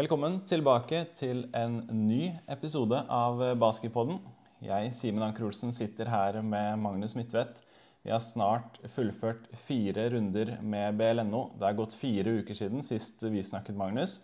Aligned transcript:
Velkommen 0.00 0.38
tilbake 0.48 1.02
til 1.12 1.42
en 1.52 1.74
ny 1.92 2.30
episode 2.48 3.02
av 3.12 3.42
Basketpodden. 3.60 4.16
Jeg, 4.64 4.94
Simen 4.96 5.26
Anker 5.26 5.44
Olsen, 5.44 5.74
sitter 5.76 6.08
her 6.08 6.38
med 6.40 6.78
Magnus 6.80 7.12
Midtvedt. 7.18 7.58
Vi 8.06 8.08
har 8.14 8.22
snart 8.24 8.78
fullført 8.88 9.50
fire 9.66 10.06
runder 10.14 10.54
med 10.64 10.96
BLNO. 10.96 11.42
Det 11.60 11.68
er 11.68 11.76
gått 11.76 11.98
fire 12.00 12.32
uker 12.38 12.56
siden 12.56 12.86
sist 12.86 13.26
vi 13.28 13.44
snakket, 13.44 13.76
Magnus. 13.76 14.22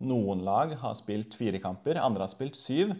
Noen 0.00 0.46
lag 0.46 0.72
har 0.80 0.96
spilt 0.96 1.36
fire 1.36 1.60
kamper, 1.60 2.00
andre 2.00 2.24
har 2.24 2.32
spilt 2.32 2.56
syv. 2.56 2.94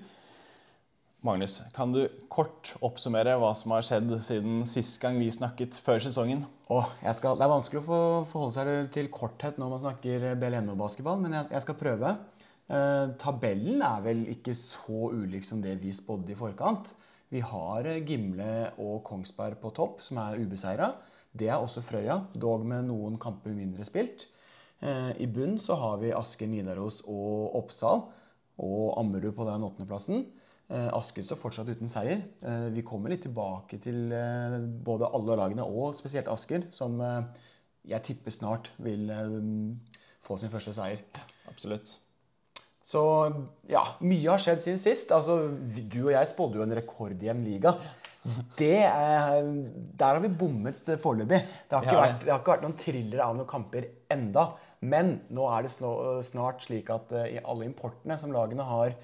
Magnus, 1.26 1.56
kan 1.74 1.90
du 1.90 2.04
kort 2.30 2.76
oppsummere 2.84 3.32
hva 3.42 3.50
som 3.58 3.72
har 3.74 3.82
skjedd 3.82 4.12
siden 4.22 4.60
sist 4.70 5.00
gang 5.02 5.16
vi 5.18 5.32
snakket 5.34 5.74
før 5.82 5.98
sesongen? 6.04 6.44
Åh, 6.70 6.92
skal, 7.16 7.34
det 7.40 7.42
er 7.42 7.50
vanskelig 7.50 7.82
å 7.82 7.98
forholde 8.28 8.54
seg 8.54 8.92
til 8.94 9.10
korthet 9.10 9.58
når 9.58 9.72
man 9.72 9.82
snakker 9.82 10.28
BLNO-basketball, 10.38 11.18
men 11.24 11.34
jeg, 11.34 11.48
jeg, 11.56 11.64
skal 11.64 11.78
prøve. 11.80 12.14
Eh, 12.70 13.10
tabellen 13.18 13.82
er 13.82 14.06
vel 14.06 14.22
ikke 14.30 14.54
så 14.54 15.10
ulik 15.10 15.48
som 15.48 15.64
det 15.64 15.74
vi 15.82 15.90
spådde 15.96 16.36
i 16.36 16.38
forkant. 16.38 16.94
Vi 17.34 17.42
har 17.42 17.90
eh, 17.90 17.98
Gimle 18.06 18.70
og 18.78 19.02
Kongsberg 19.10 19.58
på 19.58 19.74
topp, 19.74 20.06
som 20.06 20.22
er 20.22 20.38
ubeseira. 20.38 20.92
Det 21.34 21.50
er 21.50 21.58
også 21.58 21.82
Frøya, 21.82 22.20
dog 22.38 22.62
med 22.62 22.86
noen 22.92 23.18
kamper 23.18 23.58
mindre 23.58 23.82
spilt. 23.88 24.30
Eh, 24.78 25.16
I 25.18 25.26
bunn 25.26 25.58
så 25.58 25.82
har 25.82 25.98
vi 25.98 26.14
Asker, 26.14 26.46
Nidaros 26.46 27.02
og 27.10 27.58
Oppsal. 27.58 28.06
Og 28.62 28.92
Ammerud 29.02 29.34
på 29.34 29.50
den 29.50 29.66
åttendeplassen. 29.66 30.28
Eh, 30.68 30.88
Asker 30.92 31.24
står 31.24 31.38
fortsatt 31.40 31.70
uten 31.72 31.88
seier. 31.88 32.20
Eh, 32.44 32.66
vi 32.74 32.84
kommer 32.84 33.08
litt 33.12 33.22
tilbake 33.24 33.78
til 33.80 34.12
eh, 34.12 34.58
både 34.84 35.08
alle 35.16 35.38
lagene 35.40 35.64
og 35.64 35.94
spesielt 35.96 36.28
Asker, 36.28 36.66
som 36.74 37.00
jeg 37.88 38.04
tipper 38.04 38.34
snart 38.34 38.68
vil 38.84 39.08
få 40.24 40.36
sin 40.36 40.52
første 40.52 40.74
seier. 40.76 41.00
Absolutt. 41.48 41.94
Så 42.84 43.00
ja, 43.68 43.80
mye 44.04 44.28
har 44.28 44.42
skjedd 44.42 44.60
siden 44.64 44.80
sist. 44.80 45.12
Altså, 45.12 45.38
du 45.88 46.02
og 46.06 46.12
jeg 46.12 46.28
spådde 46.28 46.60
jo 46.60 46.66
en 46.66 46.76
rekordjevn 46.76 47.40
liga. 47.46 47.72
Det 48.58 48.82
er, 48.84 49.38
der 49.96 50.18
har 50.18 50.20
vi 50.20 50.28
bommet 50.28 50.80
foreløpig. 51.00 51.38
Det, 51.68 51.72
har 51.72 51.86
ikke 51.86 51.96
ja, 51.96 52.02
vært, 52.02 52.24
det 52.24 52.32
har 52.32 52.42
ikke 52.42 52.52
vært 52.52 52.66
noen 52.66 52.80
thrillere 52.80 53.24
av 53.24 53.38
noen 53.38 53.48
kamper 53.48 53.88
enda. 54.12 54.50
Men 54.84 55.14
nå 55.32 55.48
er 55.52 55.64
det 55.64 55.72
snart 56.28 56.66
slik 56.66 56.92
at 56.92 57.14
i 57.24 57.40
alle 57.40 57.68
importene 57.68 58.18
som 58.20 58.36
lagene 58.36 58.68
har 58.68 58.96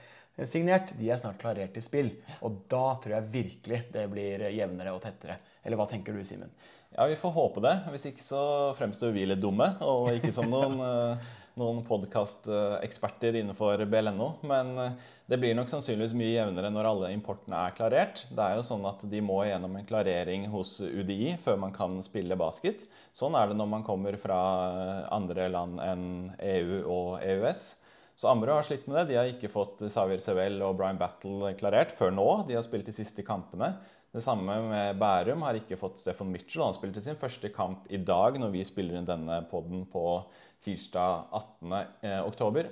signert, 0.43 0.91
de 0.99 1.11
er 1.11 1.21
snart 1.21 1.39
klarert 1.39 1.75
til 1.77 1.85
spill. 1.85 2.11
Og 2.43 2.65
da 2.71 2.97
tror 3.03 3.19
jeg 3.19 3.31
virkelig 3.37 3.85
det 3.95 4.09
blir 4.11 4.49
jevnere 4.51 4.95
og 4.97 5.03
tettere. 5.05 5.39
Eller 5.63 5.79
hva 5.79 5.87
tenker 5.91 6.17
du, 6.17 6.25
Simen? 6.27 6.51
Ja, 6.95 7.07
vi 7.11 7.17
får 7.19 7.35
håpe 7.35 7.63
det. 7.63 7.75
Hvis 7.91 8.07
ikke 8.11 8.23
så 8.23 8.43
fremstår 8.79 9.15
vi 9.15 9.27
litt 9.27 9.43
dumme, 9.43 9.73
og 9.83 10.13
ikke 10.15 10.35
som 10.35 10.47
noen, 10.51 10.77
eh, 10.89 11.33
noen 11.59 11.81
podkasteksperter 11.87 13.41
innenfor 13.41 13.83
BLNO. 13.91 14.29
Men 14.47 14.71
eh, 14.79 14.99
det 15.31 15.39
blir 15.41 15.57
nok 15.57 15.71
sannsynligvis 15.73 16.15
mye 16.19 16.35
jevnere 16.35 16.71
når 16.71 16.91
alle 16.91 17.13
importene 17.17 17.63
er 17.67 17.75
klarert. 17.75 18.27
Det 18.31 18.43
er 18.45 18.59
jo 18.59 18.67
sånn 18.67 18.85
at 18.91 19.07
De 19.11 19.23
må 19.25 19.41
gjennom 19.49 19.79
en 19.79 19.87
klarering 19.89 20.47
hos 20.53 20.77
UDI 20.85 21.35
før 21.41 21.63
man 21.63 21.75
kan 21.75 21.97
spille 22.05 22.39
basket. 22.39 22.85
Sånn 23.15 23.39
er 23.39 23.51
det 23.51 23.59
når 23.59 23.71
man 23.71 23.87
kommer 23.87 24.19
fra 24.21 24.43
andre 25.15 25.49
land 25.51 25.81
enn 25.83 26.05
EU 26.43 26.83
og 26.85 27.25
EØS. 27.25 27.65
Så 28.15 28.31
Ammerud 28.31 28.55
har 28.55 28.67
slitt 28.67 28.87
med 28.87 28.97
det. 29.01 29.09
De 29.11 29.19
har 29.19 29.31
ikke 29.31 29.51
fått 29.51 29.83
Xavier 29.91 30.23
Sevel 30.23 30.61
og 30.63 30.77
Brian 30.79 30.99
Battle 31.01 31.51
klarert 31.59 31.91
før 31.95 32.15
nå. 32.15 32.29
De 32.47 32.55
har 32.55 32.63
spilt 32.67 32.87
de 32.87 32.95
siste 32.95 33.25
kampene. 33.27 33.73
Det 34.15 34.23
samme 34.23 34.55
med 34.69 35.01
Bærum 35.01 35.43
har 35.43 35.59
ikke 35.59 35.79
fått 35.79 35.99
Stefan 35.99 36.31
Mitchell. 36.31 36.63
Han 36.63 36.77
spilte 36.77 37.03
sin 37.03 37.19
første 37.19 37.51
kamp 37.51 37.89
i 37.91 37.99
dag 37.99 38.39
når 38.39 38.53
vi 38.55 38.63
spiller 38.67 39.01
inn 39.01 39.09
denne 39.09 39.41
poden 39.51 39.83
på 39.91 40.05
tirsdag 40.63 41.35
18.10. 41.35 42.71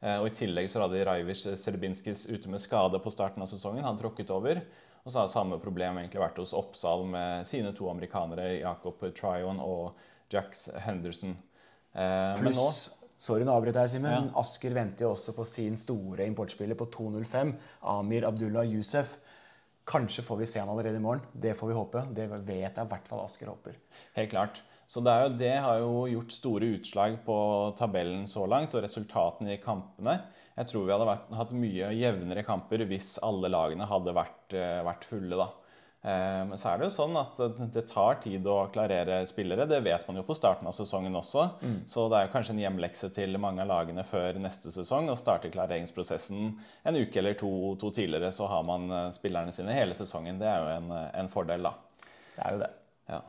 Eh, 0.00 0.16
og 0.18 0.26
I 0.26 0.34
tillegg 0.34 0.66
så 0.72 0.82
hadde 0.82 1.04
Rajvic 1.06 1.44
Serbinskis 1.60 2.24
ute 2.26 2.50
med 2.50 2.62
skade 2.62 2.98
på 2.98 3.14
starten 3.14 3.46
av 3.46 3.50
sesongen. 3.52 3.86
Han 3.86 4.00
tråkket 4.00 4.34
over. 4.34 4.64
Og 5.04 5.12
så 5.12 5.22
har 5.22 5.30
samme 5.32 5.60
problem 5.62 6.02
egentlig 6.02 6.20
vært 6.20 6.42
hos 6.42 6.56
Oppsal 6.58 7.06
med 7.08 7.46
sine 7.48 7.70
to 7.76 7.86
amerikanere, 7.92 8.56
Jacob 8.58 8.98
Tryon 9.14 9.62
og 9.62 9.94
Jax 10.34 10.66
Henderson. 10.82 11.38
Eh, 11.94 12.34
Pluss 12.42 12.90
Sorry, 13.20 13.44
nå 13.44 13.52
avbryter 13.52 13.84
jeg, 13.84 13.98
Simen. 13.98 14.30
Ja. 14.30 14.40
Asker 14.40 14.72
venter 14.72 15.04
jo 15.04 15.10
også 15.12 15.34
på 15.36 15.44
sin 15.44 15.74
store 15.76 16.24
importspiller 16.24 16.78
på 16.78 16.86
2.05, 16.94 17.52
Amir 17.92 18.24
Abdullah 18.24 18.64
Yusef. 18.64 19.18
Kanskje 19.90 20.24
får 20.24 20.38
vi 20.40 20.48
se 20.48 20.62
han 20.62 20.70
allerede 20.72 20.96
i 20.96 21.04
morgen. 21.04 21.20
Det 21.32 21.52
får 21.58 21.68
vi 21.68 21.76
håpe. 21.76 22.04
Det 22.16 22.30
vet 22.30 22.78
jeg 22.78 22.86
i 22.86 22.90
hvert 22.94 23.10
fall 23.10 23.20
Asker 23.26 23.50
håper. 23.52 23.76
Helt 24.16 24.32
klart. 24.32 24.62
Så 24.88 25.02
det, 25.04 25.18
jo, 25.22 25.34
det, 25.38 25.52
har 25.62 25.82
jo 25.82 25.90
gjort 26.10 26.32
store 26.34 26.72
utslag 26.78 27.20
på 27.26 27.36
tabellen 27.78 28.24
så 28.26 28.46
langt, 28.48 28.72
og 28.74 28.86
resultatene 28.86 29.52
i 29.54 29.60
kampene. 29.62 30.16
Jeg 30.56 30.70
tror 30.72 30.86
vi 30.86 30.94
hadde 30.94 31.10
vært, 31.10 31.28
hatt 31.42 31.52
mye 31.60 31.92
jevnere 31.94 32.46
kamper 32.48 32.86
hvis 32.88 33.18
alle 33.26 33.52
lagene 33.52 33.86
hadde 33.86 34.16
vært, 34.16 34.56
eh, 34.56 34.80
vært 34.86 35.04
fulle. 35.06 35.36
da. 35.36 35.50
Eh, 36.02 36.44
men 36.48 36.56
så 36.56 36.70
er 36.70 36.80
det 36.80 36.86
jo 36.88 36.94
sånn 36.94 37.16
at 37.20 37.36
det 37.74 37.82
tar 37.90 38.20
tid 38.22 38.46
å 38.48 38.56
klarere 38.72 39.18
spillere. 39.28 39.66
Det 39.68 39.82
vet 39.84 40.06
man 40.08 40.16
jo 40.16 40.24
på 40.24 40.36
starten 40.36 40.68
av 40.68 40.72
sesongen 40.72 41.16
også. 41.18 41.46
Mm. 41.60 41.78
Så 41.90 42.06
det 42.12 42.22
er 42.22 42.30
kanskje 42.32 42.54
en 42.56 42.62
hjemlekse 42.62 43.10
til 43.12 43.36
mange 43.42 43.60
av 43.64 43.68
lagene 43.68 44.04
før 44.06 44.40
neste 44.40 44.72
sesong 44.72 45.10
å 45.12 45.18
starte 45.20 45.52
klareringsprosessen 45.52 46.46
en 46.88 47.00
uke 47.00 47.20
eller 47.20 47.36
to, 47.36 47.50
to, 47.80 47.92
tidligere. 47.92 48.32
Så 48.32 48.48
har 48.48 48.64
man 48.66 48.88
eh, 48.88 49.08
spillerne 49.16 49.52
sine 49.54 49.76
hele 49.76 49.96
sesongen. 49.98 50.40
Det 50.40 50.48
er 50.48 50.64
jo 50.64 50.78
en, 50.78 50.94
en 51.20 51.32
fordel, 51.32 51.68
da. 51.68 51.74
Det 52.36 52.46
er 52.46 52.56
jo 52.56 52.62
det. 52.62 52.70
Ja. 53.10 53.20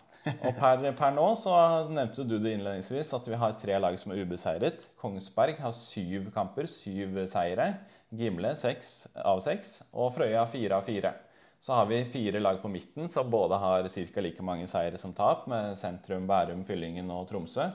Og 0.45 0.53
per, 0.55 0.85
per, 0.95 1.15
nå 1.17 1.25
så 1.39 1.55
nevnte 1.89 2.23
du 2.29 2.37
det 2.37 2.53
innledningsvis 2.55 3.09
at 3.17 3.27
vi 3.27 3.39
har 3.41 3.57
tre 3.59 3.79
lag 3.81 3.97
som 3.99 4.13
er 4.13 4.21
ubeseiret. 4.23 4.85
Kongsberg 5.01 5.59
har 5.59 5.75
syv 5.75 6.29
kamper, 6.35 6.69
syv 6.71 7.19
seire. 7.27 7.73
Gimle 8.15 8.53
seks 8.59 9.09
av 9.27 9.43
seks. 9.43 9.81
Og 9.91 10.13
Frøya 10.15 10.45
fire 10.47 10.79
av 10.79 10.87
fire. 10.87 11.13
Så 11.61 11.73
har 11.73 11.85
vi 11.85 12.05
fire 12.05 12.39
lag 12.39 12.61
på 12.61 12.67
midten 12.67 13.09
som 13.09 13.29
både 13.29 13.55
har 13.55 13.87
ca. 13.87 14.21
like 14.21 14.41
mange 14.41 14.67
seire 14.67 14.97
som 14.97 15.13
tap, 15.13 15.45
med 15.47 15.77
sentrum, 15.77 16.23
Bærum, 16.27 16.63
Fyllingen 16.65 17.11
og 17.13 17.27
Tromsø. 17.29 17.67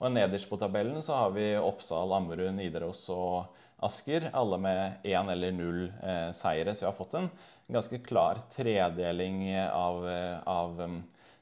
Og 0.00 0.12
nederst 0.12 0.48
på 0.48 0.56
tabellen 0.56 1.02
så 1.04 1.18
har 1.18 1.34
vi 1.34 1.50
Oppsal, 1.60 2.14
Ammerud, 2.16 2.54
Nidaros 2.56 3.02
og 3.12 3.52
Asker. 3.84 4.30
Alle 4.32 4.56
med 4.58 5.04
én 5.04 5.28
eller 5.28 5.52
null 5.52 5.82
eh, 5.84 6.30
seire. 6.32 6.72
Så 6.72 6.86
vi 6.86 6.88
har 6.88 6.96
fått 6.96 7.18
en 7.18 7.28
ganske 7.68 7.98
klar 8.06 8.40
tredeling 8.48 9.44
av, 9.60 10.08
eh, 10.08 10.38
av 10.48 10.80
um, 10.80 10.96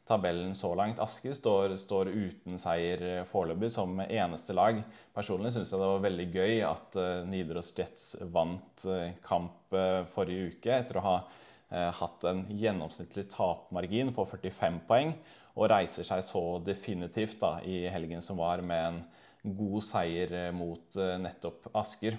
tabellen 0.05 0.57
så 0.59 0.73
langt. 0.75 0.99
Asker 0.99 1.39
står, 1.39 1.77
står 1.79 2.11
uten 2.11 2.59
seier 2.59 3.07
eh, 3.13 3.23
foreløpig 3.31 3.71
som 3.71 4.03
eneste 4.09 4.59
lag. 4.59 4.83
Personlig 5.15 5.55
syns 5.55 5.71
jeg 5.71 5.79
det 5.79 5.93
var 5.95 6.03
veldig 6.09 6.29
gøy 6.35 6.59
at 6.67 6.99
uh, 6.99 7.23
Nidaros 7.31 7.71
Jets 7.79 8.17
vant 8.35 8.89
uh, 8.91 9.15
kamp 9.23 9.79
uh, 9.79 10.03
forrige 10.11 10.57
uke 10.57 10.75
etter 10.81 10.99
å 10.99 11.07
ha 11.07 11.17
Eh, 11.23 11.52
hatt 11.73 12.25
en 12.29 12.43
gjennomsnittlig 12.53 13.25
tapmargin 13.33 14.11
på 14.13 14.27
45 14.29 14.83
poeng 14.89 15.15
og 15.53 15.69
reiser 15.73 16.07
seg 16.07 16.23
så 16.25 16.43
definitivt 16.65 17.41
da, 17.43 17.57
i 17.65 17.85
helgen 17.93 18.25
som 18.25 18.41
var, 18.41 18.63
med 18.65 18.85
en 18.89 19.01
god 19.43 19.81
seier 19.85 20.33
eh, 20.39 20.53
mot 20.55 20.97
eh, 20.97 21.17
nettopp 21.21 21.73
Asker. 21.77 22.17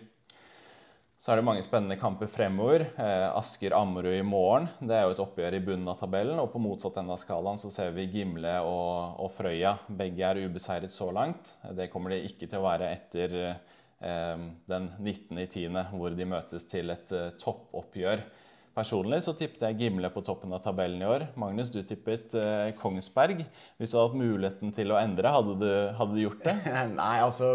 Så 1.23 1.31
er 1.31 1.39
det 1.39 1.45
mange 1.47 1.63
spennende 1.63 1.95
kamper 1.95 2.27
fremover. 2.27 2.83
Asker-Ammerud 3.39 4.11
i 4.11 4.25
morgen. 4.27 4.65
Det 4.83 4.97
er 4.97 5.05
jo 5.05 5.13
et 5.13 5.21
oppgjør 5.23 5.55
i 5.55 5.61
bunnen 5.63 5.87
av 5.87 5.95
tabellen. 6.01 6.41
Og 6.41 6.49
på 6.51 6.59
motsatt 6.59 6.97
ende 6.99 7.15
av 7.15 7.21
skalaen 7.21 7.61
så 7.61 7.71
ser 7.71 7.93
vi 7.95 8.09
Gimle 8.11 8.57
og, 8.67 9.21
og 9.23 9.31
Frøya. 9.31 9.71
Begge 9.87 10.25
er 10.27 10.41
ubeseiret 10.43 10.91
så 10.91 11.07
langt. 11.15 11.53
Det 11.79 11.87
kommer 11.93 12.11
de 12.11 12.25
ikke 12.27 12.49
til 12.51 12.59
å 12.59 12.65
være 12.65 12.91
etter 12.91 13.37
eh, 13.39 14.43
den 14.67 14.89
19.10., 14.99 15.79
hvor 15.95 16.19
de 16.19 16.27
møtes 16.27 16.67
til 16.67 16.91
et 16.91 17.15
eh, 17.15 17.31
toppoppgjør. 17.39 18.25
Personlig 18.73 19.19
så 19.21 19.35
tippet 19.37 19.61
jeg 19.67 19.77
Gimle 19.83 20.09
på 20.09 20.23
toppen 20.25 20.53
av 20.55 20.63
tabellen 20.63 21.01
i 21.03 21.05
år. 21.05 21.27
Magnus, 21.37 21.69
du 21.69 21.83
tippet 21.85 22.33
eh, 22.39 22.71
Kongsberg. 22.79 23.43
Hvis 23.77 23.91
du 23.93 23.99
hadde 23.99 24.07
hatt 24.07 24.17
muligheten 24.17 24.73
til 24.73 24.93
å 24.93 24.97
endre, 24.97 25.29
hadde 25.35 25.59
du, 25.61 25.69
hadde 25.99 26.15
du 26.15 26.23
gjort 26.23 26.41
det? 26.47 26.55
Nei, 26.95 27.17
altså 27.21 27.51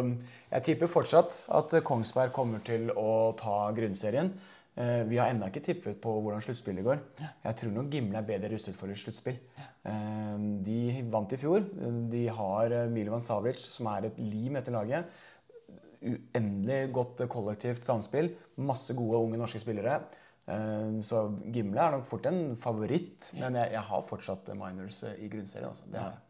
Jeg 0.52 0.66
tipper 0.68 0.92
fortsatt 0.92 1.40
at 1.58 1.75
Kongsberg 1.87 2.31
kommer 2.37 2.62
til 2.66 2.93
å 2.94 3.34
ta 3.38 3.64
grunnserien. 3.75 4.31
Eh, 4.78 5.02
vi 5.10 5.19
har 5.19 5.32
ennå 5.32 5.48
ikke 5.50 5.64
tippet 5.66 5.98
på 5.98 6.12
hvordan 6.22 6.44
sluttspillet 6.44 6.87
går. 6.87 7.00
Jeg 7.19 7.58
tror 7.58 7.72
nok 7.75 7.90
Gimle 7.90 8.20
er 8.20 8.28
bedre 8.28 8.52
rustet 8.52 8.78
for 8.78 8.93
et 8.93 9.00
sluttspill. 9.02 9.40
Eh, 9.58 10.37
de 10.69 10.78
vant 11.10 11.34
i 11.34 11.40
fjor. 11.40 11.66
De 12.12 12.22
har 12.38 12.76
eh, 12.76 12.93
Milovan 12.94 13.25
Savic, 13.25 13.58
som 13.58 13.90
er 13.90 14.06
et 14.06 14.22
lim 14.22 14.60
etter 14.60 14.76
laget. 14.76 15.10
Uendelig 15.98 16.93
godt 16.94 17.26
kollektivt 17.26 17.90
samspill. 17.90 18.31
Masse 18.62 18.94
gode 18.94 19.19
unge 19.26 19.43
norske 19.43 19.64
spillere. 19.64 19.98
Ehm, 20.48 21.02
så 21.04 21.26
Gimle 21.52 21.82
er 21.82 21.96
nok 21.96 22.06
fort 22.08 22.26
en 22.30 22.56
favoritt, 22.60 23.32
men 23.36 23.58
jeg, 23.60 23.74
jeg 23.74 23.84
har 23.90 24.06
fortsatt 24.06 24.48
minors 24.56 25.02
eh, 25.04 25.18
i 25.24 25.28
grunnserien. 25.32 25.68
Altså. 25.68 25.88
Det 25.92 26.00
har 26.00 26.14
jeg. 26.14 26.24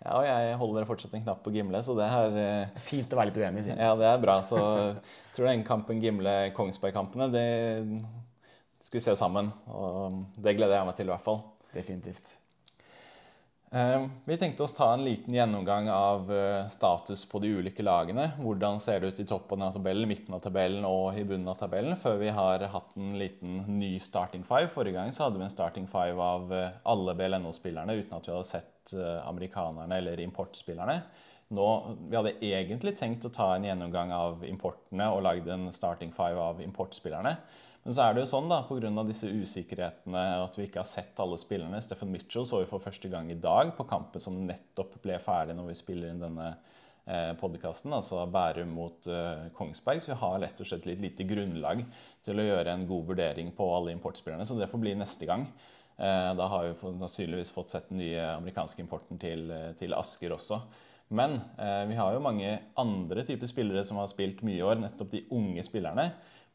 Ja, 0.00 0.14
og 0.16 0.24
jeg 0.24 0.56
holder 0.62 0.86
fortsatt 0.88 1.14
en 1.18 1.24
knapp 1.26 1.42
på 1.44 1.52
Gimle, 1.52 1.82
så 1.84 1.92
det 1.98 2.06
er 2.08 2.38
eh, 2.40 2.80
Fint 2.80 3.12
å 3.12 3.18
være 3.20 3.30
litt 3.30 3.40
uenig, 3.42 3.66
sier 3.66 3.76
Ja, 3.76 3.92
det 4.00 4.08
er 4.08 4.22
bra. 4.22 4.38
Så 4.46 4.58
jeg 4.58 4.94
tror 5.36 5.50
den 5.50 5.66
kampen 5.68 6.00
Gimle-Kongsberg-kampene, 6.02 7.28
det 7.34 7.46
skal 8.80 8.96
vi 8.96 9.04
se 9.04 9.16
sammen. 9.20 9.52
Og 9.68 10.22
det 10.40 10.56
gleder 10.56 10.80
jeg 10.80 10.88
meg 10.88 10.96
til, 10.98 11.10
i 11.10 11.14
hvert 11.14 11.26
fall. 11.26 11.42
Definitivt. 11.76 12.39
Eh, 13.72 14.06
vi 14.24 14.36
tenkte 14.36 14.62
oss 14.62 14.72
ta 14.72 14.94
en 14.94 15.04
liten 15.04 15.34
gjennomgang 15.34 15.90
av 15.90 16.32
eh, 16.32 16.66
status 16.66 17.28
på 17.28 17.38
de 17.38 17.48
ulike 17.48 17.84
lagene. 17.86 18.32
Hvordan 18.42 18.80
ser 18.82 18.98
det 19.00 19.12
ut 19.12 19.20
i 19.22 19.26
toppen 19.30 19.62
av 19.62 19.76
tabellen, 19.76 20.08
midten 20.10 20.34
av 20.34 20.42
tabellen 20.42 20.82
og 20.88 21.14
i 21.14 21.22
bunnen 21.22 21.52
av 21.52 21.60
tabellen, 21.60 21.94
før 21.96 22.18
vi 22.18 22.32
har 22.34 22.64
hatt 22.72 22.96
en 22.98 23.14
liten 23.18 23.60
ny 23.78 23.92
starting 24.02 24.42
five. 24.42 24.66
Forrige 24.74 24.98
gang 24.98 25.14
så 25.14 25.28
hadde 25.28 25.38
vi 25.38 25.46
en 25.46 25.54
starting 25.54 25.86
five 25.86 26.18
av 26.18 26.50
eh, 26.50 26.74
alle 26.82 27.14
BLNO-spillerne 27.14 27.94
uten 28.00 28.18
at 28.18 28.26
vi 28.26 28.34
hadde 28.34 28.50
sett 28.50 28.66
amerikanerne 29.22 30.00
eller 30.00 30.18
importspillerne. 30.24 30.96
Nå, 31.54 31.66
vi 32.08 32.16
hadde 32.16 32.32
egentlig 32.42 32.96
tenkt 32.98 33.26
å 33.28 33.30
ta 33.30 33.52
en 33.54 33.68
gjennomgang 33.68 34.10
av 34.16 34.42
importene 34.48 35.06
og 35.14 35.22
lagd 35.22 35.46
en 35.52 35.68
starting 35.74 36.10
five 36.14 36.42
av 36.42 36.62
importspillerne. 36.64 37.36
Men 37.82 37.96
så 37.96 38.04
er 38.04 38.14
det 38.14 38.24
jo 38.24 38.30
sånn 38.34 38.50
da, 38.50 38.60
pga. 38.68 38.90
disse 39.08 39.30
usikkerhetene 39.30 40.24
at 40.42 40.58
vi 40.58 40.66
ikke 40.68 40.82
har 40.82 40.88
sett 40.88 41.20
alle 41.22 41.38
spillerne. 41.40 41.80
Stefan 41.80 42.10
Mitchell 42.12 42.44
så 42.48 42.60
vi 42.60 42.68
for 42.68 42.82
første 42.82 43.08
gang 43.08 43.30
i 43.32 43.38
dag 43.40 43.72
på 43.76 43.86
kampen 43.88 44.20
som 44.20 44.36
nettopp 44.44 44.98
ble 45.00 45.16
ferdig 45.22 45.56
når 45.56 45.70
vi 45.70 45.78
spiller 45.78 46.10
inn 46.12 46.20
denne 46.20 46.50
eh, 46.52 47.32
podkasten, 47.40 47.94
altså 47.96 48.26
Bærum 48.28 48.74
mot 48.76 49.08
eh, 49.08 49.46
Kongsberg. 49.56 50.02
Så 50.04 50.12
vi 50.12 50.18
har 50.20 50.42
lett 50.42 50.60
og 50.60 50.68
slett 50.68 50.88
litt 50.90 51.00
lite 51.00 51.24
grunnlag 51.28 51.80
til 52.26 52.42
å 52.42 52.44
gjøre 52.50 52.74
en 52.74 52.84
god 52.90 53.14
vurdering 53.14 53.48
på 53.56 53.68
alle 53.72 53.94
importspillerne. 53.96 54.44
Så 54.44 54.58
det 54.60 54.68
får 54.68 54.82
bli 54.82 54.92
neste 55.00 55.28
gang. 55.30 55.46
Eh, 55.96 56.30
da 56.36 56.48
har 56.52 56.68
vi 56.68 56.76
sannsynligvis 56.76 57.54
fått 57.56 57.72
sett 57.72 57.88
den 57.88 58.02
nye 58.02 58.26
amerikanske 58.34 58.84
importen 58.84 59.20
til, 59.22 59.48
til 59.80 59.96
Asker 59.96 60.36
også. 60.36 60.60
Men 61.10 61.40
vi 61.90 61.96
har 61.98 62.12
jo 62.14 62.20
mange 62.22 62.52
andre 62.78 63.24
typer 63.26 63.48
spillere 63.50 63.82
som 63.82 63.96
har 63.98 64.06
spilt 64.06 64.44
mye 64.46 64.60
i 64.60 64.62
år, 64.62 64.78
nettopp 64.78 65.08
de 65.10 65.24
unge 65.34 65.64
spillerne. 65.66 66.04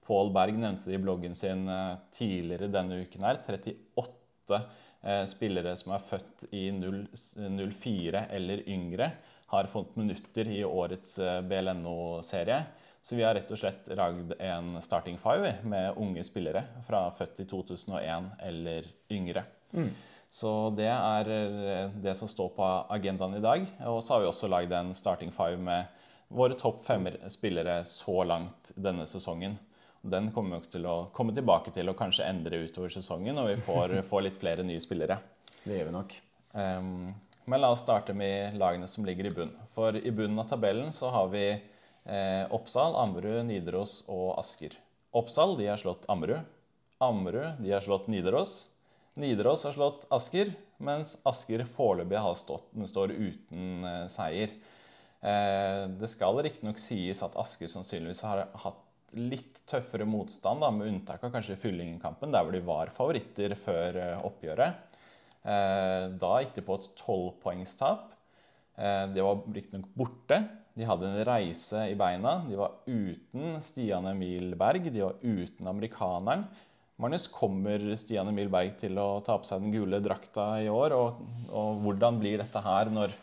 Pål 0.06 0.30
Berg 0.34 0.58
nevnte 0.62 0.90
det 0.90 1.00
i 1.00 1.02
bloggen 1.02 1.36
sin 1.36 1.68
eh, 1.70 1.98
tidligere 2.14 2.70
denne 2.70 3.00
uken. 3.02 3.24
her, 3.26 3.40
38 3.42 4.60
eh, 5.02 5.24
spillere 5.26 5.76
som 5.76 5.96
er 5.96 6.04
født 6.04 6.46
i 6.54 6.68
04 6.70 8.26
eller 8.38 8.62
yngre, 8.70 9.12
har 9.50 9.70
fått 9.70 9.96
minutter 9.98 10.50
i 10.54 10.62
årets 10.66 11.18
eh, 11.20 11.42
BLNO-serie. 11.42 12.62
Så 13.02 13.18
vi 13.18 13.26
har 13.26 13.34
rett 13.38 13.52
og 13.54 13.62
slett 13.62 13.90
ragd 13.98 14.34
en 14.42 14.78
starting 14.82 15.18
five 15.22 15.56
med 15.64 15.98
unge 16.02 16.24
spillere 16.26 16.64
fra 16.86 17.04
født 17.14 17.42
i 17.42 17.50
2001 17.50 18.32
eller 18.46 18.88
yngre. 19.14 19.46
Mm. 19.74 19.92
Så 20.30 20.52
det 20.78 20.90
er 20.90 21.30
det 22.02 22.16
som 22.18 22.28
står 22.28 22.50
på 22.56 22.66
agendaen 22.92 23.38
i 23.38 23.44
dag. 23.44 23.68
Og 23.86 24.02
så 24.04 24.16
har 24.16 24.24
vi 24.24 24.32
også 24.32 24.50
lagd 24.50 24.74
en 24.74 24.90
starting 24.98 25.30
five 25.32 25.62
med 25.62 25.86
våre 26.34 26.58
topp 26.58 26.82
fem 26.84 27.06
spillere 27.30 27.84
så 27.86 28.24
langt 28.26 28.74
denne 28.76 29.06
sesongen. 29.06 29.60
Den 30.06 30.30
kommer 30.34 30.62
vi 30.62 30.76
til 30.76 30.86
å 30.86 30.96
komme 31.16 31.34
tilbake 31.36 31.74
til 31.74 31.90
og 31.90 31.98
kanskje 32.00 32.28
endre 32.30 32.62
utover 32.68 32.94
sesongen 32.94 33.38
når 33.38 33.54
vi 33.54 33.62
får, 33.66 34.00
får 34.10 34.26
litt 34.28 34.42
flere 34.42 34.66
nye 34.68 34.84
spillere. 34.84 35.18
Det 35.66 35.80
gjør 35.80 35.90
vi 35.90 35.96
nok. 35.96 36.18
Um, 36.56 37.14
men 37.46 37.62
la 37.62 37.72
oss 37.74 37.84
starte 37.86 38.14
med 38.18 38.58
lagene 38.58 38.88
som 38.90 39.06
ligger 39.06 39.30
i 39.30 39.34
bunn. 39.34 39.54
For 39.70 39.98
i 39.98 40.12
bunnen 40.14 40.40
av 40.42 40.50
tabellen 40.50 40.92
så 40.94 41.12
har 41.14 41.30
vi 41.34 41.46
eh, 41.54 42.46
Oppsal, 42.54 42.96
Ammerud, 42.98 43.44
Nidaros 43.46 44.00
og 44.10 44.40
Asker. 44.40 44.74
Oppsal 45.16 45.54
de 45.60 45.68
har 45.70 45.82
slått 45.82 46.08
Ammerud. 46.10 46.42
Ammerud 47.06 47.62
de 47.62 47.76
har 47.76 47.86
slått 47.86 48.10
Nidaros. 48.10 48.56
Nidaros 49.14 49.64
har 49.68 49.76
slått 49.78 50.08
Asker, 50.14 50.56
mens 50.82 51.16
Asker 51.24 51.64
foreløpig 51.70 52.24
står 52.90 53.14
uten 53.14 53.86
eh, 53.86 54.02
seier. 54.12 54.58
Eh, 55.22 55.86
det 56.02 56.10
skal 56.12 56.42
riktignok 56.42 56.82
sies 56.82 57.22
at 57.26 57.38
Asker 57.40 57.70
sannsynligvis 57.72 58.26
har 58.26 58.48
hatt 58.66 58.82
litt 59.20 59.62
tøffere 59.70 60.08
motstand, 60.08 60.64
da, 60.64 60.72
med 60.74 60.90
unntak 60.92 61.24
av 61.26 61.34
kanskje 61.34 61.58
Fyllingen-kampen, 61.60 62.34
der 62.34 62.46
hvor 62.46 62.56
de 62.56 62.62
var 62.66 62.92
favoritter 62.94 63.56
før 63.60 64.02
eh, 64.02 64.28
oppgjøret. 64.28 65.00
Eh, 65.46 66.04
da 66.22 66.36
gikk 66.42 66.56
de 66.58 66.66
på 66.66 66.78
et 66.80 66.92
tolvpoengstap. 67.00 68.14
Eh, 68.76 69.04
det 69.14 69.26
var 69.26 69.44
riktignok 69.56 69.90
borte. 69.98 70.42
De 70.76 70.88
hadde 70.88 71.08
en 71.08 71.26
reise 71.28 71.86
i 71.88 71.96
beina. 71.98 72.40
De 72.48 72.58
var 72.60 72.80
uten 72.88 73.60
Stian 73.64 74.10
Emil 74.10 74.58
Berg. 74.60 74.90
De 74.92 75.04
var 75.06 75.20
uten 75.24 75.70
amerikaneren. 75.72 76.48
Magnus, 77.00 77.28
kommer 77.28 77.82
Stian 78.00 78.28
Emil 78.32 78.50
Berg 78.52 78.78
til 78.80 78.98
å 79.00 79.20
ta 79.24 79.38
på 79.40 79.48
seg 79.48 79.64
den 79.64 79.74
gule 79.74 80.02
drakta 80.04 80.54
i 80.64 80.70
år? 80.72 80.96
Og, 80.96 81.24
og 81.52 81.82
hvordan 81.84 82.20
blir 82.22 82.40
dette 82.44 82.62
her 82.64 82.92
når, 82.92 83.16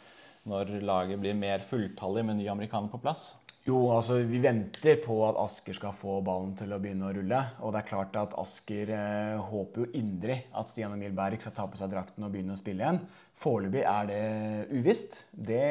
når 0.49 0.75
laget 0.85 1.21
blir 1.21 1.37
mer 1.37 1.65
fulltallig 1.65 2.25
med 2.29 2.41
ny 2.41 2.51
amerikaner 2.53 2.93
på 2.93 3.01
plass? 3.01 3.31
Jo, 3.63 3.77
altså 3.95 4.17
vi 4.27 4.41
venter 4.43 4.97
på 5.05 5.21
at 5.23 5.37
Asker 5.39 5.77
skal 5.77 5.93
få 5.95 6.17
ballen 6.27 6.57
til 6.59 6.73
å 6.75 6.81
begynne 6.83 7.07
å 7.07 7.13
rulle. 7.15 7.43
Og 7.63 7.71
det 7.71 7.83
er 7.83 7.87
klart 7.93 8.17
at 8.19 8.35
Asker 8.41 8.91
eh, 8.91 9.39
håper 9.39 9.85
jo 9.85 10.01
inderlig 10.01 10.41
at 10.59 10.73
Stian 10.73 10.97
Emil 10.97 11.15
Berg 11.15 11.39
skal 11.45 11.55
ta 11.55 11.69
på 11.71 11.79
seg 11.79 11.93
drakten 11.93 12.27
og 12.27 12.33
begynne 12.35 12.57
å 12.57 12.59
spille 12.59 12.83
igjen. 12.83 12.99
Foreløpig 13.39 13.85
er 13.87 14.11
det 14.11 14.25
uvisst. 14.75 15.21
Det, 15.31 15.63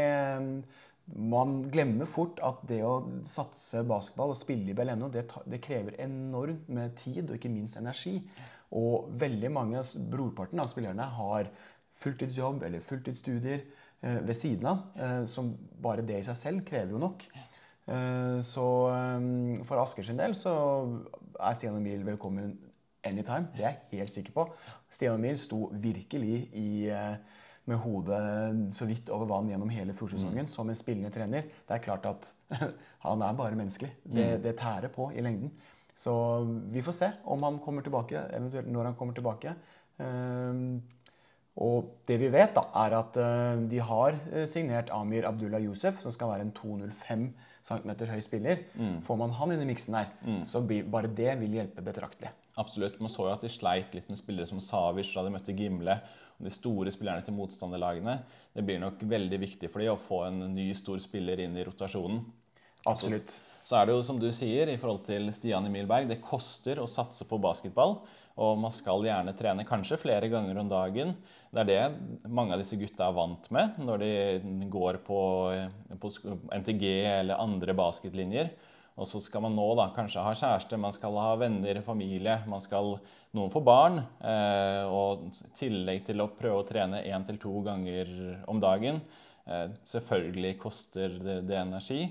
man 1.36 1.58
glemmer 1.74 2.08
fort 2.08 2.40
at 2.48 2.64
det 2.72 2.80
å 2.88 2.96
satse 3.28 3.84
basketball 3.84 4.32
og 4.32 4.40
spille 4.40 4.72
i 4.72 4.78
BLNO, 4.78 5.12
det, 5.12 5.26
det 5.52 5.60
krever 5.68 6.00
enormt 6.08 6.72
med 6.72 6.96
tid 7.02 7.26
og 7.28 7.36
ikke 7.42 7.52
minst 7.52 7.82
energi. 7.82 8.22
Og 8.80 9.12
veldig 9.20 9.52
mange, 9.52 9.84
brorparten 10.14 10.64
av 10.64 10.72
spillerne 10.72 11.12
har 11.20 11.52
fulltidsjobb 12.02 12.64
eller 12.64 12.88
fulltidsstudier 12.88 13.66
eh, 14.00 14.22
ved 14.24 14.38
siden 14.38 14.72
av. 14.72 14.86
Eh, 14.96 15.24
som 15.28 15.52
bare 15.84 16.08
det 16.08 16.24
i 16.24 16.30
seg 16.32 16.40
selv 16.40 16.70
krever 16.72 16.96
jo 16.96 17.04
nok. 17.04 17.28
Eh, 17.90 18.40
så 18.46 18.68
eh, 18.94 19.64
for 19.66 19.82
Asker 19.82 20.06
sin 20.06 20.20
del 20.20 20.36
så 20.38 20.54
er 21.42 21.58
Stian 21.58 21.80
Emil 21.80 22.06
velkommen 22.06 22.54
anytime. 23.08 23.50
Det 23.56 23.66
er 23.66 23.78
jeg 23.92 24.04
helt 24.04 24.14
sikker 24.14 24.36
på. 24.36 24.48
Stian 24.92 25.18
Emil 25.18 25.40
sto 25.42 25.66
virkelig 25.82 26.44
i, 26.54 26.70
eh, 26.94 27.18
med 27.70 27.82
hodet 27.82 28.22
så 28.76 28.88
vidt 28.90 29.10
over 29.14 29.30
vann 29.30 29.50
gjennom 29.50 29.70
hele 29.74 29.96
fjorsesongen 29.98 30.48
mm. 30.48 30.54
som 30.54 30.70
en 30.70 30.78
spillende 30.78 31.12
trener. 31.14 31.50
Det 31.68 31.78
er 31.78 31.84
klart 31.84 32.08
at 32.10 32.32
han 33.08 33.26
er 33.26 33.38
bare 33.38 33.58
menneskelig. 33.58 33.92
Det, 34.04 34.30
mm. 34.38 34.42
det, 34.46 34.58
tærer 34.62 34.94
på 34.94 35.12
i 35.14 35.26
lengden. 35.26 35.54
Så 35.96 36.14
vi 36.72 36.82
får 36.82 36.98
se 36.98 37.12
om 37.30 37.44
han 37.44 37.60
kommer 37.62 37.84
tilbake, 37.86 38.22
eventuelt 38.34 38.70
når 38.72 38.90
han 38.90 38.96
kommer 38.98 39.14
tilbake. 39.14 39.52
Og 41.62 41.90
det 42.08 42.16
vi 42.18 42.30
vet, 42.32 42.56
da, 42.56 42.64
er 42.80 42.96
at 42.96 43.20
de 43.70 43.82
har 43.84 44.18
signert 44.50 44.90
Amir 44.96 45.28
Abdullah 45.28 45.62
Yousef, 45.62 46.00
som 46.02 46.16
skal 46.16 46.32
være 46.32 46.48
en 46.48 46.54
205 46.56 47.28
cm 47.66 47.92
høy 48.10 48.22
spiller. 48.26 48.64
Mm. 48.76 48.98
Får 49.06 49.20
man 49.20 49.36
han 49.38 49.54
inn 49.56 49.64
i 49.64 49.70
miksen 49.70 49.98
der, 49.98 50.10
mm. 50.26 50.42
så 50.50 50.64
blir 50.66 50.88
bare 50.92 51.12
det 51.12 51.36
vil 51.42 51.60
hjelpe 51.60 51.84
betraktelig. 51.86 52.34
Absolutt. 52.62 53.00
Man 53.00 53.12
så 53.12 53.28
jo 53.28 53.36
at 53.36 53.46
de 53.46 53.52
sleit 53.52 53.96
litt 53.96 54.10
med 54.12 54.20
spillere 54.20 54.50
som 54.50 54.62
Savic 54.64 55.12
da 55.14 55.24
de 55.26 55.34
møtte 55.34 55.56
Gimle. 55.56 56.00
og 56.38 56.48
De 56.48 56.54
store 56.54 56.92
spillerne 56.94 57.24
til 57.26 57.38
motstanderlagene. 57.38 58.18
Det 58.56 58.66
blir 58.68 58.82
nok 58.82 59.04
veldig 59.08 59.40
viktig 59.46 59.72
for 59.72 59.84
dem 59.84 59.94
å 59.94 60.00
få 60.00 60.26
en 60.28 60.48
ny, 60.52 60.72
stor 60.78 61.00
spiller 61.04 61.40
inn 61.46 61.56
i 61.58 61.66
rotasjonen. 61.68 62.24
Absolutt. 62.90 63.38
Så, 63.38 63.51
så 63.64 63.78
er 63.78 63.88
det 63.88 63.96
jo 63.96 64.06
som 64.06 64.20
du 64.22 64.30
sier 64.34 64.72
i 64.72 64.78
forhold 64.80 65.06
til 65.08 65.30
Stian 65.34 65.68
Emil 65.68 65.90
Berg, 65.90 66.10
det 66.10 66.22
koster 66.24 66.82
å 66.82 66.90
satse 66.90 67.28
på 67.30 67.40
basketball. 67.42 68.00
Og 68.42 68.58
man 68.58 68.72
skal 68.74 69.04
gjerne 69.06 69.36
trene 69.38 69.66
kanskje 69.68 70.00
flere 70.00 70.30
ganger 70.32 70.58
om 70.62 70.70
dagen. 70.72 71.14
Det 71.52 71.62
er 71.62 71.68
det 71.68 72.32
mange 72.32 72.56
av 72.56 72.62
disse 72.62 72.80
gutta 72.80 73.10
er 73.10 73.16
vant 73.18 73.50
med 73.54 73.80
når 73.84 74.04
de 74.06 74.66
går 74.72 75.02
på, 75.06 75.22
på 76.00 76.12
NTG 76.56 76.86
eller 77.20 77.42
andre 77.44 77.76
basketlinjer. 77.78 78.54
Og 79.00 79.08
så 79.08 79.22
skal 79.24 79.44
man 79.46 79.56
nå 79.56 79.66
da 79.80 79.88
kanskje 79.96 80.24
ha 80.24 80.32
kjæreste, 80.36 80.80
man 80.80 80.94
skal 80.94 81.16
ha 81.20 81.32
venner, 81.40 81.80
familie, 81.86 82.42
man 82.50 82.62
skal 82.64 82.98
noen 83.36 83.52
få 83.52 83.62
barn. 83.66 84.02
Eh, 84.20 84.84
og 84.88 85.30
i 85.32 85.52
tillegg 85.58 86.04
til 86.10 86.24
å 86.24 86.32
prøve 86.36 86.62
å 86.62 86.68
trene 86.68 87.04
én 87.08 87.26
til 87.28 87.40
to 87.42 87.62
ganger 87.66 88.12
om 88.52 88.60
dagen. 88.62 89.00
Eh, 89.48 89.72
selvfølgelig 89.88 90.58
koster 90.62 91.16
det, 91.24 91.40
det 91.50 91.58
energi. 91.62 92.04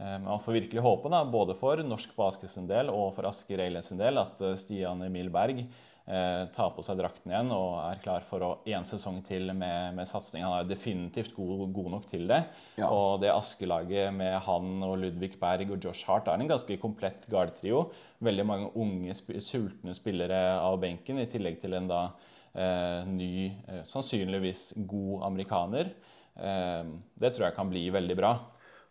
Eh, 0.00 0.18
man 0.18 0.40
får 0.40 0.52
virkelig 0.52 0.80
håpe, 0.80 1.12
da, 1.12 1.24
både 1.24 1.54
for 1.58 1.82
norsk 1.84 2.16
basket 2.16 2.50
sin 2.50 2.68
del 2.70 2.88
og 2.92 3.12
for 3.16 3.28
Asker 3.28 3.60
Eiles 3.66 3.90
sin 3.90 4.00
del, 4.00 4.20
at 4.20 4.40
eh, 4.40 4.56
Stian 4.56 5.02
Emil 5.04 5.28
Berg 5.32 5.58
eh, 5.60 6.44
tar 6.54 6.70
på 6.72 6.84
seg 6.84 6.96
drakten 7.02 7.32
igjen 7.34 7.50
og 7.52 7.74
er 7.82 8.00
klar 8.00 8.24
for 8.24 8.62
én 8.64 8.86
sesong 8.86 9.18
til 9.26 9.52
med, 9.52 9.92
med 9.98 10.08
satsing. 10.08 10.46
Han 10.46 10.56
er 10.56 10.70
definitivt 10.70 11.34
god, 11.36 11.66
god 11.76 11.90
nok 11.98 12.08
til 12.08 12.24
det. 12.30 12.40
Ja. 12.80 12.88
Og 12.88 13.20
det 13.20 13.32
Asker-laget 13.34 14.14
med 14.16 14.38
han 14.46 14.86
og 14.86 14.96
Ludvig 15.02 15.34
Berg 15.40 15.74
og 15.74 15.84
Josh 15.84 16.08
Hart 16.08 16.30
er 16.32 16.40
en 16.40 16.48
ganske 16.48 16.78
komplett 16.80 17.28
gardtrio. 17.30 17.90
Veldig 18.24 18.46
mange 18.48 18.70
unge, 18.80 19.16
sultne 19.44 19.96
spillere 19.96 20.40
av 20.62 20.78
benken, 20.80 21.20
i 21.20 21.28
tillegg 21.28 21.60
til 21.60 21.76
en 21.76 21.90
da 21.92 22.06
eh, 22.54 23.04
ny, 23.10 23.50
sannsynligvis 23.84 24.70
god 24.88 25.28
amerikaner. 25.28 25.92
Eh, 26.40 26.88
det 27.20 27.34
tror 27.34 27.50
jeg 27.50 27.58
kan 27.58 27.68
bli 27.68 27.84
veldig 27.92 28.16
bra. 28.16 28.32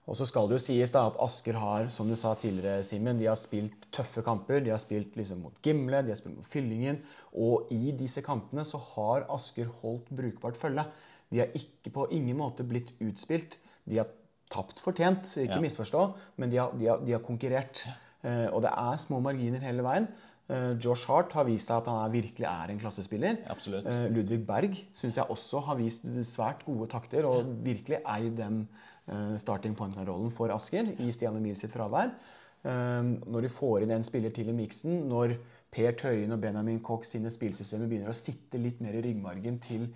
Og 0.10 0.18
så 0.18 0.26
skal 0.26 0.48
det 0.50 0.58
jo 0.58 0.64
sies 0.64 0.90
da 0.94 1.04
at 1.06 1.18
Asker 1.22 1.58
har 1.62 1.90
som 1.94 2.10
du 2.10 2.16
sa 2.18 2.32
tidligere, 2.38 2.82
Simen, 2.86 3.20
de 3.20 3.28
har 3.30 3.38
spilt 3.38 3.86
tøffe 3.94 4.24
kamper. 4.26 4.64
De 4.66 4.74
har 4.74 4.82
spilt 4.82 5.14
liksom 5.20 5.44
mot 5.46 5.60
Gimle, 5.66 6.02
de 6.06 6.10
har 6.10 6.18
spilt 6.18 6.40
mot 6.40 6.50
Fyllingen. 6.50 6.98
Og 7.38 7.70
i 7.76 7.94
disse 7.98 8.24
kampene 8.26 8.66
så 8.66 8.82
har 8.96 9.28
Asker 9.30 9.70
holdt 9.84 10.10
brukbart 10.10 10.58
følge. 10.58 10.88
De 11.30 11.44
har 11.44 11.54
ikke 11.54 11.94
på 11.94 12.08
ingen 12.18 12.40
måte 12.40 12.66
blitt 12.66 12.96
utspilt. 13.06 13.60
De 13.86 14.02
har 14.02 14.10
tapt 14.50 14.82
fortjent, 14.82 15.30
ikke 15.38 15.60
ja. 15.60 15.62
misforstå, 15.62 16.08
men 16.42 16.50
de 16.50 16.58
har, 16.58 16.74
de 16.74 16.90
har, 16.90 17.06
de 17.06 17.14
har 17.14 17.22
konkurrert. 17.22 17.86
Eh, 18.26 18.48
og 18.50 18.64
det 18.66 18.74
er 18.74 18.98
små 19.06 19.22
marginer 19.22 19.62
hele 19.62 19.86
veien. 19.86 20.10
Eh, 20.50 20.72
Josh 20.82 21.06
Hart 21.06 21.36
har 21.38 21.46
vist 21.46 21.70
seg 21.70 21.84
at 21.84 21.90
han 21.92 22.02
er, 22.02 22.14
virkelig 22.18 22.50
er 22.50 22.74
en 22.74 22.82
klassespiller. 22.82 23.44
Absolutt. 23.54 23.86
Eh, 23.86 24.08
Ludvig 24.10 24.42
Berg 24.48 24.74
syns 24.98 25.22
jeg 25.22 25.30
også 25.30 25.62
har 25.70 25.78
vist 25.78 26.10
svært 26.32 26.66
gode 26.66 26.90
takter 26.90 27.30
og 27.30 27.54
virkelig 27.62 28.02
eid 28.02 28.34
den 28.42 28.64
starting 29.42 29.76
point-rollen 29.78 30.32
for 30.34 30.52
Asker 30.54 30.94
i 31.02 31.10
Stian 31.16 31.38
Emil 31.40 31.58
sitt 31.60 31.74
fravær. 31.74 32.12
Eh, 32.64 33.04
Når 33.26 33.46
de 33.46 33.54
får 33.54 33.86
inn 33.86 33.96
en 33.96 34.06
spiller 34.06 34.34
til 34.36 34.52
i 34.52 34.56
miksen, 34.56 35.06
når 35.10 35.38
Per 35.72 35.96
Tøyen 35.98 36.34
og 36.34 36.42
Benjamin 36.42 36.82
Cox 36.82 37.14
sine 37.14 37.30
spillsystemer 37.32 37.88
begynner 37.90 38.12
å 38.12 38.18
sitte 38.18 38.58
litt 38.62 38.82
mer 38.82 38.98
i 38.98 39.04
ryggmargen 39.06 39.60
til 39.62 39.90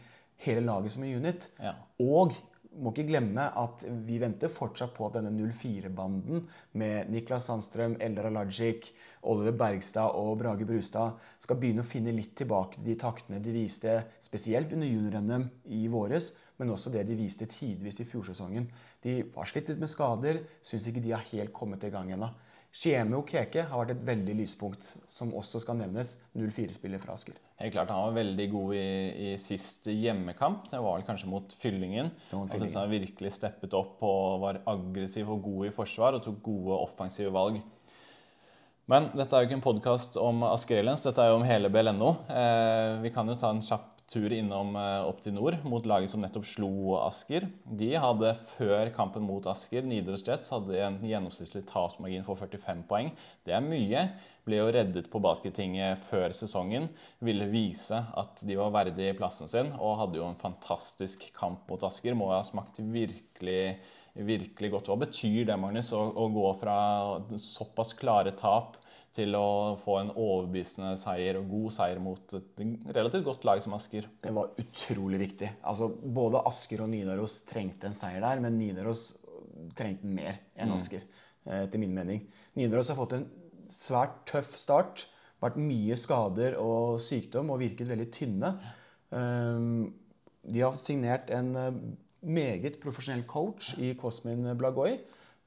hele 0.45 0.61
laget 0.65 0.93
som 0.93 1.03
en 1.03 1.15
unit. 1.17 1.49
Ja. 1.59 1.73
Og 2.03 2.35
må 2.81 2.89
ikke 2.93 3.05
glemme 3.11 3.45
at 3.59 3.83
vi 4.05 4.17
venter 4.21 4.49
fortsatt 4.49 4.93
på 4.95 5.05
at 5.07 5.17
denne 5.19 5.33
04-banden 5.33 6.45
med 6.79 7.11
Niklas 7.13 7.49
Sandstrøm, 7.49 7.97
Eldar 8.01 8.31
Alajic, 8.31 8.89
Oliver 9.29 9.55
Bergstad 9.57 10.15
og 10.17 10.39
Brage 10.41 10.65
Brustad 10.67 11.19
skal 11.41 11.59
begynne 11.61 11.83
å 11.83 11.87
finne 11.87 12.15
litt 12.15 12.33
tilbake 12.39 12.79
til 12.79 12.89
de 12.89 12.97
taktene 12.99 13.41
de 13.43 13.53
viste 13.55 13.99
spesielt 14.23 14.73
under 14.73 14.89
junior-NM 14.89 15.45
i 15.77 15.85
våres, 15.91 16.33
men 16.59 16.73
også 16.73 16.91
det 16.93 17.05
de 17.07 17.17
viste 17.17 17.47
tidvis 17.49 18.01
i 18.03 18.07
fjorsesongen. 18.07 18.69
De 19.03 19.19
har 19.35 19.49
slitt 19.49 19.71
litt 19.71 19.81
med 19.81 19.91
skader, 19.91 20.43
syns 20.63 20.89
ikke 20.89 21.03
de 21.03 21.15
har 21.15 21.25
helt 21.31 21.53
kommet 21.55 21.83
i 21.83 21.91
gang 21.93 22.11
ennå. 22.13 22.29
Skieme 22.73 23.19
Okeke 23.19 23.67
har 23.69 23.83
vært 23.83 23.91
et 23.93 24.05
veldig 24.07 24.33
lyspunkt, 24.39 24.87
som 25.05 25.29
også 25.37 25.59
skal 25.61 25.77
nevnes. 25.77 26.15
04-spiller 26.33 26.97
fra 27.01 27.13
Asker. 27.13 27.35
Helt 27.61 27.75
klart, 27.75 27.91
Han 27.93 28.07
var 28.07 28.15
veldig 28.15 28.47
god 28.49 28.73
i, 28.73 28.87
i 29.27 29.35
sist 29.37 29.85
hjemmekamp. 29.91 30.65
Det 30.71 30.79
var 30.81 30.97
vel 30.97 31.05
kanskje 31.05 31.29
mot 31.29 31.53
Fyllingen. 31.53 32.09
Han 32.31 32.49
synes 32.49 32.73
han 32.79 32.89
virkelig 32.89 33.35
steppet 33.37 33.77
opp 33.77 34.01
og 34.01 34.41
var 34.41 34.63
aggressiv 34.73 35.29
og 35.29 35.45
god 35.45 35.69
i 35.69 35.75
forsvar 35.75 36.17
og 36.17 36.25
tok 36.25 36.41
gode 36.49 36.79
offensive 36.81 37.29
valg. 37.35 37.61
Men 38.89 39.11
dette 39.13 39.37
er 39.37 39.43
jo 39.43 39.51
ikke 39.51 39.59
en 39.61 39.67
podkast 39.69 40.17
om 40.19 40.41
Asker 40.49 40.81
Elens, 40.81 41.05
dette 41.05 41.21
er 41.21 41.29
jo 41.29 41.37
om 41.37 41.45
hele 41.47 41.69
BLNO. 41.71 42.09
Eh, 42.25 42.97
vi 43.05 43.13
kan 43.15 43.29
jo 43.29 43.37
ta 43.39 43.53
en 43.53 43.61
kjapp 43.63 43.92
tur 44.13 44.33
innom 44.35 44.75
Optinor 44.77 45.23
til 45.23 45.33
nord 45.33 45.69
mot 45.69 45.87
laget 45.89 46.11
som 46.11 46.21
nettopp 46.21 46.45
slo 46.45 46.69
Asker. 47.01 47.47
De 47.65 47.89
hadde 47.97 48.33
før 48.53 48.91
kampen 48.95 49.25
mot 49.25 49.45
Asker, 49.49 49.85
Nidaros 49.87 50.25
Jets, 50.27 50.53
hadde 50.53 50.77
en 50.85 50.99
gjennomsnittlig 51.01 51.63
tapsmargin 51.69 52.25
for 52.27 52.37
45 52.37 52.85
poeng. 52.89 53.09
Det 53.45 53.55
er 53.57 53.65
mye. 53.65 54.05
Ble 54.45 54.59
jo 54.59 54.69
reddet 54.75 55.09
på 55.09 55.21
baskettinget 55.23 55.97
før 56.03 56.35
sesongen. 56.35 56.85
Ville 57.23 57.49
vise 57.51 58.03
at 58.19 58.43
de 58.45 58.59
var 58.59 58.73
verdig 58.75 59.13
plassen 59.17 59.49
sin, 59.49 59.73
og 59.79 59.97
hadde 60.03 60.21
jo 60.21 60.29
en 60.29 60.39
fantastisk 60.39 61.29
kamp 61.37 61.65
mot 61.71 61.83
Asker. 61.87 62.15
Må 62.17 62.29
ha 62.35 62.43
smakt 62.45 62.83
virkelig 62.83 63.79
virkelig 64.13 64.69
godt. 64.75 64.91
Hva 64.91 64.99
betyr 65.07 65.47
det, 65.49 65.57
Magnus, 65.57 65.89
å, 65.97 66.05
å 66.13 66.27
gå 66.29 66.45
fra 66.59 66.77
såpass 67.41 67.95
klare 67.97 68.35
tap 68.37 68.77
til 69.13 69.35
å 69.37 69.75
få 69.77 69.99
en 69.99 70.11
overbevisende 70.11 70.95
seier 70.97 71.37
og 71.37 71.51
god 71.51 71.75
seier 71.75 71.99
mot 72.01 72.33
et 72.37 72.63
relativt 72.97 73.27
godt 73.27 73.45
lag 73.45 73.61
som 73.63 73.75
Asker? 73.77 74.07
Det 74.23 74.33
var 74.33 74.55
utrolig 74.57 75.19
viktig. 75.21 75.51
Altså, 75.61 75.91
både 75.93 76.41
Asker 76.49 76.81
og 76.85 76.89
Nidaros 76.89 77.41
trengte 77.49 77.89
en 77.89 77.97
seier 77.97 78.25
der, 78.25 78.41
men 78.41 78.57
Nidaros 78.57 79.11
trengte 79.77 80.07
den 80.07 80.17
mer 80.17 80.41
enn 80.57 80.73
Asker, 80.73 81.05
mm. 81.45 81.55
etter 81.61 81.81
min 81.81 81.93
mening. 81.93 82.25
Nidaros 82.57 82.89
har 82.89 82.97
fått 82.97 83.17
en 83.19 83.27
svært 83.71 84.23
tøff 84.29 84.55
start. 84.59 85.07
Vært 85.43 85.59
mye 85.59 85.97
skader 85.99 86.55
og 86.61 87.01
sykdom 87.03 87.51
og 87.51 87.59
virket 87.61 87.89
veldig 87.89 88.09
tynne. 88.15 88.53
Um, 89.11 89.91
De 90.43 90.59
har 90.59 90.75
signert 90.75 91.29
en 91.31 91.55
eh, 91.55 91.75
meget 92.23 92.79
profesjonell 92.83 93.23
coach 93.27 93.73
i 93.79 93.93
Cosmin 93.99 94.43
Blagoy. 94.59 94.97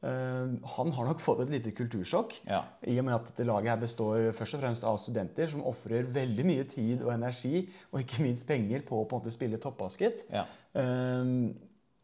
Um, 0.05 0.59
Han 0.77 0.91
har 0.93 1.07
nok 1.09 1.23
fått 1.25 1.41
et 1.47 1.53
lite 1.55 1.73
kultursjokk. 1.75 2.35
Ja. 2.47 2.61
I 2.85 2.99
og 3.01 3.07
med 3.09 3.17
at 3.17 3.31
dette 3.31 3.47
laget 3.49 3.73
her 3.73 3.81
består 3.81 4.29
først 4.37 4.59
og 4.59 4.63
fremst 4.63 4.85
av 4.87 4.99
studenter 5.01 5.49
som 5.51 5.65
ofrer 5.67 6.09
veldig 6.13 6.45
mye 6.47 6.67
tid 6.69 7.05
og 7.07 7.15
energi, 7.15 7.65
og 7.93 8.03
ikke 8.03 8.27
minst 8.27 8.47
penger, 8.49 8.85
på 8.87 9.01
å 9.01 9.07
på 9.09 9.17
en 9.17 9.25
måte 9.25 9.33
spille 9.35 9.61
toppbasket. 9.63 10.27
Ja. 10.35 10.45
Ehm, 10.77 11.55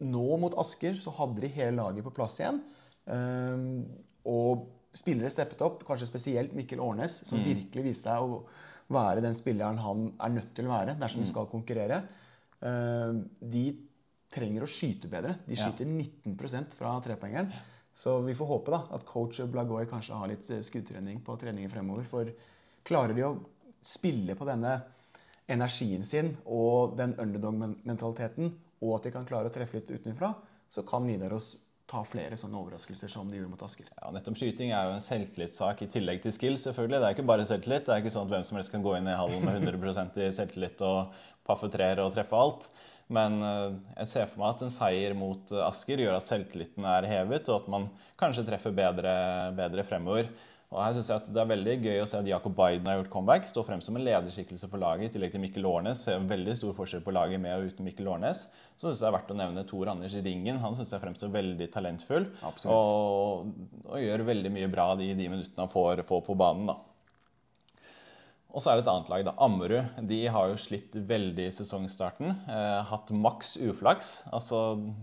nå 0.03 0.39
mot 0.41 0.57
Asker 0.59 0.97
så 0.99 1.13
hadde 1.19 1.45
de 1.45 1.51
hele 1.53 1.77
laget 1.77 2.03
på 2.07 2.15
plass 2.17 2.39
igjen. 2.41 2.63
Ehm, 3.13 3.85
og 4.25 4.65
spillere 4.93 5.31
steppet 5.31 5.61
opp, 5.65 5.85
kanskje 5.85 6.09
spesielt 6.09 6.53
Mikkel 6.57 6.81
Årnes, 6.83 7.21
som 7.29 7.41
virkelig 7.45 7.85
viste 7.87 8.09
seg 8.09 8.25
å 8.25 8.43
være 8.93 9.23
den 9.23 9.37
spilleren 9.37 9.79
han 9.81 10.09
er 10.21 10.33
nødt 10.33 10.51
til 10.57 10.67
å 10.67 10.73
være 10.73 10.97
dersom 10.99 11.23
de 11.23 11.29
skal 11.29 11.47
konkurrere. 11.49 12.01
De 12.61 13.63
trenger 14.33 14.65
å 14.65 14.69
skyte 14.69 15.09
bedre. 15.09 15.37
De 15.47 15.57
skyter 15.57 15.89
19% 15.89 16.75
fra 16.77 16.93
trepoengeren. 17.05 17.49
Så 17.93 18.17
vi 18.25 18.35
får 18.35 18.49
håpe 18.49 18.73
da 18.73 18.81
at 18.95 19.05
coach 19.05 19.41
Blagoy 19.53 19.85
kanskje 19.89 20.17
har 20.17 20.31
litt 20.31 20.49
eh, 20.49 20.63
skuddtrening 20.65 21.21
på 21.25 21.37
treninger 21.41 21.69
fremover. 21.69 22.07
For 22.09 22.31
klarer 22.87 23.13
de 23.13 23.25
å 23.27 23.35
spille 23.85 24.35
på 24.39 24.47
denne 24.47 24.79
energien 25.51 26.05
sin 26.07 26.31
og 26.45 26.95
den 26.97 27.13
underdog-mentaliteten, 27.19 28.53
og 28.83 28.97
at 28.97 29.05
de 29.07 29.13
kan 29.13 29.27
klare 29.27 29.51
å 29.51 29.53
treffe 29.53 29.77
litt 29.77 29.91
utenfra, 29.91 30.33
så 30.73 30.81
kan 30.87 31.05
Nidaros 31.05 31.53
ta 31.89 32.01
flere 32.07 32.37
sånne 32.39 32.57
overraskelser 32.57 33.11
som 33.11 33.27
de 33.29 33.37
gjorde 33.37 33.51
mot 33.51 33.65
Asker. 33.65 33.89
Ja, 33.99 34.09
nettopp 34.15 34.39
Skyting 34.39 34.71
er 34.73 34.87
jo 34.87 34.95
en 34.95 35.03
selvtillitssak 35.03 35.83
i 35.85 35.89
tillegg 35.91 36.23
til 36.23 36.33
skill. 36.33 36.55
selvfølgelig. 36.57 36.99
Det 36.99 37.09
er 37.09 37.17
ikke 37.17 37.27
bare 37.29 37.45
selvtillit. 37.45 37.85
Det 37.85 37.93
er 37.93 38.01
ikke 38.01 38.13
sånn 38.15 38.25
at 38.25 38.33
hvem 38.33 38.47
som 38.47 38.57
helst 38.57 38.73
kan 38.73 38.85
gå 38.85 38.95
inn 38.97 39.09
i 39.11 39.17
hallen 39.19 39.43
med 39.45 39.59
100% 39.67 40.17
i 40.23 40.31
selvtillit 40.33 40.81
og 40.87 41.13
paffe 41.45 41.69
treer 41.69 42.01
og 42.01 42.13
treffe 42.15 42.39
alt. 42.39 42.69
Men 43.13 43.37
eh, 43.45 43.75
jeg 44.01 44.11
ser 44.13 44.31
for 44.31 44.43
meg 44.43 44.55
at 44.55 44.63
en 44.65 44.73
seier 44.73 45.13
mot 45.17 45.53
eh, 45.53 45.65
Asker 45.67 46.01
gjør 46.01 46.17
at 46.17 46.27
selvtilliten 46.27 46.87
er 46.89 47.09
hevet, 47.09 47.51
og 47.51 47.61
at 47.61 47.69
man 47.71 47.91
kanskje 48.19 48.45
treffer 48.47 48.73
bedre, 48.75 49.13
bedre 49.57 49.85
fremover. 49.87 50.31
Og 50.73 50.79
her 50.81 50.95
synes 50.95 51.09
jeg 51.11 51.21
at 51.21 51.27
Det 51.29 51.41
er 51.41 51.49
veldig 51.51 51.73
gøy 51.83 51.99
å 52.01 52.05
se 52.09 52.17
at 52.17 52.27
Jacob 52.27 52.55
Biden 52.57 52.87
har 52.89 52.95
gjort 52.97 53.11
comeback. 53.13 53.45
Står 53.45 53.65
frem 53.67 53.81
som 53.85 53.97
en 53.99 54.05
lederskikkelse 54.07 54.69
for 54.71 54.81
laget, 54.81 55.11
i 55.11 55.13
tillegg 55.13 55.35
til 55.35 55.43
Mikkel 55.43 55.67
Årnes. 55.69 56.01
Ser 56.07 56.17
en 56.17 56.29
veldig 56.31 56.55
stor 56.57 56.73
forskjell 56.73 57.03
på 57.05 57.13
laget 57.13 57.41
med 57.43 57.53
og 57.59 57.69
uten 57.69 57.85
Mikkel 57.85 58.09
Årnes. 58.09 58.47
Så 58.73 58.87
synes 58.87 58.95
jeg 58.97 59.05
det 59.05 59.11
er 59.11 59.15
verdt 59.19 59.35
å 59.35 59.37
nevne 59.37 59.65
Tor 59.69 59.91
Anders 59.93 60.15
Ringen. 60.25 60.57
Han 60.63 60.79
synes 60.79 60.95
jeg 60.95 61.03
fremstår 61.03 61.29
veldig 61.35 61.67
talentfull. 61.75 62.25
Og, 62.73 63.53
og 63.85 64.01
gjør 64.01 64.25
veldig 64.31 64.53
mye 64.57 64.71
bra 64.73 64.87
de, 64.97 65.11
de 65.13 65.29
minuttene 65.29 65.67
han 65.67 65.69
får, 65.75 66.01
får 66.09 66.25
på 66.25 66.37
banen. 66.41 66.73
da. 66.73 66.79
Og 68.53 68.61
så 68.61 68.69
er 68.69 68.77
det 68.77 68.83
et 68.83 68.89
annet 68.91 69.07
lag, 69.09 69.23
da. 69.25 69.31
Ammerud. 69.41 69.95
De 70.05 70.19
har 70.29 70.51
jo 70.51 70.57
slitt 70.61 70.93
veldig 71.09 71.47
i 71.49 71.53
sesongstarten. 71.55 72.35
Eh, 72.45 72.81
hatt 72.85 73.09
maks 73.17 73.55
uflaks. 73.65 74.11
Altså, 74.29 74.59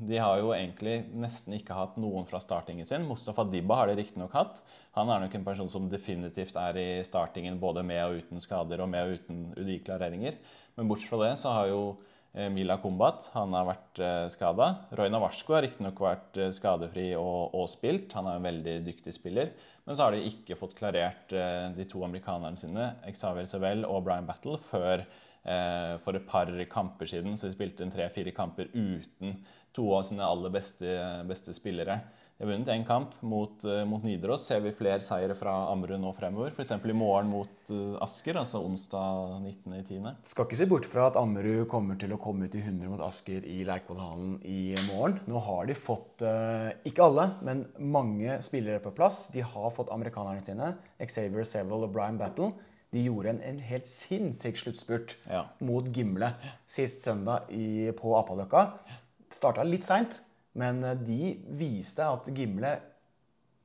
de 0.07 0.21
har 0.23 0.39
jo 0.39 0.53
egentlig 0.55 1.01
nesten 1.11 1.57
ikke 1.57 1.75
hatt 1.75 1.99
noen 1.99 2.29
fra 2.29 2.39
startingen 2.43 2.87
sin. 2.87 3.09
Mustafa 3.09 3.43
Dibba 3.51 3.81
har 3.81 3.91
de 3.91 3.97
riktignok 3.99 4.37
hatt. 4.39 4.63
Han 4.95 5.11
er 5.11 5.25
nok 5.25 5.35
en 5.35 5.49
person 5.49 5.73
som 5.73 5.91
definitivt 5.91 6.55
er 6.63 6.79
i 6.79 6.89
startingen 7.07 7.59
både 7.59 7.83
med 7.87 8.05
og 8.05 8.23
uten 8.23 8.43
skader 8.43 8.85
og 8.85 8.93
med 8.95 9.09
og 9.09 9.19
uten 9.19 9.43
UDI-klareringer. 9.59 10.39
Men 10.79 10.91
bortsett 10.91 11.11
fra 11.11 11.25
det 11.25 11.35
så 11.43 11.57
har 11.57 11.73
jo 11.73 11.83
eh, 12.31 12.47
Mila 12.55 12.79
Kombat 12.79 13.33
han 13.35 13.59
har 13.59 13.67
vært 13.67 14.05
eh, 14.07 14.29
skada. 14.31 14.71
Roy 14.95 15.11
Navarsko 15.11 15.59
har 15.59 15.67
riktignok 15.67 15.99
vært 16.07 16.39
eh, 16.39 16.55
skadefri 16.55 17.11
og, 17.19 17.51
og 17.59 17.67
spilt. 17.75 18.15
Han 18.15 18.31
er 18.31 18.39
en 18.39 18.47
veldig 18.47 18.79
dyktig 18.87 19.19
spiller. 19.19 19.51
Men 19.91 19.97
så 19.99 20.05
har 20.07 20.15
de 20.15 20.23
ikke 20.23 20.55
fått 20.55 20.77
klarert 20.79 21.33
eh, 21.35 21.65
de 21.75 21.83
to 21.91 21.99
amerikanerne 22.07 22.55
sine, 22.55 22.85
Xavier 23.11 23.49
Savel 23.51 23.81
og 23.89 24.05
Brian 24.07 24.29
Battle, 24.29 24.55
før 24.63 25.01
eh, 25.03 25.97
for 25.99 26.15
et 26.15 26.29
par 26.31 26.53
kamper 26.71 27.11
siden. 27.11 27.35
Så 27.35 27.49
de 27.49 27.57
spilte 27.57 27.83
en 27.83 27.91
tre-fire 27.91 28.31
kamper 28.31 28.71
uten 28.71 29.41
to 29.77 29.91
av 29.97 30.03
sine 30.09 30.25
aller 30.27 30.51
beste, 30.55 30.97
beste 31.29 31.55
spillere. 31.57 32.01
De 32.41 32.47
har 32.47 32.55
vunnet 32.55 32.71
én 32.73 32.87
kamp 32.89 33.11
mot, 33.21 33.65
eh, 33.69 33.83
mot 33.85 34.01
Nidaros. 34.03 34.47
Ser 34.49 34.63
vi 34.65 34.71
flere 34.73 35.03
seire 35.05 35.35
fra 35.37 35.53
Ammerud 35.69 36.01
nå 36.01 36.09
fremover? 36.17 36.49
F.eks. 36.49 36.71
i 36.89 36.95
morgen 36.97 37.29
mot 37.29 37.69
eh, 37.69 37.99
Asker, 38.01 38.39
altså 38.41 38.63
onsdag 38.65 39.43
19.10. 39.69 40.07
Skal 40.25 40.47
ikke 40.49 40.57
se 40.57 40.67
bort 40.71 40.89
fra 40.89 41.11
at 41.11 41.19
Ammerud 41.21 41.67
kommer 41.69 41.99
til 42.01 42.15
å 42.17 42.19
komme 42.23 42.49
ut 42.49 42.57
i 42.57 42.63
100 42.65 42.89
mot 42.89 43.03
Asker 43.05 43.45
i 43.45 43.59
Leikvollhallen 43.69 44.39
i 44.49 44.73
morgen. 44.87 45.19
Nå 45.29 45.43
har 45.51 45.69
de 45.69 45.77
fått, 45.77 46.25
eh, 46.25 46.71
ikke 46.89 47.05
alle, 47.11 47.27
men 47.45 47.67
mange 47.77 48.39
spillere 48.41 48.81
på 48.81 48.95
plass. 48.97 49.27
De 49.37 49.45
har 49.45 49.69
fått 49.77 49.93
amerikanerne 49.93 50.41
sine, 50.41 50.73
Xavier 50.97 51.45
Seville 51.45 51.85
og 51.85 51.93
Brian 51.93 52.17
Battle. 52.17 52.55
De 52.91 53.05
gjorde 53.05 53.35
en, 53.35 53.43
en 53.53 53.61
helt 53.69 53.87
sinnssyk 53.87 54.57
sluttspurt 54.65 55.13
Ja. 55.29 55.45
mot 55.61 55.85
Gimle 55.93 56.33
sist 56.67 57.05
søndag 57.05 57.53
i, 57.53 57.93
på 57.93 58.17
Apaløkka. 58.17 58.65
Starta 59.31 59.65
litt 59.67 59.87
seint, 59.87 60.21
men 60.59 60.83
eh, 60.85 60.97
de 61.07 61.33
viste 61.61 62.05
at 62.07 62.29
Gimle 62.35 62.75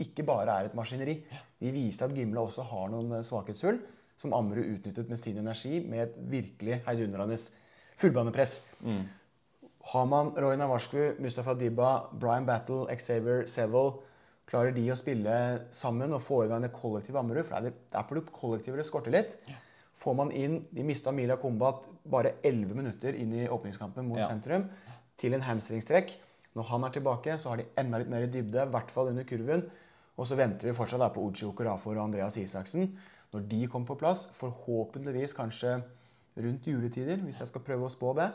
ikke 0.04 0.26
bare 0.28 0.56
er 0.60 0.70
et 0.70 0.78
maskineri. 0.78 1.18
De 1.62 1.72
viste 1.74 2.06
at 2.06 2.16
Gimle 2.16 2.44
også 2.44 2.66
har 2.70 2.90
noen 2.94 3.18
eh, 3.18 3.26
svakhetshull 3.26 3.80
som 4.20 4.34
Ammerud 4.38 4.78
utnyttet 4.78 5.10
med 5.12 5.20
sin 5.20 5.38
energi 5.42 5.82
med 5.84 6.06
et 6.06 6.18
virkelig 6.32 6.82
heidundrende 6.86 7.36
fullbanepress. 8.00 8.62
Har 9.92 10.06
man 10.10 10.32
Roy 10.40 10.56
Navarsku, 10.58 11.18
Mustafa 11.22 11.54
Dibba, 11.60 11.90
Brian 12.16 12.48
Battle, 12.48 12.86
Xavier 12.96 13.44
Seville 13.52 14.00
Klarer 14.46 14.76
de 14.76 14.84
å 14.94 14.98
spille 14.98 15.36
sammen 15.74 16.12
og 16.14 16.22
få 16.22 16.44
i 16.46 16.50
gang 16.52 16.62
det 16.62 16.74
kollektive 16.76 17.18
Ammerud? 17.18 17.48
For 17.48 17.58
er 17.58 17.66
det 17.66 17.72
er 17.98 18.04
på 18.06 18.18
det 18.18 18.28
kollektive 18.30 18.78
det 18.78 18.86
skorter 18.86 19.14
litt. 19.16 19.34
Får 19.96 20.18
man 20.20 20.32
inn 20.36 20.60
De 20.76 20.84
mista 20.86 21.14
Mila 21.16 21.38
Kombat 21.42 21.88
bare 22.06 22.36
11 22.46 22.76
minutter 22.78 23.18
inn 23.18 23.34
i 23.34 23.48
åpningskampen 23.50 24.06
mot 24.06 24.20
Ja. 24.20 24.28
sentrum 24.30 24.68
til 25.20 25.36
en 25.36 25.46
hamstringstrekk. 25.46 26.16
Når 26.56 26.70
han 26.70 26.88
er 26.88 26.96
tilbake, 26.96 27.36
så 27.40 27.52
har 27.52 27.60
de 27.60 27.68
enda 27.80 28.00
litt 28.00 28.12
mer 28.12 28.26
i 28.26 28.32
dybde, 28.32 28.64
i 28.64 28.74
hvert 28.74 28.94
fall 28.94 29.12
under 29.12 29.28
kurven. 29.28 29.66
Og 30.16 30.28
så 30.28 30.38
venter 30.40 30.70
vi 30.70 30.76
fortsatt 30.78 31.14
på 31.16 31.24
Uchi 31.28 31.48
Okorafor 31.48 31.98
og 31.98 32.06
Andreas 32.08 32.38
Isaksen. 32.40 32.94
Når 33.34 33.48
de 33.52 33.66
kommer 33.68 33.90
på 33.90 34.00
plass, 34.00 34.30
forhåpentligvis 34.38 35.36
kanskje 35.36 35.80
rundt 36.40 36.68
juletider, 36.68 37.20
hvis 37.24 37.42
jeg 37.42 37.52
skal 37.52 37.64
prøve 37.68 37.88
å 37.88 37.92
spå 37.92 38.14
det, 38.16 38.30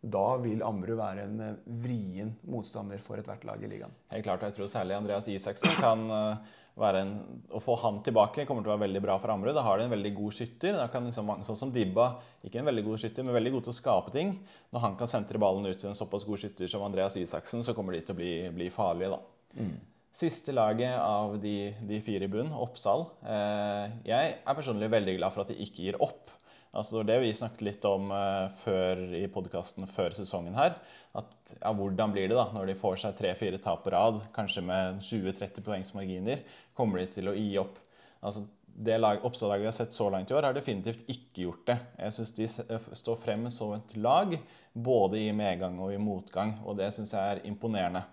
da 0.00 0.24
vil 0.40 0.62
Ammerud 0.64 0.96
være 0.96 1.26
en 1.28 1.40
eh, 1.44 1.56
vrien 1.82 2.30
motstander 2.48 3.02
for 3.04 3.20
ethvert 3.20 3.44
lag 3.44 3.60
i 3.60 3.68
ligaen. 3.68 3.92
Helt 4.14 4.24
klart, 4.24 4.40
og 4.40 4.48
jeg 4.48 4.56
tror 4.56 4.70
særlig 4.72 4.96
Andreas 4.96 5.28
Isaksen 5.28 5.74
kan 5.76 6.06
eh, 6.16 6.54
en 6.76 7.12
Å 7.50 7.60
få 7.60 7.74
han 7.82 8.00
tilbake 8.06 8.46
kommer 8.48 8.62
til 8.62 8.70
å 8.70 8.76
være 8.76 8.86
veldig 8.86 9.02
bra 9.04 9.18
for 9.20 9.32
Ammerud. 9.32 9.54
Da 9.56 9.64
har 9.66 9.78
de 9.78 9.84
en 9.88 9.94
veldig 9.94 10.14
god 10.16 10.36
skytter. 10.36 10.78
Da 10.78 10.86
kan 10.92 11.04
liksom, 11.04 11.32
sånn 11.44 11.58
som 11.58 11.72
Dibba, 11.74 12.08
ikke 12.46 12.60
en 12.62 12.70
veldig 12.70 12.84
god 12.86 13.02
skytter, 13.02 13.26
men 13.26 13.36
veldig 13.36 13.54
god 13.56 13.66
til 13.66 13.74
å 13.74 13.76
skape 13.76 14.14
ting. 14.14 14.34
Når 14.72 14.84
han 14.86 14.96
kan 15.00 15.10
sentre 15.10 15.40
ballen 15.42 15.66
ut 15.66 15.78
til 15.80 15.90
en 15.90 15.98
såpass 15.98 16.24
god 16.28 16.42
skytter 16.44 16.70
som 16.70 16.84
Andreas 16.86 17.18
Isaksen, 17.20 17.64
så 17.66 17.74
kommer 17.76 17.96
de 17.96 18.04
til 18.04 18.16
å 18.16 18.20
bli, 18.20 18.34
bli 18.54 18.70
farlige, 18.72 19.16
da. 19.16 19.60
Mm. 19.60 19.78
Siste 20.10 20.50
laget 20.50 20.96
av 20.98 21.36
de, 21.42 21.70
de 21.86 22.00
fire 22.02 22.26
i 22.26 22.30
bunn, 22.30 22.50
Oppsal. 22.58 23.04
Eh, 23.22 23.98
jeg 24.08 24.32
er 24.42 24.56
personlig 24.58 24.90
veldig 24.90 25.18
glad 25.20 25.34
for 25.34 25.44
at 25.44 25.52
de 25.52 25.58
ikke 25.62 25.84
gir 25.86 26.00
opp. 26.02 26.32
Altså 26.70 27.02
Det 27.02 27.16
vi 27.18 27.32
snakket 27.34 27.64
litt 27.66 27.86
om 27.88 28.12
uh, 28.14 28.46
før 28.60 29.02
i 29.18 29.24
podkasten 29.32 29.88
før 29.90 30.14
sesongen 30.14 30.54
her. 30.54 30.76
At 31.18 31.54
ja, 31.56 31.72
Hvordan 31.74 32.14
blir 32.14 32.30
det 32.30 32.38
da 32.38 32.46
når 32.54 32.70
de 32.70 32.78
får 32.78 33.02
seg 33.02 33.16
tre-fire 33.18 33.58
tap 33.62 33.82
på 33.84 33.92
rad, 33.94 34.20
kanskje 34.36 34.62
med 34.62 35.02
20-30 35.02 35.66
poengs 35.66 35.90
marginer? 35.96 36.44
Kommer 36.78 37.02
de 37.02 37.08
til 37.16 37.30
å 37.30 37.34
gi 37.34 37.50
opp? 37.58 37.80
Altså 38.22 38.46
Det 38.70 39.00
Oppsal-laget 39.02 39.64
vi 39.64 39.68
har 39.68 39.74
sett 39.74 39.96
så 39.96 40.06
langt 40.14 40.30
i 40.30 40.36
år, 40.36 40.46
har 40.46 40.54
definitivt 40.54 41.02
ikke 41.10 41.48
gjort 41.48 41.66
det. 41.72 41.78
Jeg 41.98 42.16
syns 42.16 42.34
de 42.38 42.46
eh, 42.46 42.88
står 43.02 43.18
frem 43.18 43.50
som 43.50 43.74
et 43.74 43.96
lag, 43.98 44.38
både 44.72 45.18
i 45.18 45.34
medgang 45.34 45.80
og 45.82 45.90
i 45.92 45.98
motgang. 45.98 46.54
Og 46.62 46.78
det 46.78 46.92
syns 46.94 47.16
jeg 47.16 47.34
er 47.34 47.44
imponerende. 47.50 48.04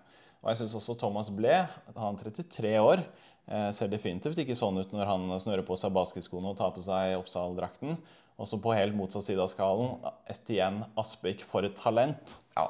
Og 0.42 0.50
jeg 0.50 0.64
syns 0.64 0.74
også 0.80 0.98
Thomas 0.98 1.30
Ble, 1.34 1.62
han 1.94 2.18
33 2.18 2.74
år, 2.82 3.06
eh, 3.46 3.70
ser 3.70 3.94
definitivt 3.94 4.42
ikke 4.42 4.58
sånn 4.58 4.82
ut 4.82 4.92
når 4.92 5.12
han 5.14 5.30
snører 5.38 5.62
på 5.66 5.78
seg 5.78 5.94
basketskoene 5.94 6.50
og 6.50 6.58
tar 6.58 6.74
på 6.74 6.82
seg 6.82 7.14
Oppsal-drakten. 7.20 7.96
Og 8.38 8.46
så 8.46 8.58
på 8.62 8.74
helt 8.76 8.94
motsatt 8.94 9.26
side 9.26 9.42
av 9.42 9.50
skalen, 9.50 9.96
Estienne 10.30 10.86
Aspik 11.00 11.42
for 11.46 11.66
et 11.66 11.74
talent. 11.78 12.36
Ja. 12.54 12.68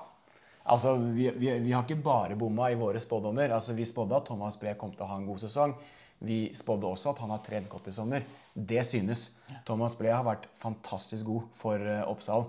Altså, 0.69 0.95
vi, 0.97 1.29
vi, 1.37 1.51
vi, 1.65 1.73
har 1.73 1.85
ikke 1.85 2.01
bare 2.05 2.37
bomma 2.41 2.71
i 2.73 2.77
våre 2.79 3.01
spådommer. 3.01 3.53
Altså, 3.57 3.77
vi 3.77 3.87
spådde 3.89 4.17
at 4.17 4.29
Thomas 4.29 4.57
Bree 4.61 4.77
kom 4.81 4.93
til 4.95 5.05
å 5.05 5.11
ha 5.13 5.19
en 5.21 5.29
god 5.29 5.43
sesong. 5.45 5.75
Vi 6.25 6.49
spådde 6.57 6.89
også 6.89 7.13
at 7.13 7.21
han 7.23 7.33
har 7.33 7.45
trent 7.47 7.71
godt 7.73 7.89
i 7.93 7.95
sommer. 7.95 8.25
Det 8.53 8.83
synes. 8.89 9.29
Thomas 9.69 9.97
Bree 9.97 10.13
har 10.13 10.27
vært 10.27 10.49
fantastisk 10.61 11.29
god 11.29 11.47
for 11.57 11.85
uh, 11.85 12.03
Oppsal. 12.11 12.49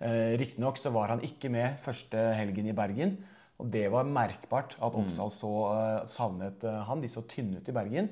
Uh, 0.00 0.38
Riktignok 0.40 0.80
så 0.80 0.94
var 0.94 1.12
han 1.12 1.22
ikke 1.26 1.50
med 1.52 1.78
første 1.84 2.30
helgen 2.38 2.70
i 2.70 2.76
Bergen. 2.76 3.18
Og 3.60 3.68
det 3.70 3.86
var 3.92 4.08
merkbart 4.08 4.78
at 4.78 4.94
mm. 4.94 5.02
Oppsal 5.04 5.34
så 5.34 5.54
uh, 5.68 6.08
savnet 6.10 6.64
uh, 6.66 6.80
han. 6.88 7.02
De 7.02 7.10
så 7.12 7.26
tynne 7.28 7.60
ut 7.60 7.70
i 7.70 7.76
Bergen. 7.76 8.10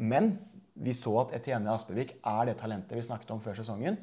Men 0.00 0.36
vi 0.74 0.94
så 0.96 1.12
at 1.22 1.34
Etienne 1.38 1.70
Aspevik 1.72 2.16
er 2.18 2.48
det 2.48 2.58
talentet 2.58 2.96
vi 2.98 3.06
snakket 3.06 3.30
om 3.34 3.42
før 3.42 3.56
sesongen. 3.58 3.98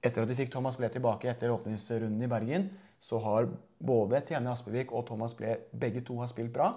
Etter 0.00 0.24
at 0.24 0.30
de 0.30 0.36
fikk 0.38 0.52
Thomas 0.52 0.78
Ble 0.80 0.88
tilbake 0.92 1.28
etter 1.28 1.52
åpningsrunden 1.52 2.22
i 2.24 2.30
Bergen, 2.30 2.70
så 3.00 3.18
har 3.24 3.48
både 3.78 4.18
Etienne 4.20 4.52
Aspevik 4.52 4.92
og 4.96 5.06
Thomas 5.08 5.34
Ble 5.36 5.58
begge 5.76 6.04
to 6.06 6.18
har 6.20 6.30
spilt 6.30 6.52
bra. 6.54 6.72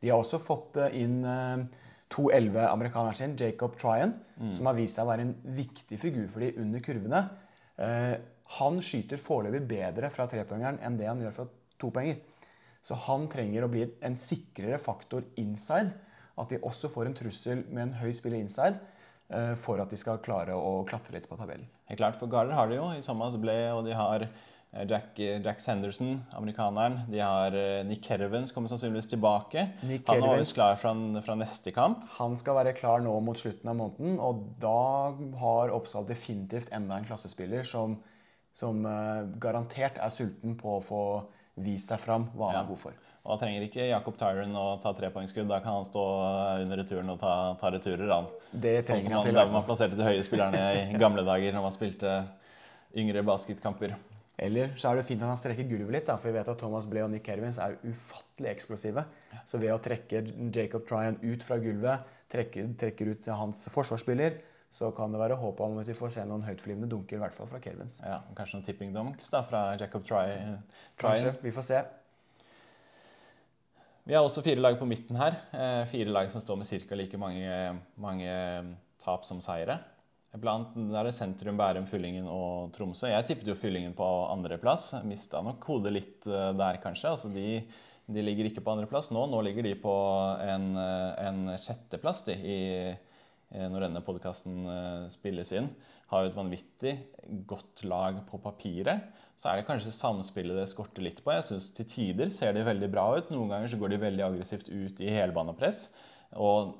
De 0.00 0.10
har 0.10 0.20
også 0.20 0.40
fått 0.42 0.76
eh, 0.82 0.98
inn 1.02 1.22
2-11-amerikaneren 2.12 3.14
eh, 3.14 3.18
sin, 3.20 3.36
Jacob 3.40 3.76
Tryan, 3.80 4.14
mm. 4.36 4.52
som 4.52 4.68
har 4.68 4.76
vist 4.76 4.98
seg 4.98 5.06
å 5.06 5.10
være 5.10 5.26
en 5.28 5.34
viktig 5.56 6.00
figur 6.00 6.26
for 6.32 6.44
de 6.44 6.52
under 6.62 6.84
kurvene. 6.84 7.22
Eh, 7.80 8.14
han 8.56 8.80
skyter 8.84 9.20
foreløpig 9.20 9.64
bedre 9.70 10.10
fra 10.12 10.28
trepoengeren 10.30 10.80
enn 10.84 10.98
det 11.00 11.08
han 11.08 11.22
gjør 11.22 11.36
fra 11.38 11.46
topoenger. 11.80 12.20
Så 12.86 12.98
han 13.08 13.24
trenger 13.30 13.66
å 13.66 13.70
bli 13.72 13.86
en 14.06 14.16
sikrere 14.20 14.78
faktor 14.78 15.24
inside 15.40 15.96
at 16.36 16.52
de 16.52 16.60
også 16.64 16.90
får 16.92 17.08
en 17.08 17.16
trussel 17.16 17.62
med 17.70 17.86
en 17.86 17.94
høy 18.02 18.10
spiller 18.16 18.40
inside 18.40 18.76
eh, 19.32 19.54
for 19.60 19.80
at 19.82 19.92
de 19.92 19.98
skal 20.00 20.20
klare 20.24 20.56
å 20.56 20.82
klatre 20.88 21.16
litt 21.16 21.28
på 21.30 21.38
tabellen. 21.38 21.68
Helt 21.90 22.02
klart, 22.02 22.18
for 22.18 22.30
Garder 22.32 22.56
har 22.56 22.68
de 22.70 22.78
jo. 22.80 22.90
Thomas 23.06 23.38
Blay 23.40 23.70
og 23.72 23.86
de 23.86 23.94
har 23.96 24.26
eh, 24.26 24.84
Jack, 24.90 25.16
Jack 25.16 25.62
Sanderson, 25.64 26.18
amerikaneren. 26.36 26.98
De 27.08 27.22
har 27.22 27.56
eh, 27.56 27.80
Nick 27.88 28.04
Kervens 28.04 28.52
kommer 28.52 28.72
sannsynligvis 28.72 29.08
tilbake. 29.14 29.64
Nick 29.88 30.04
han 30.10 30.20
er 30.20 30.42
også 30.42 30.58
klar 30.58 30.76
fra, 30.82 30.92
fra, 31.24 31.38
neste 31.40 31.72
kamp. 31.76 32.04
Han 32.18 32.36
skal 32.40 32.60
være 32.60 32.76
klar 32.76 33.00
nå 33.04 33.16
mot 33.24 33.40
slutten 33.40 33.72
av 33.72 33.80
måneden, 33.80 34.20
og 34.20 34.44
da 34.60 34.76
har 35.40 35.72
Oppsal 35.76 36.04
definitivt 36.10 36.68
enda 36.76 37.00
en 37.00 37.08
klassespiller 37.08 37.64
som, 37.64 37.96
som 38.56 38.84
garantert 39.40 39.96
er 40.04 40.12
sulten 40.12 40.58
på 40.60 40.76
å 40.76 40.84
få 40.84 41.02
vist 41.56 41.90
deg 41.92 42.00
fram 42.02 42.28
hva 42.36 42.50
han 42.50 42.58
ja. 42.58 42.62
er 42.64 42.70
god 42.70 42.80
for. 42.80 43.02
Og 43.26 43.32
Da 43.32 43.42
trenger 43.42 43.64
ikke 43.66 43.88
Jakob 43.88 44.18
Tyron 44.20 44.54
å 44.54 44.66
ta 44.82 44.92
trepoengsskudd. 44.94 45.48
Da 45.50 45.58
kan 45.62 45.80
han 45.80 45.86
stå 45.86 46.02
under 46.62 46.78
returen 46.78 47.08
og 47.10 47.18
ta, 47.18 47.32
ta 47.58 47.72
returer. 47.74 48.06
Han. 48.12 48.28
Det 48.52 48.76
sånn 48.86 49.02
som 49.02 49.16
han, 49.18 49.30
der 49.34 49.50
man 49.50 49.64
plasserte 49.66 49.98
de 49.98 50.06
høye 50.06 50.22
spillerne 50.26 50.60
i 50.76 50.84
gamle 51.02 51.26
dager 51.26 51.56
når 51.56 51.66
man 51.66 51.74
spilte 51.74 52.20
yngre 52.96 53.24
basketkamper. 53.26 53.96
Eller 54.38 54.74
så 54.76 54.90
er 54.90 54.98
det 54.98 55.06
fint 55.08 55.22
at 55.24 55.32
han 55.32 55.38
strekker 55.40 55.66
gulvet 55.66 55.94
litt, 55.94 56.06
da, 56.06 56.18
for 56.20 56.28
vi 56.28 56.36
vet 56.36 56.48
at 56.52 56.58
Thomas 56.60 56.86
Blay 56.88 57.02
og 57.02 57.08
Nick 57.10 57.24
Kervins 57.26 57.58
er 57.62 57.78
ufattelig 57.88 58.50
eksplosive. 58.52 59.06
Så 59.48 59.58
ved 59.62 59.72
å 59.72 59.80
trekke 59.82 60.22
Jacob 60.52 60.84
Tryon 60.88 61.16
ut 61.24 61.46
fra 61.46 61.56
gulvet, 61.62 62.04
trekker, 62.32 62.68
trekker 62.78 63.14
ut 63.14 63.30
hans 63.32 63.64
forsvarsspiller, 63.72 64.36
så 64.76 64.90
kan 64.92 65.12
det 65.12 65.20
være 65.22 65.38
håp 65.40 65.60
om 65.64 65.78
at 65.80 65.88
vi 65.88 65.96
får 65.96 66.10
se 66.18 66.24
noen 66.28 66.44
høytflyvende 66.44 66.88
dunker, 66.90 67.16
i 67.16 67.22
hvert 67.22 67.36
fall 67.36 67.48
fra 67.48 67.60
Kervins. 67.64 68.02
Ja, 68.04 68.18
Kanskje 68.36 68.58
noen 68.58 68.66
tipping 68.66 68.90
dunks 68.92 69.30
da, 69.32 69.40
fra 69.46 69.70
Jacob 69.80 70.04
Tryon? 70.04 70.58
Kanskje. 71.00 71.32
Vi 71.40 71.52
får 71.56 71.64
se. 71.64 71.80
Vi 74.06 74.14
har 74.14 74.22
også 74.22 74.44
fire 74.44 74.60
lag 74.60 74.76
på 74.78 74.86
midten 74.86 75.16
her. 75.18 75.38
Eh, 75.56 75.82
fire 75.88 76.12
lag 76.12 76.28
som 76.30 76.44
står 76.44 76.60
med 76.60 76.68
ca. 76.68 76.98
like 77.00 77.18
mange, 77.18 77.54
mange, 77.98 78.36
tap 79.02 79.24
som 79.24 79.40
seire. 79.40 79.80
Blant 80.36 80.76
der 80.76 81.00
er 81.00 81.08
det 81.08 81.16
sentrum, 81.16 81.56
Bærum, 81.56 81.88
Fyllingen 81.88 82.28
og 82.28 82.68
Tromsø. 82.76 83.08
Jeg 83.08 83.24
tippet 83.24 83.48
jo 83.48 83.56
Fyllingen 83.56 83.96
på 83.96 84.04
andreplass. 84.28 84.92
Mista 85.08 85.40
nok 85.40 85.64
hodet 85.64 85.96
litt 85.96 86.28
eh, 86.28 86.52
der, 86.52 86.82
kanskje. 86.84 87.16
Altså 87.16 87.32
de, 87.32 87.62
de 88.12 88.28
ligger 88.28 88.50
ikke 88.50 88.60
på 88.60 88.76
andreplass 88.76 89.08
nå. 89.08 89.24
Nå 89.32 89.40
ligger 89.48 89.64
de 89.64 89.72
på 89.80 89.96
en, 90.44 90.70
eh, 90.84 91.26
en 91.30 91.42
sjetteplass 91.56 92.26
de, 92.28 92.36
i, 92.36 92.60
når 93.54 93.86
denne 93.86 94.02
podkasten 94.02 94.64
spilles 95.12 95.52
inn. 95.54 95.68
Har 96.10 96.26
et 96.26 96.34
vanvittig 96.36 96.96
godt 97.46 97.84
lag 97.86 98.18
på 98.26 98.40
papiret 98.42 99.06
så 99.36 99.50
er 99.50 99.60
det 99.60 99.66
kanskje 99.68 99.92
samspillet 99.92 100.56
det 100.56 100.64
skorter 100.70 101.04
litt 101.04 101.20
på. 101.20 101.32
Jeg 101.34 101.44
synes 101.50 101.68
Til 101.76 101.88
tider 101.92 102.32
ser 102.32 102.56
de 102.56 102.64
veldig 102.64 102.88
bra 102.92 103.04
ut. 103.18 103.30
Noen 103.32 103.52
ganger 103.52 103.68
så 103.68 103.78
går 103.80 103.92
de 103.92 104.02
veldig 104.06 104.24
aggressivt 104.30 104.70
ut 104.72 105.02
i 105.04 105.12
helbanepress. 105.12 105.90
Og 106.40 106.72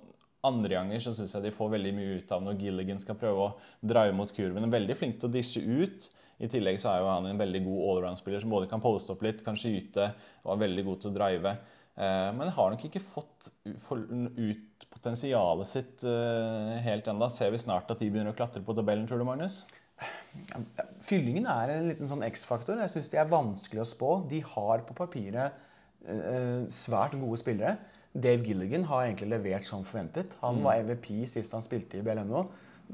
andre 0.46 0.78
ganger 0.78 1.02
så 1.04 1.12
syns 1.16 1.34
jeg 1.36 1.44
de 1.44 1.52
får 1.52 1.74
veldig 1.74 1.92
mye 1.98 2.14
ut 2.22 2.32
av 2.32 2.44
når 2.44 2.62
Gilligan 2.62 3.02
skal 3.02 3.18
prøve 3.20 3.50
å 3.50 3.52
dra 3.84 4.06
imot 4.08 4.32
kurven. 4.36 4.70
Veldig 4.72 4.96
flink 4.96 5.20
til 5.20 5.28
å 5.28 5.34
dishe 5.36 5.60
ut. 5.60 6.08
I 6.40 6.48
tillegg 6.52 6.80
så 6.80 6.94
er 6.94 7.02
jo 7.02 7.12
han 7.12 7.28
en 7.28 7.40
veldig 7.40 7.62
god 7.64 7.82
allround-spiller 7.90 8.40
som 8.40 8.52
både 8.52 8.68
kan 8.72 8.80
poste 8.84 9.12
opp 9.12 9.24
litt, 9.24 9.44
kan 9.44 9.56
skyte 9.56 10.10
og 10.44 10.50
er 10.54 10.64
veldig 10.64 10.84
god 10.88 11.02
til 11.02 11.12
å 11.12 11.16
drive. 11.16 11.54
Eh, 11.96 12.30
men 12.36 12.52
har 12.52 12.72
nok 12.72 12.82
ikke 12.88 13.00
fått 13.00 13.48
ut 13.64 14.86
potensialet 14.92 15.70
sitt 15.70 16.04
eh, 16.04 16.76
helt 16.84 17.08
ennå. 17.08 17.28
Ser 17.32 17.54
vi 17.54 17.60
snart 17.62 17.90
at 17.92 18.02
de 18.02 18.10
begynner 18.12 18.34
å 18.34 18.36
klatre 18.36 18.60
på 18.64 18.76
tabellen, 18.76 19.06
tror 19.08 19.22
du, 19.22 19.26
Magnus? 19.28 19.62
Fyllingen 21.00 21.48
er 21.48 21.72
en 21.72 21.88
liten 21.88 22.10
sånn 22.10 22.24
X-faktor. 22.26 22.82
Jeg 22.84 22.92
syns 22.92 23.08
de 23.12 23.20
er 23.22 23.30
vanskelig 23.30 23.80
å 23.80 23.88
spå. 23.88 24.10
De 24.28 24.42
har 24.44 24.84
på 24.84 24.96
papiret 24.98 25.56
eh, 26.04 26.68
svært 26.74 27.16
gode 27.16 27.40
spillere. 27.40 27.78
Dave 28.12 28.44
Gilligan 28.44 28.84
har 28.90 29.06
egentlig 29.06 29.32
levert 29.32 29.68
som 29.68 29.84
forventet. 29.84 30.36
Han 30.44 30.60
mm. 30.60 30.62
var 30.68 30.84
MVP 30.84 31.10
sist 31.32 31.56
han 31.56 31.64
spilte 31.64 32.00
i 32.00 32.04
BLNO. 32.04 32.44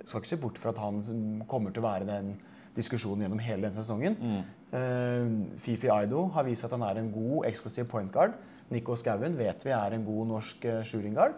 Skal 0.05 0.23
ikke 0.23 0.31
se 0.31 0.41
bort 0.41 0.62
fra 0.62 0.71
at 0.73 0.81
han 0.83 1.03
kommer 1.51 1.75
til 1.75 1.83
å 1.83 1.91
være 1.91 2.09
den 2.09 2.37
diskusjonen 2.76 3.26
gjennom 3.26 3.42
hele 3.42 3.66
denne 3.66 3.76
sesongen. 3.76 4.16
Mm. 4.20 4.44
Uh, 4.72 5.56
Fifi 5.61 5.90
Aido 5.92 6.26
har 6.35 6.46
vist 6.48 6.64
at 6.66 6.72
han 6.76 6.85
er 6.87 7.00
en 7.00 7.11
god 7.12 7.48
eksklusiv 7.50 7.88
point 7.90 8.12
guard. 8.12 8.38
Nico 8.72 8.96
Skauen 8.96 9.37
vet 9.37 9.66
vi 9.66 9.74
er 9.76 9.96
en 9.96 10.06
god 10.06 10.30
norsk 10.32 10.64
uh, 10.70 10.80
shooting 10.87 11.18
guard. 11.18 11.37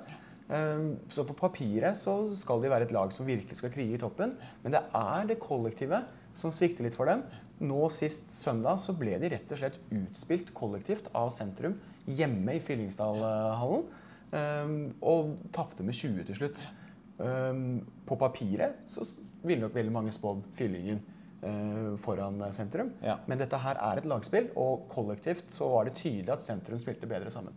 Ehm, 0.53 0.99
så 1.09 1.25
på 1.25 1.33
papiret 1.33 1.97
så 1.97 2.19
skal 2.37 2.61
de 2.61 2.69
være 2.69 2.85
et 2.85 2.93
lag 2.93 3.13
som 3.17 3.25
virkelig 3.27 3.57
skal 3.57 3.73
krige 3.73 3.97
i 3.97 4.01
toppen. 4.01 4.35
Men 4.63 4.77
det 4.77 4.83
er 4.95 5.27
det 5.31 5.41
kollektive 5.41 6.03
som 6.37 6.53
svikter 6.53 6.85
litt 6.85 6.97
for 6.99 7.09
dem. 7.09 7.25
Nå 7.65 7.89
sist 7.95 8.33
søndag 8.35 8.81
så 8.83 8.93
ble 8.99 9.17
de 9.23 9.31
rett 9.33 9.53
og 9.55 9.61
slett 9.61 9.81
utspilt 9.95 10.53
kollektivt 10.57 11.09
av 11.17 11.33
sentrum 11.33 11.79
hjemme 12.05 12.59
i 12.59 12.63
Fyllingsdalhallen. 12.63 13.87
Og 15.01 15.37
tapte 15.55 15.87
med 15.87 15.95
20 15.95 16.27
til 16.29 16.41
slutt. 16.41 16.65
På 18.05 18.19
papiret 18.19 18.83
så 18.91 19.07
ville 19.47 19.63
nok 19.63 19.77
veldig 19.77 19.93
mange 19.95 20.13
spådd 20.13 20.43
Fyllingen 20.59 20.99
eh, 20.99 21.14
foran 22.01 22.41
sentrum. 22.57 22.93
Ja. 23.05 23.19
Men 23.29 23.41
dette 23.41 23.59
her 23.61 23.77
er 23.77 24.01
et 24.01 24.09
lagspill, 24.09 24.51
og 24.57 24.87
kollektivt 24.93 25.53
så 25.53 25.69
var 25.73 25.89
det 25.89 25.99
tydelig 25.99 26.33
at 26.33 26.45
sentrum 26.45 26.81
spilte 26.81 27.09
bedre 27.11 27.33
sammen. 27.33 27.53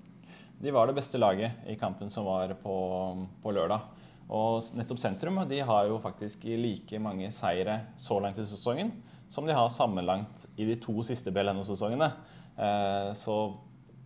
De 0.58 0.74
var 0.74 0.90
det 0.90 0.98
beste 0.98 1.20
laget 1.22 1.68
i 1.70 1.76
kampen 1.78 2.10
som 2.10 2.26
var 2.26 2.56
på, 2.62 2.76
på 3.44 3.54
lørdag. 3.54 3.94
Og 4.28 4.60
nettopp 4.76 5.00
sentrum 5.00 5.38
de 5.48 5.60
har 5.64 5.88
jo 5.88 6.00
faktisk 6.04 6.44
like 6.60 7.00
mange 7.00 7.30
seire 7.32 7.80
så 7.96 8.18
langt 8.20 8.42
i 8.42 8.46
sesongen 8.48 8.92
som 9.30 9.46
de 9.48 9.56
har 9.56 9.70
sammenlangt 9.70 10.46
i 10.56 10.66
de 10.68 10.76
to 10.80 10.96
siste 11.06 11.32
BLNO-sesongene. 11.36 12.10
Eh, 12.58 13.12
så 13.16 13.38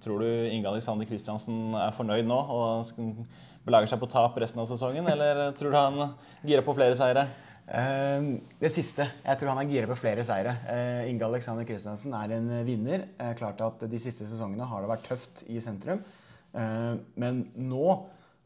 tror 0.02 0.20
du 0.20 0.50
Inge 0.50 0.70
Alexander 0.70 1.06
Kristiansen 1.06 1.76
er 1.78 1.94
fornøyd 1.96 2.28
nå 2.30 2.38
og 2.38 2.90
belager 3.66 3.92
seg 3.92 4.02
på 4.02 4.10
tap 4.10 4.38
resten 4.42 4.62
av 4.62 4.68
sesongen, 4.70 5.06
eller 5.08 5.54
tror 5.58 5.72
du 5.72 5.78
han 5.78 6.16
girer 6.42 6.66
på 6.66 6.76
flere 6.78 6.98
seire? 6.98 7.28
Uh, 7.70 8.42
det 8.60 8.72
siste. 8.74 9.06
Jeg 9.24 9.40
tror 9.40 9.54
han 9.54 9.62
er 9.62 9.70
gira 9.70 9.90
på 9.90 10.00
flere 10.00 10.26
seire. 10.28 10.58
Uh, 10.66 11.08
Inge 11.08 11.28
Alexander 11.28 11.68
Kristiansen 11.68 12.16
er 12.18 12.34
en 12.36 12.50
vinner. 12.68 13.06
Uh, 13.22 13.32
klart 13.38 13.62
at 13.64 13.86
De 13.92 14.00
siste 14.02 14.28
sesongene 14.28 14.68
har 14.68 14.84
det 14.84 14.90
vært 14.92 15.06
tøft 15.08 15.46
i 15.48 15.62
sentrum. 15.64 16.04
men 17.16 17.38
nå, 17.56 17.86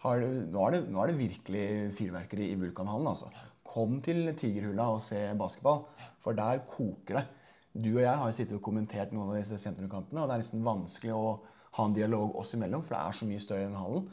har, 0.04 0.19
nå, 0.21 0.60
er 0.67 0.75
det, 0.75 0.82
nå, 0.93 0.99
er 1.01 1.10
det, 1.10 1.17
virkelig 1.17 1.63
fyrverkeri 1.97 2.51
i 2.51 2.60
Vulkanhallen. 2.60 3.08
Altså. 3.10 3.32
Kom 3.65 3.97
til 4.06 4.30
Tigerhulla 4.38 4.91
og 4.93 5.01
se 5.01 5.23
basketball, 5.39 5.88
for 6.21 6.38
der 6.38 6.62
koker 6.69 7.17
det. 7.17 7.25
Du 7.73 7.95
og 7.95 8.04
jeg 8.04 8.21
har 8.21 8.36
sittet 8.38 8.60
og 8.60 8.62
kommentert 8.67 9.10
noen 9.12 9.32
av 9.34 9.39
disse 9.39 9.58
sentrumkampene, 9.58 10.21
og 10.21 10.30
det 10.30 10.36
er 10.36 10.43
nesten 10.43 10.62
vanskelig 10.63 11.15
å 11.17 11.34
ha 11.80 11.88
en 11.88 11.97
dialog 11.97 12.38
oss 12.38 12.54
imellom, 12.54 12.86
for 12.86 12.93
det 12.93 13.01
er 13.01 13.17
så 13.17 13.32
mye 13.32 13.41
støy 13.41 13.58
i 13.58 13.65
den 13.65 13.80
hallen. 13.80 14.06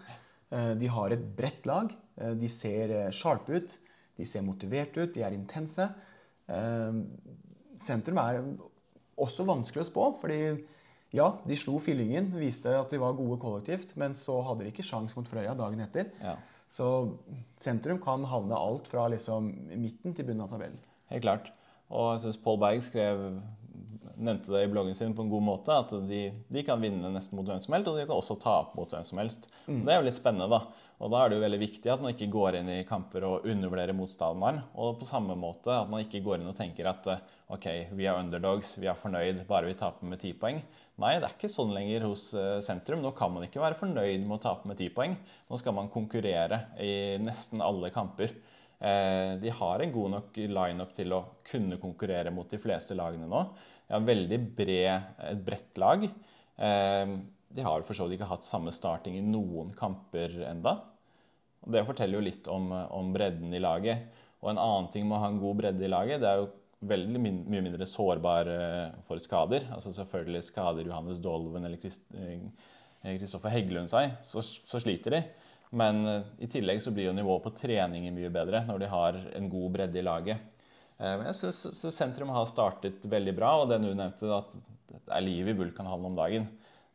De 0.81 0.89
har 0.97 1.13
et 1.13 1.29
bredt 1.37 1.69
lag. 1.69 1.93
De 2.41 2.49
ser 2.51 2.97
sharpe 3.13 3.61
ut. 3.61 3.77
De 4.19 4.27
ser 4.29 4.45
motivert 4.47 4.97
ut, 4.99 5.15
de 5.15 5.25
er 5.25 5.35
intense. 5.37 5.87
Ehm, 6.53 7.05
sentrum 7.81 8.21
er 8.23 8.43
også 9.23 9.47
vanskelig 9.49 9.85
å 9.85 9.89
spå, 9.89 10.07
fordi 10.21 10.43
ja, 11.13 11.29
de 11.45 11.57
slo 11.59 11.77
Fyllingen, 11.83 12.31
viste 12.41 12.73
at 12.73 12.93
de 12.93 13.01
var 13.01 13.17
gode 13.19 13.39
kollektivt, 13.43 13.97
men 14.01 14.17
så 14.17 14.39
hadde 14.47 14.65
de 14.65 14.73
ikke 14.73 14.87
sjans 14.87 15.17
mot 15.19 15.29
Frøya 15.29 15.53
dagen 15.59 15.83
etter. 15.85 16.09
Ja. 16.23 16.39
Så 16.73 16.87
sentrum 17.61 17.99
kan 18.01 18.25
havne 18.25 18.57
alt 18.57 18.89
fra 18.89 19.05
liksom 19.13 19.51
midten 19.77 20.17
til 20.17 20.29
bunnen 20.29 20.47
av 20.47 20.55
tabellen. 20.55 20.81
Helt 21.13 21.27
klart. 21.27 21.51
Og 21.93 22.15
jeg 22.15 22.23
syns 22.25 22.41
Paul 22.41 22.57
Berg 22.63 22.81
skrev, 22.85 23.27
nevnte 24.25 24.55
det 24.55 24.65
i 24.67 24.71
bloggen 24.71 24.97
sin 24.97 25.15
på 25.17 25.25
en 25.25 25.33
god 25.33 25.45
måte, 25.47 25.75
at 25.85 25.93
de, 26.09 26.23
de 26.53 26.65
kan 26.67 26.81
vinne 26.83 27.11
nesten 27.13 27.39
mot 27.39 27.49
hvem 27.49 27.61
som 27.63 27.77
helst, 27.77 27.91
og 27.91 27.99
de 27.99 28.07
kan 28.07 28.17
også 28.19 28.39
tape 28.43 28.79
mot 28.79 28.95
hvem 28.95 29.05
som 29.07 29.21
helst. 29.23 29.51
Mm. 29.67 29.83
Det 29.85 29.95
er 29.95 30.01
jo 30.01 30.07
litt 30.09 30.19
spennende, 30.19 30.51
da. 30.53 30.89
Og 31.03 31.11
Da 31.11 31.19
er 31.19 31.31
det 31.31 31.39
jo 31.39 31.43
veldig 31.43 31.59
viktig 31.59 31.91
at 31.91 32.03
man 32.03 32.13
ikke 32.13 32.31
går 32.31 32.57
inn 32.61 32.69
i 32.71 32.85
kamper 32.87 33.25
og 33.27 33.47
undervurderer 33.51 33.97
motstanderen. 33.99 34.61
Og 34.79 35.01
på 35.01 35.09
samme 35.09 35.35
måte 35.35 35.75
at 35.75 35.91
man 35.91 36.05
ikke 36.05 36.21
går 36.23 36.39
inn 36.39 36.51
og 36.53 36.55
tenker 36.55 36.87
at 36.87 37.09
ok, 37.53 37.67
vi 37.99 38.07
er 38.07 38.21
underdogs, 38.21 38.77
vi 38.79 38.87
er 38.87 38.99
fornøyd 38.99 39.43
bare 39.49 39.67
vi 39.67 39.75
taper 39.81 40.07
med 40.07 40.23
ti 40.23 40.31
poeng. 40.39 40.63
Nei, 41.03 41.17
det 41.19 41.27
er 41.27 41.35
ikke 41.35 41.51
sånn 41.51 41.75
lenger 41.75 42.07
hos 42.07 42.29
eh, 42.39 42.61
sentrum. 42.63 43.03
Nå 43.03 43.11
kan 43.19 43.35
man 43.35 43.49
ikke 43.49 43.65
være 43.65 43.81
fornøyd 43.81 44.23
med 44.23 44.37
å 44.37 44.43
tape 44.47 44.71
med 44.71 44.79
ti 44.79 44.93
poeng. 44.95 45.17
Nå 45.51 45.59
skal 45.59 45.75
man 45.75 45.91
konkurrere 45.91 46.69
i 46.79 47.19
nesten 47.19 47.65
alle 47.65 47.91
kamper. 47.91 48.37
Eh, 48.79 49.35
de 49.43 49.51
har 49.59 49.83
en 49.83 49.93
god 49.95 50.15
nok 50.17 50.39
lineup 50.55 50.95
til 50.95 51.15
å 51.15 51.25
kunne 51.47 51.83
konkurrere 51.83 52.31
mot 52.35 52.51
de 52.51 52.63
fleste 52.63 52.95
lagene 52.99 53.27
nå. 53.31 53.43
Har 53.93 54.09
veldig 54.09 54.39
bred, 54.57 55.13
et 55.29 55.45
bredt 55.45 55.79
lag. 55.81 56.05
Eh, 56.07 57.15
de 57.53 57.67
har 57.67 57.85
for 57.85 57.97
så 57.97 58.07
vidt 58.07 58.17
ikke 58.17 58.31
hatt 58.31 58.47
samme 58.47 58.73
starting 58.73 59.19
i 59.19 59.25
noen 59.25 59.75
kamper 59.77 60.39
enda. 60.49 60.79
Og 61.63 61.75
Det 61.75 61.85
forteller 61.87 62.19
jo 62.19 62.25
litt 62.25 62.49
om, 62.49 62.71
om, 62.73 63.13
bredden 63.13 63.53
i 63.53 63.61
laget. 63.61 64.09
Og 64.41 64.51
en 64.51 64.63
annen 64.63 64.89
ting 64.91 65.05
med 65.07 65.19
å 65.19 65.23
ha 65.23 65.29
en 65.31 65.43
god 65.43 65.61
bredde 65.61 65.85
i 65.85 65.93
laget, 65.93 66.23
det 66.23 66.31
er 66.31 66.41
jo 66.41 66.49
veldig 66.89 67.21
min, 67.23 67.43
mye 67.47 67.63
mindre 67.63 67.87
sårbar 67.87 68.49
for 69.07 69.21
skader. 69.23 69.69
Altså 69.77 69.93
Selvfølgelig 69.95 70.49
skader 70.49 70.89
Johannes 70.89 71.21
Dolven 71.23 71.69
eller 71.69 71.79
Kristoffer 71.79 73.53
Heggelund 73.53 73.93
seg, 73.93 74.17
så, 74.27 74.43
så, 74.43 74.81
sliter 74.83 75.15
de. 75.15 75.21
Men 75.79 76.03
i 76.43 76.49
tillegg 76.51 76.83
så 76.83 76.91
blir 76.91 77.11
jo 77.11 77.15
nivået 77.15 77.45
på 77.45 77.55
treninger 77.61 78.17
mye 78.17 78.33
bedre 78.35 78.65
når 78.67 78.83
de 78.83 78.91
har 78.91 79.21
en 79.37 79.53
god 79.53 79.77
bredde 79.77 80.01
i 80.01 80.09
laget. 80.09 80.52
Uh, 81.03 81.17
men 81.19 81.27
jeg 81.33 81.39
syns 81.41 81.83
sentrum 81.97 82.31
har 82.31 82.47
startet 82.51 83.07
veldig 83.11 83.35
bra, 83.35 83.57
og 83.61 83.73
det 83.73 83.81
du 83.83 83.91
nevnte, 83.91 84.31
at 84.31 84.55
det 84.93 85.01
er 85.11 85.25
liv 85.25 85.49
i 85.51 85.57
Vulkanhallen 85.59 86.13
om 86.13 86.19
dagen 86.19 86.47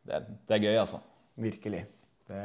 det, 0.08 0.22
det 0.48 0.56
er 0.56 0.62
gøy, 0.64 0.76
altså. 0.80 1.02
Virkelig. 1.38 1.82
Det, 2.28 2.38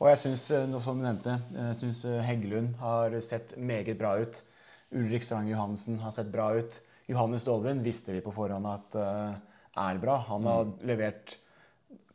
og 0.00 0.08
jeg 0.08 0.20
syns, 0.22 0.46
eh, 0.56 0.78
som 0.80 0.96
du 0.96 1.04
nevnte, 1.04 1.34
jeg 1.52 1.76
synes 1.76 2.00
eh, 2.08 2.22
Heggelund 2.24 2.78
har 2.80 3.12
sett 3.24 3.52
meget 3.60 3.98
bra 4.00 4.14
ut. 4.22 4.40
Ulrik 4.96 5.26
Strang 5.26 5.50
Johansen 5.50 6.00
har 6.00 6.14
sett 6.16 6.32
bra 6.32 6.48
ut. 6.56 6.80
Johannes 7.10 7.44
Dolven 7.44 7.82
visste 7.84 8.14
vi 8.14 8.22
på 8.24 8.32
forhånd 8.32 8.66
at 8.70 8.96
er 8.96 10.00
bra. 10.02 10.16
Han 10.30 10.46
har 10.48 10.66
mm. 10.66 10.74
levert 10.88 11.36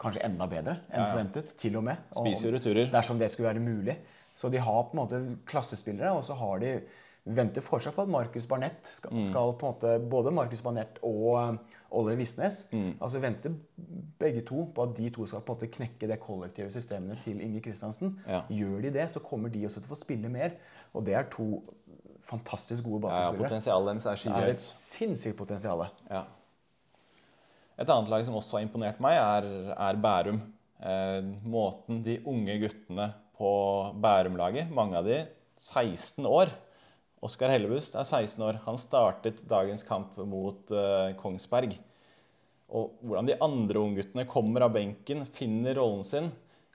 kanskje 0.01 0.23
enda 0.27 0.47
bedre 0.49 0.77
enn 0.89 0.99
ja, 0.99 1.05
ja. 1.05 1.11
forventet, 1.13 1.55
til 1.59 1.77
og 1.79 1.85
med. 1.87 2.11
Spiser 2.15 2.55
returer. 2.55 2.89
Dersom 2.91 3.19
det 3.19 3.29
skulle 3.31 3.51
være 3.51 3.63
mulig. 3.63 3.95
Så 4.35 4.51
de 4.51 4.59
har 4.59 4.81
på 4.83 4.95
en 4.95 5.01
måte 5.01 5.21
klassespillere, 5.47 6.11
og 6.15 6.23
så 6.27 6.35
har 6.39 6.59
de 6.63 6.73
venter 7.25 7.63
fortsatt 7.65 7.95
på 7.95 8.03
at 8.05 8.11
Markus 8.11 8.45
Barnett 8.45 8.89
skal, 8.93 9.15
mm. 9.17 9.23
skal, 9.25 9.53
på 9.57 9.65
en 9.65 9.73
måte 9.73 9.93
Både 10.11 10.33
Markus 10.35 10.61
Barnett 10.61 10.99
og 11.05 11.31
uh, 11.33 11.77
Oliver 11.97 12.19
Visnes 12.19 12.59
mm. 12.69 12.91
altså 12.99 13.21
venter 13.23 13.55
begge 14.21 14.43
to 14.45 14.67
på 14.75 14.85
at 14.85 14.93
de 14.97 15.09
to 15.13 15.25
skal 15.25 15.41
på 15.41 15.55
en 15.55 15.57
måte 15.57 15.71
knekke 15.73 16.09
det 16.11 16.19
kollektive 16.21 16.69
systemene 16.73 17.17
til 17.23 17.41
Inge 17.41 17.63
Kristiansen. 17.65 18.13
Ja. 18.29 18.43
Gjør 18.51 18.85
de 18.85 18.93
det, 18.99 19.07
så 19.11 19.23
kommer 19.25 19.49
de 19.53 19.65
også 19.65 19.81
til 19.81 19.89
å 19.89 19.93
få 19.95 19.99
spille 19.99 20.31
mer. 20.31 20.55
Og 20.93 21.05
det 21.07 21.17
er 21.17 21.27
to 21.33 21.47
fantastisk 22.25 22.85
gode 22.87 23.05
basespillere. 23.05 23.37
Ja, 23.37 23.43
potensialet 23.43 23.91
deres 23.91 24.09
er 24.09 24.21
skyhøyt. 24.21 24.67
Sinnssykt 24.81 25.37
potensial. 25.39 25.85
Ja. 26.09 26.25
Et 27.75 27.89
annet 27.91 28.11
lag 28.11 28.25
som 28.27 28.37
også 28.39 28.59
har 28.59 28.65
imponert 28.65 29.01
meg, 29.03 29.17
er, 29.19 29.49
er 29.75 29.99
Bærum. 30.01 30.39
Eh, 30.79 31.21
måten 31.47 32.01
de 32.05 32.19
unge 32.27 32.57
guttene 32.63 33.09
på 33.35 33.51
Bærum-laget, 34.03 34.71
mange 34.71 34.99
av 34.99 35.07
de 35.07 35.19
16 35.59 36.27
år, 36.27 36.51
Oskar 37.23 37.53
Hellebust 37.53 37.95
er 37.95 38.05
16 38.05 38.43
år. 38.43 38.59
Han 38.65 38.77
startet 38.79 39.43
dagens 39.49 39.85
kamp 39.87 40.17
mot 40.27 40.71
uh, 40.75 41.13
Kongsberg. 41.19 41.77
Og 42.75 42.97
hvordan 43.05 43.29
de 43.29 43.37
andre 43.45 43.81
ungguttene 43.81 44.25
kommer 44.27 44.65
av 44.65 44.73
benken, 44.75 45.23
finner 45.29 45.77
rollen 45.79 46.03
sin, 46.05 46.31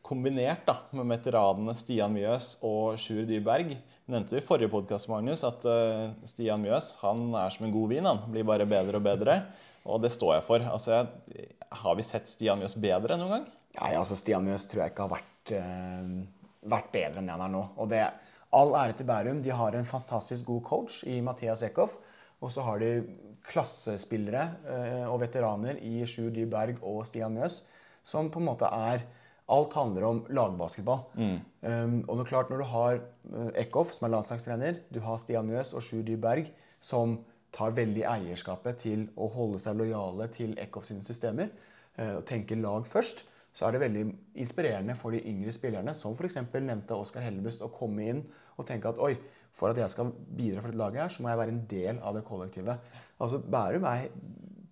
kombinert 0.07 0.65
da, 0.67 0.77
med 0.97 1.11
veteranene 1.13 1.75
Stian 1.77 2.15
Mjøs 2.15 2.55
og 2.67 2.97
Sjur 2.99 3.27
Dyberg. 3.29 3.75
nevnte 4.11 4.35
vi 4.35 4.41
i 4.41 4.45
forrige 4.45 4.73
podkast 4.73 5.11
at 5.11 5.67
uh, 5.69 6.11
Stian 6.25 6.63
Mjøs 6.63 6.97
han 7.03 7.29
er 7.37 7.53
som 7.53 7.67
en 7.67 7.75
god 7.75 7.93
vin. 7.93 8.09
Han 8.09 8.25
blir 8.33 8.47
bare 8.49 8.67
bedre 8.67 8.97
og 8.99 9.07
bedre. 9.07 9.43
Og 9.85 10.01
det 10.03 10.13
står 10.13 10.39
jeg 10.39 10.47
for. 10.47 10.65
Altså, 10.67 11.05
jeg, 11.31 11.51
har 11.83 11.97
vi 11.97 12.07
sett 12.07 12.29
Stian 12.29 12.59
Mjøs 12.61 12.79
bedre 12.81 13.19
noen 13.21 13.37
gang? 13.37 13.47
Nei, 13.79 13.95
altså 13.95 14.17
Stian 14.19 14.45
Mjøs 14.47 14.67
tror 14.71 14.85
jeg 14.85 14.95
ikke 14.95 15.07
har 15.07 15.15
vært, 15.19 15.55
uh, 15.55 16.51
vært 16.75 16.93
bedre 16.97 17.21
enn 17.21 17.31
det 17.31 17.37
han 17.37 17.47
er 17.47 17.55
nå. 17.55 17.65
Og 17.77 17.93
det 17.93 18.05
All 18.53 18.75
ære 18.75 18.97
til 18.99 19.07
Bærum. 19.07 19.43
De 19.43 19.53
har 19.55 19.77
en 19.77 19.87
fantastisk 19.87 20.45
god 20.47 20.63
coach 20.67 21.05
i 21.07 21.21
Mathias 21.21 21.63
Eckhoff. 21.63 21.95
Og 22.41 22.51
så 22.51 22.65
har 22.65 22.81
de 22.81 23.05
klassespillere 23.47 24.43
eh, 24.69 25.07
og 25.09 25.21
veteraner 25.23 25.79
i 25.85 26.01
Sjur 26.09 26.31
Dyberg 26.35 26.81
og 26.83 27.05
Stian 27.07 27.35
Mjøs, 27.35 27.63
som 28.05 28.31
på 28.33 28.41
en 28.41 28.49
måte 28.49 28.69
er 28.69 29.07
Alt 29.51 29.75
handler 29.75 30.05
om 30.07 30.19
lagbasketball. 30.31 31.01
Mm. 31.19 31.39
Um, 31.67 31.95
og 32.07 32.17
det 32.17 32.23
er 32.23 32.29
klart 32.29 32.51
Når 32.51 32.61
du 32.61 32.65
har 32.71 33.01
uh, 33.35 33.49
Eckhoff, 33.59 33.91
som 33.93 34.07
er 34.07 34.13
landslagstrener, 34.15 34.77
du 34.95 35.01
har 35.03 35.19
Stian 35.19 35.49
Mjøs 35.49 35.73
og 35.75 35.83
Sjur 35.83 36.05
Dyberg, 36.07 36.53
som 36.81 37.19
tar 37.51 37.75
veldig 37.75 38.05
eierskapet 38.07 38.79
til 38.85 39.09
å 39.19 39.27
holde 39.27 39.59
seg 39.59 39.81
lojale 39.81 40.29
til 40.31 40.55
Eckhoff 40.55 40.87
sine 40.87 41.03
systemer, 41.03 41.51
uh, 41.99 42.21
og 42.21 42.25
tenker 42.31 42.63
lag 42.63 42.87
først, 42.87 43.25
så 43.53 43.67
er 43.67 43.75
det 43.75 43.83
veldig 43.83 44.05
inspirerende 44.43 44.95
for 44.99 45.15
de 45.15 45.23
yngre 45.27 45.53
spillerne, 45.55 45.95
som 45.97 46.15
f.eks. 46.15 46.39
nevnte 46.55 46.97
Oskar 46.97 47.25
Hellebust, 47.27 47.65
å 47.67 47.73
komme 47.75 48.07
inn 48.13 48.25
og 48.57 48.67
tenke 48.69 48.93
at 48.93 49.01
oi, 49.03 49.15
for 49.57 49.73
at 49.73 49.81
jeg 49.81 49.91
skal 49.91 50.13
bidra 50.15 50.63
for 50.63 50.71
dette 50.71 50.81
laget, 50.81 51.03
her, 51.03 51.15
så 51.15 51.25
må 51.25 51.33
jeg 51.33 51.41
være 51.41 51.55
en 51.57 51.65
del 51.71 51.99
av 52.07 52.15
det 52.17 52.27
kollektivet. 52.29 52.93
Altså, 53.19 53.41
Bærum 53.43 53.89
er 53.91 54.07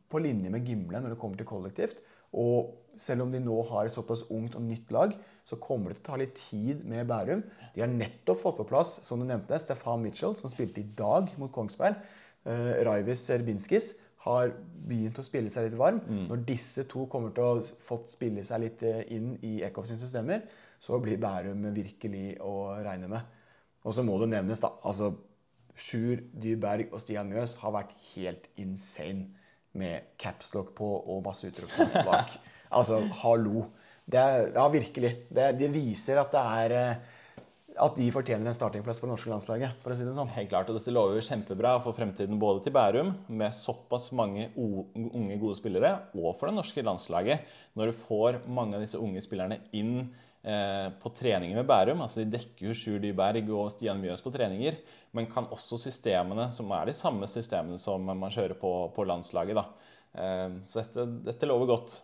på 0.08 0.20
linje 0.22 0.52
med 0.52 0.66
Gimle 0.66 1.02
når 1.02 1.14
det 1.14 1.20
kommer 1.20 1.40
til 1.40 1.48
kollektivt. 1.48 1.98
Og 2.38 2.74
selv 2.98 3.24
om 3.24 3.32
de 3.32 3.40
nå 3.40 3.56
har 3.70 3.88
et 3.88 3.94
såpass 3.94 4.24
ungt 4.34 4.56
og 4.58 4.64
nytt 4.66 4.90
lag, 4.94 5.14
så 5.48 5.58
kommer 5.62 5.92
det 5.92 5.98
til 5.98 6.04
å 6.04 6.08
ta 6.10 6.20
litt 6.20 6.34
tid 6.38 6.84
med 6.88 7.08
Bærum. 7.08 7.42
De 7.74 7.82
har 7.82 7.90
nettopp 7.90 8.40
fått 8.40 8.58
på 8.60 8.68
plass 8.68 8.98
som 9.06 9.20
du 9.20 9.26
nevnte, 9.28 9.58
Stefan 9.62 10.02
Mitchell, 10.04 10.36
som 10.38 10.50
spilte 10.52 10.82
i 10.82 10.90
dag 10.98 11.32
mot 11.40 11.52
Kongsberg. 11.54 11.98
Uh, 12.48 12.78
Raivis 12.86 13.24
Serbinskis 13.26 13.92
har 14.26 14.50
begynt 14.88 15.18
å 15.20 15.24
spille 15.26 15.50
seg 15.52 15.68
litt 15.68 15.78
varm. 15.78 16.00
Mm. 16.06 16.24
Når 16.30 16.44
disse 16.48 16.84
to 16.90 17.06
kommer 17.10 17.34
til 17.34 17.46
å 17.46 17.82
fått 17.86 18.10
spille 18.12 18.44
seg 18.46 18.64
litt 18.64 18.82
eh, 18.86 19.04
inn 19.14 19.36
i 19.46 19.58
Eckhoff 19.66 19.86
sine 19.90 20.00
systemer, 20.02 20.42
så 20.82 20.98
blir 21.02 21.20
Bærum 21.22 21.68
virkelig 21.74 22.38
å 22.44 22.74
regne 22.82 23.10
med. 23.10 23.34
Og 23.86 23.94
så 23.94 24.04
må 24.06 24.18
det 24.20 24.30
nevnes, 24.34 24.62
da. 24.62 24.72
altså 24.82 25.12
Sjur 25.78 26.24
Dyberg 26.34 26.90
og 26.90 27.02
Stian 27.02 27.28
Mjøs 27.30 27.54
har 27.60 27.74
vært 27.76 27.94
helt 28.12 28.48
insane 28.58 29.28
med 29.78 30.16
capslock 30.18 30.72
på 30.78 30.88
og 30.98 31.22
masse 31.26 31.46
utropstegn 31.50 32.08
bak. 32.08 32.34
altså, 32.78 32.98
hallo. 33.22 33.68
Det 34.08 34.18
er, 34.18 34.48
ja, 34.56 34.64
virkelig. 34.72 35.12
Det, 35.30 35.52
det 35.60 35.68
viser 35.74 36.18
at 36.22 36.34
det 36.34 36.42
er 36.64 36.76
eh, 36.78 37.14
at 37.82 37.96
de 37.98 38.06
fortjener 38.12 38.50
en 38.50 38.56
startingplass 38.56 39.00
på 39.00 39.06
det 39.06 39.12
norske 39.12 39.30
landslaget. 39.30 39.80
for 39.82 39.92
å 39.92 39.96
si 39.96 40.04
det 40.06 40.14
sånn. 40.16 40.30
Helt 40.34 40.50
klart, 40.50 40.68
og 40.70 40.78
Dette 40.78 40.92
lover 40.94 41.18
jo 41.18 41.24
kjempebra 41.24 41.76
for 41.82 41.96
fremtiden 41.96 42.38
både 42.38 42.64
til 42.64 42.74
Bærum, 42.74 43.12
med 43.28 43.54
såpass 43.54 44.10
mange 44.12 44.50
unge, 44.56 45.38
gode 45.38 45.56
spillere, 45.58 45.92
og 46.14 46.36
for 46.36 46.48
det 46.48 46.56
norske 46.58 46.84
landslaget. 46.84 47.44
Når 47.78 47.90
du 47.90 47.98
får 47.98 48.40
mange 48.46 48.76
av 48.76 48.84
disse 48.84 49.00
unge 49.00 49.22
spillerne 49.24 49.60
inn 49.72 50.10
eh, 50.42 50.88
på 51.00 51.12
treninger 51.14 51.56
med 51.56 51.68
Bærum. 51.68 52.02
altså 52.02 52.22
De 52.22 52.32
dekker 52.36 52.68
jo 52.68 52.76
Sjur 52.76 52.98
Dyberg 53.02 53.48
og 53.50 53.70
Stian 53.72 54.00
Mjøs 54.02 54.24
på 54.24 54.34
treninger, 54.34 54.78
men 55.12 55.30
kan 55.30 55.48
også 55.50 55.78
systemene, 55.80 56.50
som 56.52 56.70
er 56.76 56.90
de 56.90 56.96
samme 56.98 57.26
systemene 57.30 57.78
som 57.78 58.04
man 58.04 58.34
kjører 58.34 58.58
på, 58.58 58.72
på 58.94 59.08
landslaget. 59.08 59.56
da. 59.56 59.68
Eh, 60.14 60.48
så 60.64 60.82
dette, 60.82 61.06
dette 61.30 61.50
lover 61.50 61.74
godt. 61.76 62.02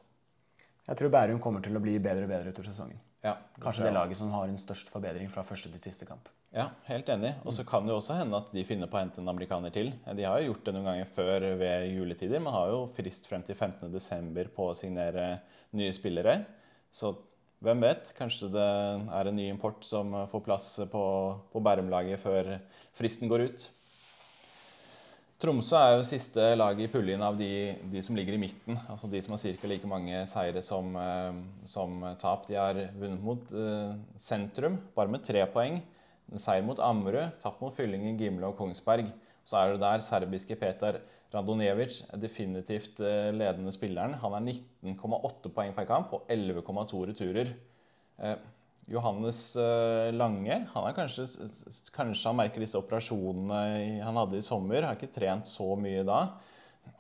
Jeg 0.85 1.01
tror 1.01 1.13
Bærum 1.13 1.41
kommer 1.41 1.65
til 1.65 1.77
å 1.77 1.83
bli 1.83 1.99
bedre 1.99 2.27
og 2.27 2.33
bedre 2.33 2.53
utover 2.53 2.73
sesongen. 2.73 3.04
Ja, 3.25 3.39
Kanskje 3.57 3.87
det 3.87 3.95
laget 3.97 4.19
som 4.21 4.33
har 4.35 4.51
en 4.51 4.61
størst 4.61 4.91
forbedring 4.93 5.31
fra 5.33 5.45
første 5.47 5.71
til 5.73 5.81
siste 5.81 6.05
kamp. 6.09 6.29
Ja, 6.55 6.69
helt 6.87 7.09
enig. 7.11 7.33
Og 7.43 7.55
så 7.57 7.65
kan 7.67 7.87
det 7.87 7.91
jo 7.91 7.99
også 7.99 8.19
hende 8.19 8.37
at 8.39 8.51
de 8.55 8.63
finner 8.69 8.91
på 8.91 8.99
å 8.99 9.01
hente 9.01 9.23
en 9.23 9.31
amerikaner 9.33 9.73
til. 9.75 9.95
De 10.05 10.27
har 10.29 10.39
jo 10.39 10.53
gjort 10.53 10.69
det 10.69 10.75
noen 10.77 10.91
ganger 10.91 11.09
før 11.09 11.47
ved 11.59 11.89
juletider. 11.91 12.43
Man 12.45 12.55
har 12.55 12.69
jo 12.71 12.85
frist 12.91 13.27
frem 13.27 13.43
til 13.47 13.57
15.12. 13.57 14.53
på 14.55 14.69
å 14.69 14.77
signere 14.79 15.25
nye 15.75 15.95
spillere. 15.97 16.37
Så 16.95 17.15
hvem 17.65 17.81
vet? 17.83 18.13
Kanskje 18.19 18.53
det 18.53 18.69
er 19.19 19.31
en 19.31 19.39
ny 19.41 19.49
import 19.49 19.83
som 19.89 20.13
får 20.31 20.45
plass 20.45 20.69
på, 20.93 21.05
på 21.51 21.65
Bærum-laget 21.65 22.21
før 22.21 22.53
fristen 22.95 23.33
går 23.33 23.49
ut. 23.49 23.67
Tromsø 25.45 25.77
er 25.77 25.99
jo 25.99 26.05
siste 26.09 26.45
laget 26.57 26.87
i 26.87 26.89
puljen 26.89 27.21
av 27.21 27.35
de, 27.37 27.75
de, 27.93 28.01
som 28.01 28.17
ligger 28.17 28.33
i 28.33 28.41
midten. 28.41 28.79
Altså 28.89 29.11
de 29.13 29.21
som 29.21 29.35
har 29.35 29.43
ca. 29.43 29.69
like 29.69 29.89
mange 29.91 30.23
seire 30.31 30.63
som, 30.65 30.95
som, 31.69 31.99
tap. 32.17 32.47
De 32.49 32.57
har 32.57 32.79
vunnet 32.97 33.21
mot 33.21 33.53
uh, 33.53 33.93
sentrum, 34.17 34.79
bare 34.97 35.13
med 35.13 35.27
tre 35.27 35.43
poeng. 35.53 35.83
En 36.33 36.41
seier 36.41 36.65
mot 36.65 36.81
Ammerud, 36.81 37.35
tapt 37.43 37.61
mot 37.61 37.75
Fyllingen, 37.77 38.17
Gimle 38.17 38.49
og 38.49 38.57
Kongsberg. 38.57 39.11
Så 39.45 39.61
er 39.61 39.75
det 39.75 39.83
der 39.85 40.07
serbiske 40.07 40.57
Petar 40.57 41.03
Radonevic 41.35 42.01
er 42.09 42.25
definitivt 42.25 43.05
uh, 43.05 43.29
ledende 43.37 43.75
spilleren. 43.77 44.17
Han 44.25 44.39
er 44.41 44.49
19,8 44.49 45.53
poeng 45.53 45.77
per 45.77 45.91
kamp 45.93 46.17
og 46.17 46.33
11,2 46.33 47.05
returer. 47.13 47.53
Uh, 48.17 48.39
Johannes 48.91 49.39
Lange 50.15 50.59
han 50.73 50.89
er 50.89 50.97
kanskje, 50.97 51.25
kanskje 51.95 52.29
han 52.31 52.39
merker 52.39 52.65
disse 52.65 52.79
operasjonene 52.81 54.03
han 54.05 54.19
hadde 54.21 54.41
i 54.41 54.45
sommer. 54.45 54.85
Har 54.85 54.99
ikke 54.99 55.13
trent 55.15 55.49
så 55.49 55.71
mye 55.81 56.05
da. 56.07 56.21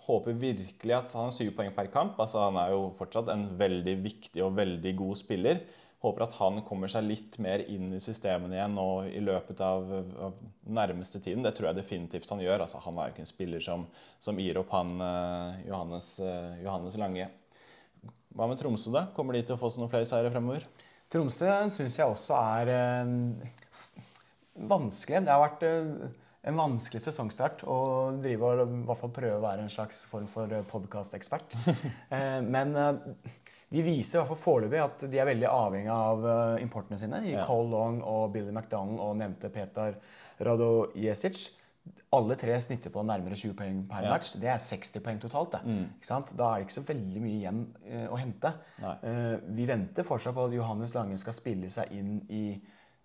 Håper 0.07 0.37
virkelig 0.37 0.97
at 0.97 1.17
han 1.17 1.29
har 1.29 1.35
syv 1.37 1.53
poeng 1.57 1.73
per 1.77 1.91
kamp. 1.93 2.19
altså 2.21 2.47
Han 2.47 2.59
er 2.61 2.73
jo 2.73 2.87
fortsatt 2.97 3.29
en 3.33 3.47
veldig 3.61 3.97
viktig 4.05 4.45
og 4.45 4.57
veldig 4.57 4.95
god 4.97 5.21
spiller. 5.21 5.61
Håper 6.05 6.27
at 6.27 6.35
han 6.37 6.61
kommer 6.69 6.91
seg 6.93 7.07
litt 7.07 7.39
mer 7.41 7.63
inn 7.73 7.89
i 7.97 8.01
systemene 8.03 8.59
igjen 8.59 8.75
nå 8.77 8.89
i 9.09 9.23
løpet 9.25 9.61
av, 9.65 9.89
av 10.29 10.41
nærmeste 10.65 11.21
tiden. 11.25 11.45
Det 11.45 11.55
tror 11.57 11.71
jeg 11.71 11.79
definitivt 11.79 12.33
han 12.33 12.43
gjør. 12.45 12.67
altså 12.67 12.81
Han 12.85 12.99
er 13.01 13.09
jo 13.09 13.17
ikke 13.17 13.25
en 13.25 13.33
spiller 13.33 13.65
som, 13.65 13.87
som 14.21 14.41
gir 14.41 14.61
opp 14.61 14.73
han 14.77 14.99
Johannes, 15.65 16.11
Johannes 16.65 16.99
Lange. 17.01 17.31
Hva 18.35 18.49
med 18.51 18.61
Tromsø, 18.61 18.91
da? 18.93 19.07
Kommer 19.17 19.37
de 19.37 19.45
til 19.47 19.57
å 19.57 19.61
få 19.61 19.71
seg 19.71 19.85
noen 19.85 19.93
flere 19.93 20.09
seire 20.09 20.33
fremover? 20.33 20.67
Tromsø 21.15 21.47
syns 21.71 21.95
jeg 22.01 22.11
også 22.11 22.35
er 22.59 22.71
eh, 22.75 23.11
vanskelig. 24.67 25.23
Det 25.23 25.31
har 25.31 25.43
vært 25.45 25.63
eh, 25.69 26.09
en 26.51 26.59
vanskelig 26.59 27.05
sesongstart 27.05 27.63
å 27.71 27.79
drive 28.19 28.51
og 28.51 28.63
i 28.65 28.81
hvert 28.89 29.01
fall 29.01 29.13
prøve 29.15 29.39
å 29.39 29.45
være 29.45 29.63
en 29.63 29.71
slags 29.71 30.03
form 30.11 30.27
for 30.33 30.51
podkastekspert. 30.73 31.55
eh, 32.17 32.41
men 32.43 32.75
de 32.75 33.85
viser 33.87 34.19
i 34.19 34.21
hvert 34.21 34.33
fall 34.33 34.43
foreløpig 34.43 34.83
at 34.83 35.07
de 35.13 35.23
er 35.23 35.31
veldig 35.31 35.51
avhengig 35.53 35.95
av 35.95 36.27
importene 36.63 36.99
sine. 36.99 37.23
I 37.31 37.37
ja. 37.37 37.47
Cole 37.47 37.71
Long 37.71 38.03
og 38.03 38.33
Billy 38.35 38.51
McDonald 38.51 38.99
og 38.99 39.15
nevnte 39.23 39.53
Petar 39.55 39.95
Radojesic 40.43 41.47
alle 42.15 42.37
tre 42.39 42.55
snitter 42.63 42.93
på 42.95 43.03
nærmere 43.07 43.37
20 43.39 43.57
poeng 43.59 43.81
per 43.91 44.07
ja. 44.07 44.13
match. 44.15 44.35
Det 44.41 44.51
er 44.51 44.63
60 44.63 45.03
poeng 45.05 45.19
totalt. 45.23 45.57
Mm. 45.65 45.89
Da 46.05 46.47
er 46.47 46.63
det 46.63 46.69
ikke 46.69 46.77
så 46.77 46.87
veldig 46.87 47.23
mye 47.25 47.39
igjen 47.41 47.61
uh, 47.89 48.07
å 48.15 48.21
hente. 48.21 48.53
Uh, 48.81 49.35
vi 49.57 49.67
venter 49.69 50.07
fortsatt 50.07 50.37
på 50.37 50.47
at 50.49 50.57
Johannes 50.57 50.95
Lange 50.97 51.19
skal 51.21 51.37
spille 51.37 51.71
seg 51.75 51.93
inn 51.97 52.17
i 52.33 52.45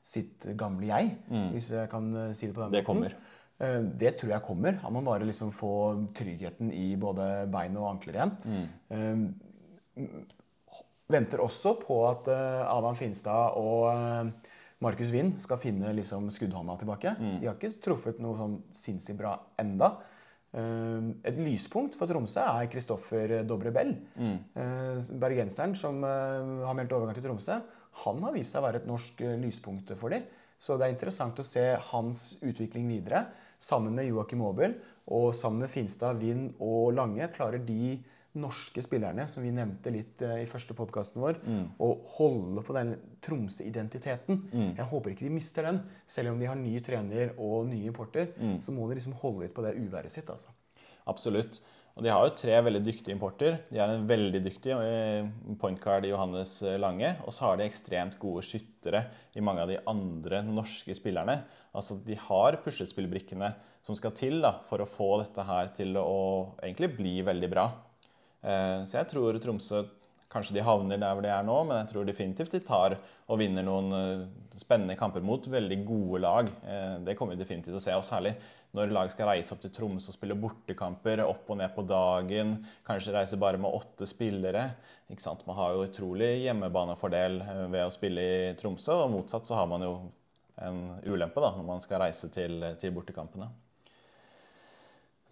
sitt 0.05 0.47
gamle 0.57 0.87
jeg, 0.87 1.11
mm. 1.27 1.49
hvis 1.55 1.73
jeg 1.75 1.91
kan 1.91 2.07
uh, 2.15 2.29
si 2.37 2.47
det 2.47 2.55
på 2.55 2.65
den 2.65 2.77
det 2.77 2.83
måten. 2.85 2.89
Kommer. 2.93 3.19
Det 3.99 4.13
tror 4.15 4.29
jeg 4.31 4.43
kommer. 4.47 4.77
Han 4.85 4.93
må 4.95 5.01
bare 5.03 5.25
liksom 5.27 5.49
få 5.51 5.73
tryggheten 6.15 6.69
i 6.71 6.93
både 6.95 7.25
bein 7.51 7.73
og 7.75 7.89
ankler 7.89 8.15
igjen. 8.15 8.31
Mm. 8.47 10.05
Venter 11.11 11.43
også 11.43 11.73
på 11.81 11.97
at 12.07 12.29
Adam 12.31 12.95
Finstad 12.95 13.59
og 13.59 14.31
Markus 14.83 15.11
Wind 15.11 15.41
skal 15.43 15.59
finne 15.59 15.91
liksom 15.95 16.29
skuddhånda 16.31 16.77
tilbake. 16.79 17.11
Mm. 17.19 17.35
De 17.41 17.49
har 17.49 17.57
ikke 17.57 17.73
truffet 17.83 18.21
noe 18.23 18.37
sånn 18.39 18.55
sinnssykt 18.75 19.19
bra 19.19 19.35
enda. 19.59 19.97
Uh, 20.49 21.11
et 21.27 21.37
lyspunkt 21.37 21.97
for 21.99 22.09
Tromsø 22.09 22.41
er 22.41 22.69
Kristoffer 22.71 23.35
Dobre 23.47 23.73
Bell. 23.75 23.91
Mm. 24.15 24.37
Uh, 24.55 25.09
bergenseren 25.21 25.75
som 25.77 25.99
uh, 26.01 26.63
har 26.65 26.77
meldt 26.79 26.95
overgang 26.95 27.17
til 27.17 27.27
Tromsø. 27.27 27.59
Han 28.05 28.23
har 28.23 28.33
vist 28.33 28.55
seg 28.55 28.63
å 28.63 28.67
være 28.69 28.81
et 28.81 28.87
norsk 28.89 29.19
lyspunkt 29.41 29.91
for 29.99 30.15
dem. 30.15 30.23
Så 30.59 30.75
det 30.79 30.87
er 30.87 30.95
interessant 30.95 31.39
å 31.39 31.45
se 31.45 31.65
hans 31.91 32.23
utvikling 32.39 32.87
videre. 32.91 33.25
Sammen 33.59 33.95
med 33.95 34.07
Joakim 34.07 34.41
Aabel 34.47 34.77
og 35.11 35.33
sammen 35.35 35.65
med 35.65 35.71
Finstad, 35.71 36.19
Vind 36.21 36.53
og 36.63 36.93
Lange 36.95 37.27
klarer 37.35 37.59
de 37.63 37.97
norske 38.37 38.83
spillerne, 38.85 39.25
som 39.31 39.41
vi 39.43 39.53
nevnte 39.55 39.93
litt 39.93 40.21
uh, 40.21 40.35
i 40.41 40.47
første 40.49 40.75
podkasten 40.77 41.23
vår, 41.23 41.39
mm. 41.41 41.65
og 41.85 42.05
holde 42.17 42.63
på 42.67 42.75
den 42.77 42.93
Tromsø-identiteten. 43.25 44.43
Mm. 44.51 44.69
Jeg 44.77 44.89
håper 44.91 45.15
ikke 45.15 45.25
de 45.25 45.33
mister 45.33 45.65
den. 45.65 45.81
Selv 46.09 46.33
om 46.33 46.39
de 46.41 46.49
har 46.49 46.59
ny 46.59 46.75
trener 46.85 47.33
og 47.37 47.67
nye 47.71 47.89
importer, 47.89 48.31
mm. 48.37 48.59
så 48.65 48.75
må 48.75 48.87
de 48.89 48.99
liksom 48.99 49.17
holde 49.23 49.47
litt 49.47 49.57
på 49.57 49.65
det 49.65 49.75
uværet 49.81 50.13
sitt. 50.13 50.29
altså. 50.29 50.53
Absolutt. 51.09 51.61
Og 51.99 52.05
De 52.05 52.11
har 52.13 52.23
jo 52.23 52.35
tre 52.39 52.53
veldig 52.63 52.79
dyktige 52.79 53.11
importer. 53.11 53.57
De 53.67 53.79
har 53.81 53.91
en 53.91 54.05
veldig 54.07 54.39
dyktig 54.45 54.71
eh, 54.71 55.25
pointcard 55.59 56.05
i 56.07 56.13
Johannes 56.13 56.53
eh, 56.63 56.77
Lange. 56.79 57.09
Og 57.27 57.35
så 57.35 57.49
har 57.49 57.59
de 57.59 57.65
ekstremt 57.67 58.15
gode 58.21 58.45
skyttere 58.47 59.01
i 59.35 59.43
mange 59.43 59.65
av 59.65 59.67
de 59.67 59.81
andre 59.89 60.39
norske 60.47 60.95
spillerne. 60.95 61.41
Altså 61.75 61.99
De 62.07 62.15
har 62.29 62.61
puslespillbrikkene 62.63 63.51
som 63.83 63.97
skal 63.99 64.15
til 64.15 64.39
da, 64.43 64.53
for 64.63 64.79
å 64.79 64.87
få 64.87 65.09
dette 65.25 65.43
her 65.43 65.73
til 65.75 65.99
å 65.99 66.55
egentlig 66.61 66.93
bli 66.95 67.17
veldig 67.27 67.51
bra. 67.51 67.67
Eh, 68.41 68.82
så 68.88 69.02
jeg 69.02 69.10
tror 69.12 69.39
Tromsø 69.43 69.84
Kanskje 70.30 70.60
de 70.60 70.62
havner 70.62 70.99
der 71.02 71.15
hvor 71.17 71.25
de 71.25 71.30
er 71.34 71.45
nå, 71.45 71.56
men 71.65 71.80
jeg 71.80 71.89
tror 71.89 72.06
definitivt 72.06 72.54
de 72.54 72.60
tar 72.62 72.93
og 73.25 73.39
vinner 73.41 73.65
noen 73.65 73.95
eh, 73.97 74.28
spennende 74.62 74.93
kamper 74.99 75.23
mot 75.25 75.47
veldig 75.49 75.80
gode 75.88 76.19
lag. 76.21 76.52
Eh, 76.69 76.99
det 77.08 77.15
kommer 77.17 77.34
vi 77.34 77.41
definitivt 77.41 77.73
til 77.73 77.80
å 77.80 77.82
se, 77.82 77.95
og 77.97 78.06
særlig 78.06 78.36
når 78.78 78.93
lag 78.93 79.10
skal 79.10 79.32
reise 79.32 79.56
opp 79.56 79.63
til 79.63 79.73
Tromsø 79.73 80.12
og 80.12 80.17
spille 80.19 80.38
bortekamper 80.38 81.23
opp 81.25 81.49
og 81.49 81.58
ned 81.58 81.73
på 81.73 81.88
dagen. 81.89 82.54
Kanskje 82.86 83.15
reise 83.17 83.41
bare 83.41 83.58
med 83.58 83.73
åtte 83.73 84.06
spillere. 84.06 84.67
Ikke 85.10 85.25
sant? 85.25 85.41
Man 85.49 85.58
har 85.58 85.73
jo 85.73 85.88
utrolig 85.88 86.30
hjemmebanefordel 86.43 87.41
ved 87.73 87.88
å 87.88 87.89
spille 87.97 88.21
i 88.21 88.54
Tromsø, 88.62 88.99
og 89.08 89.15
motsatt 89.15 89.49
så 89.49 89.58
har 89.58 89.65
man 89.73 89.88
jo 89.88 89.95
en 90.62 90.84
ulempe 91.10 91.41
da, 91.41 91.56
når 91.58 91.69
man 91.73 91.82
skal 91.82 92.04
reise 92.06 92.30
til, 92.30 92.62
til 92.78 92.93
bortekampene. 92.93 93.49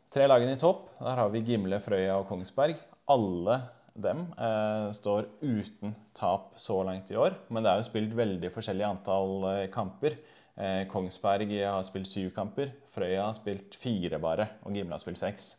Tre 0.09 0.25
lagene 0.25 0.57
i 0.57 0.61
topp. 0.65 0.87
Der 0.97 1.21
har 1.21 1.29
vi 1.29 1.45
Gimle, 1.45 1.77
Frøya 1.83 2.17
og 2.17 2.31
Kongsberg 2.31 2.79
alle 3.11 3.59
dem 3.97 4.25
eh, 4.37 4.89
står 4.93 5.27
uten 5.41 5.95
tap 6.17 6.53
så 6.61 6.79
langt 6.85 7.11
i 7.11 7.17
år. 7.17 7.37
Men 7.49 7.65
det 7.65 7.71
er 7.71 7.81
jo 7.81 7.89
spilt 7.89 8.17
veldig 8.17 8.51
forskjellig 8.53 8.85
antall 8.87 9.47
eh, 9.51 9.67
kamper. 9.73 10.17
Eh, 10.57 10.83
Kongsberg 10.89 11.53
har 11.61 11.85
spilt 11.85 12.09
syv 12.09 12.33
kamper, 12.35 12.73
Frøya 12.89 13.27
har 13.27 13.37
spilt 13.37 13.77
fire 13.77 14.21
bare, 14.21 14.51
og 14.65 14.77
Gimle 14.77 14.97
har 14.97 15.03
spilt 15.03 15.21
seks. 15.21 15.55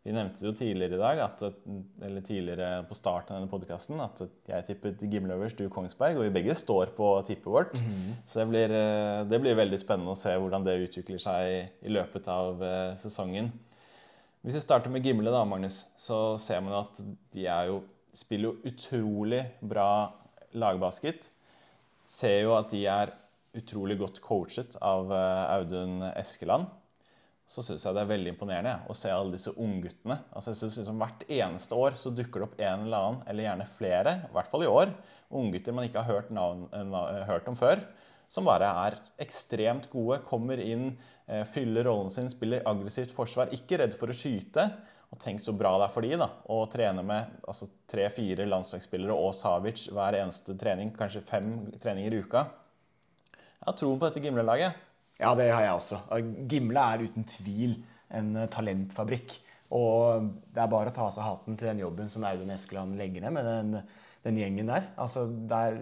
Vi 0.00 0.14
nevnte 0.16 0.46
jo 0.46 0.54
tidligere 0.56 0.96
i 0.96 1.00
dag, 1.00 1.18
at, 1.26 1.42
eller 2.06 2.22
tidligere 2.24 2.68
på 2.88 2.96
starten 2.96 3.34
av 3.34 3.42
denne 3.42 3.52
podkasten, 3.52 3.98
at 4.00 4.22
jeg 4.48 4.64
tippet 4.70 5.02
Gimle 5.12 5.36
øverst, 5.36 5.60
du 5.60 5.68
Kongsberg, 5.68 6.16
og 6.16 6.24
vi 6.24 6.32
begge 6.38 6.56
står 6.56 6.94
på 6.96 7.10
tippet 7.28 7.50
vårt. 7.52 7.74
Mm 7.74 7.84
-hmm. 7.84 8.14
Så 8.24 8.40
det 8.40 8.48
blir, 8.48 8.70
eh, 8.70 9.24
det 9.28 9.40
blir, 9.40 9.54
veldig 9.54 9.78
spennende 9.78 10.12
å 10.12 10.16
se 10.16 10.30
hvordan 10.36 10.64
det 10.64 10.88
utvikler 10.88 11.18
seg 11.18 11.68
i 11.82 11.88
løpet 11.88 12.28
av 12.28 12.62
eh, 12.62 12.96
sesongen. 12.96 13.52
Hvis 14.40 14.56
vi 14.56 14.60
starter 14.64 14.88
med 14.88 15.04
Gimle, 15.04 15.28
da, 15.28 15.42
Magnus, 15.44 15.82
så 16.00 16.38
ser 16.40 16.62
man 16.64 16.78
at 16.78 16.96
de 17.34 17.42
jo, 17.44 17.82
spiller 18.16 18.48
jo 18.48 18.70
utrolig 18.70 19.42
bra 19.60 20.14
lagbasket. 20.56 21.28
Ser 22.08 22.46
jo 22.46 22.54
at 22.56 22.72
de 22.72 22.80
er 22.88 23.12
utrolig 23.60 23.98
godt 24.00 24.22
coachet 24.24 24.78
av 24.80 25.12
eh, 25.12 25.44
Audun 25.58 26.06
Eskeland. 26.14 26.70
Så 27.44 27.66
syns 27.66 27.84
jeg 27.84 27.98
det 27.98 28.00
er 28.00 28.12
veldig 28.14 28.32
imponerende 28.32 28.74
å 28.88 28.96
se 28.96 29.12
alle 29.12 29.34
disse 29.36 29.52
ungguttene. 29.60 30.22
Altså, 30.32 30.54
jeg 30.54 30.62
synes 30.62 30.80
liksom 30.80 31.04
Hvert 31.04 31.28
eneste 31.28 31.76
år 31.84 32.00
så 32.00 32.14
dukker 32.14 32.40
det 32.40 32.48
opp 32.48 32.60
en 32.64 32.86
eller 32.86 32.96
annen, 33.10 33.22
eller 33.28 33.48
gjerne 33.50 33.70
flere, 33.76 34.18
i 34.24 34.34
hvert 34.38 34.48
fall 34.54 34.64
i 34.64 34.72
år, 34.72 34.94
unggutter 35.36 35.76
man 35.76 35.84
ikke 35.84 36.00
har 36.00 36.14
hørt, 36.16 36.32
navn, 36.32 36.64
hørt 37.28 37.52
om 37.52 37.60
før 37.60 37.84
som 38.30 38.46
bare 38.46 38.68
er 38.86 38.98
ekstremt 39.20 39.88
gode. 39.90 40.20
Kommer 40.28 40.58
inn, 40.62 40.92
eh, 40.92 41.19
fyller 41.46 41.86
rollen 41.86 42.10
sin, 42.10 42.30
spiller 42.32 42.64
aggressivt 42.68 43.12
forsvar. 43.14 43.52
Ikke 43.54 43.78
redd 43.80 43.94
for 43.96 44.10
å 44.10 44.16
skyte. 44.16 44.64
Og 45.10 45.18
tenk 45.18 45.42
så 45.42 45.54
bra 45.58 45.72
det 45.80 45.88
er 45.88 45.92
for 45.94 46.06
de 46.06 46.18
da, 46.20 46.28
å 46.54 46.60
trene 46.70 47.02
med 47.02 47.40
altså, 47.50 47.66
tre-fire 47.90 48.46
landslagsspillere 48.46 49.14
og 49.14 49.32
Savic 49.34 49.88
hver 49.90 50.20
eneste 50.20 50.54
trening, 50.58 50.92
kanskje 50.94 51.24
fem 51.26 51.48
treninger 51.82 52.14
i 52.14 52.20
uka. 52.22 52.44
Jeg 53.32 53.66
har 53.66 53.78
troen 53.78 53.98
på 53.98 54.06
dette 54.06 54.22
Gimle-laget. 54.22 54.86
Ja, 55.20 55.32
det 55.36 55.48
har 55.50 55.66
jeg 55.66 55.78
også. 55.80 55.98
Gimle 56.48 56.84
er 56.94 57.02
uten 57.08 57.26
tvil 57.28 57.74
en 58.16 58.30
eh, 58.38 58.50
talentfabrikk. 58.54 59.34
Og 59.76 60.30
det 60.54 60.62
er 60.62 60.70
bare 60.70 60.90
å 60.90 60.94
ta 60.94 61.08
av 61.08 61.12
seg 61.14 61.26
hatten 61.26 61.58
til 61.58 61.72
den 61.72 61.82
jobben 61.82 62.08
som 62.10 62.24
Audun 62.26 62.54
Eskeland 62.54 62.96
legger 62.98 63.26
ned 63.26 63.36
med 63.36 63.50
den 63.50 63.74
den 64.24 64.36
gjengen 64.36 64.68
der. 64.68 64.90
Altså, 65.00 65.24
det, 65.28 65.58
er, 65.58 65.76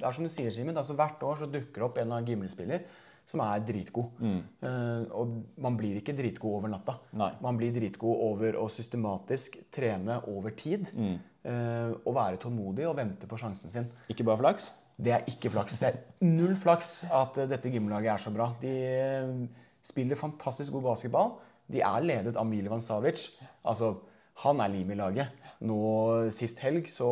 det 0.00 0.06
er 0.06 0.16
som 0.16 0.26
du 0.26 0.32
sier, 0.32 0.52
Simen. 0.54 0.76
Altså, 0.78 0.96
hvert 0.98 1.22
år 1.28 1.42
så 1.42 1.48
dukker 1.50 1.82
det 1.82 1.88
opp 1.88 1.98
en 2.00 2.14
av 2.16 2.28
Gimle-spiller 2.28 2.86
som 3.32 3.42
er 3.44 3.64
dritgod. 3.66 4.20
Mm. 4.20 4.38
Uh, 4.62 5.02
og 5.18 5.34
man 5.64 5.76
blir 5.80 5.98
ikke 6.00 6.14
dritgod 6.16 6.58
over 6.58 6.72
natta. 6.72 6.98
Nei. 7.18 7.32
Man 7.44 7.58
blir 7.60 7.72
dritgod 7.74 8.24
over 8.28 8.58
å 8.60 8.68
systematisk 8.72 9.58
trene 9.72 10.20
over 10.30 10.54
tid. 10.58 10.92
Mm. 10.92 11.16
Uh, 11.42 11.90
og 12.04 12.14
være 12.14 12.38
tålmodig 12.42 12.86
og 12.86 12.96
vente 13.00 13.26
på 13.26 13.40
sjansen 13.40 13.72
sin. 13.72 13.88
Ikke 14.12 14.26
bare 14.28 14.42
flaks? 14.44 14.72
Det 15.02 15.14
er 15.16 15.26
ikke 15.30 15.50
flaks. 15.50 15.80
Det 15.80 15.88
er 15.88 16.26
null 16.28 16.54
flaks 16.58 16.92
at 17.10 17.40
eh, 17.40 17.48
dette 17.50 17.70
gymlaget 17.72 18.12
er 18.12 18.22
så 18.22 18.30
bra. 18.34 18.50
De 18.60 19.48
spiller 19.82 20.20
fantastisk 20.20 20.76
god 20.76 20.92
basketball. 20.92 21.32
De 21.72 21.80
er 21.82 22.04
ledet 22.04 22.36
av 22.38 22.46
Milivan 22.46 22.84
Savic. 22.84 23.30
Altså, 23.66 23.94
han 24.44 24.60
er 24.62 24.70
lim 24.74 24.92
i 24.92 24.98
laget. 25.00 25.32
Nå 25.64 25.78
Sist 26.34 26.60
helg 26.62 26.90
så 26.92 27.08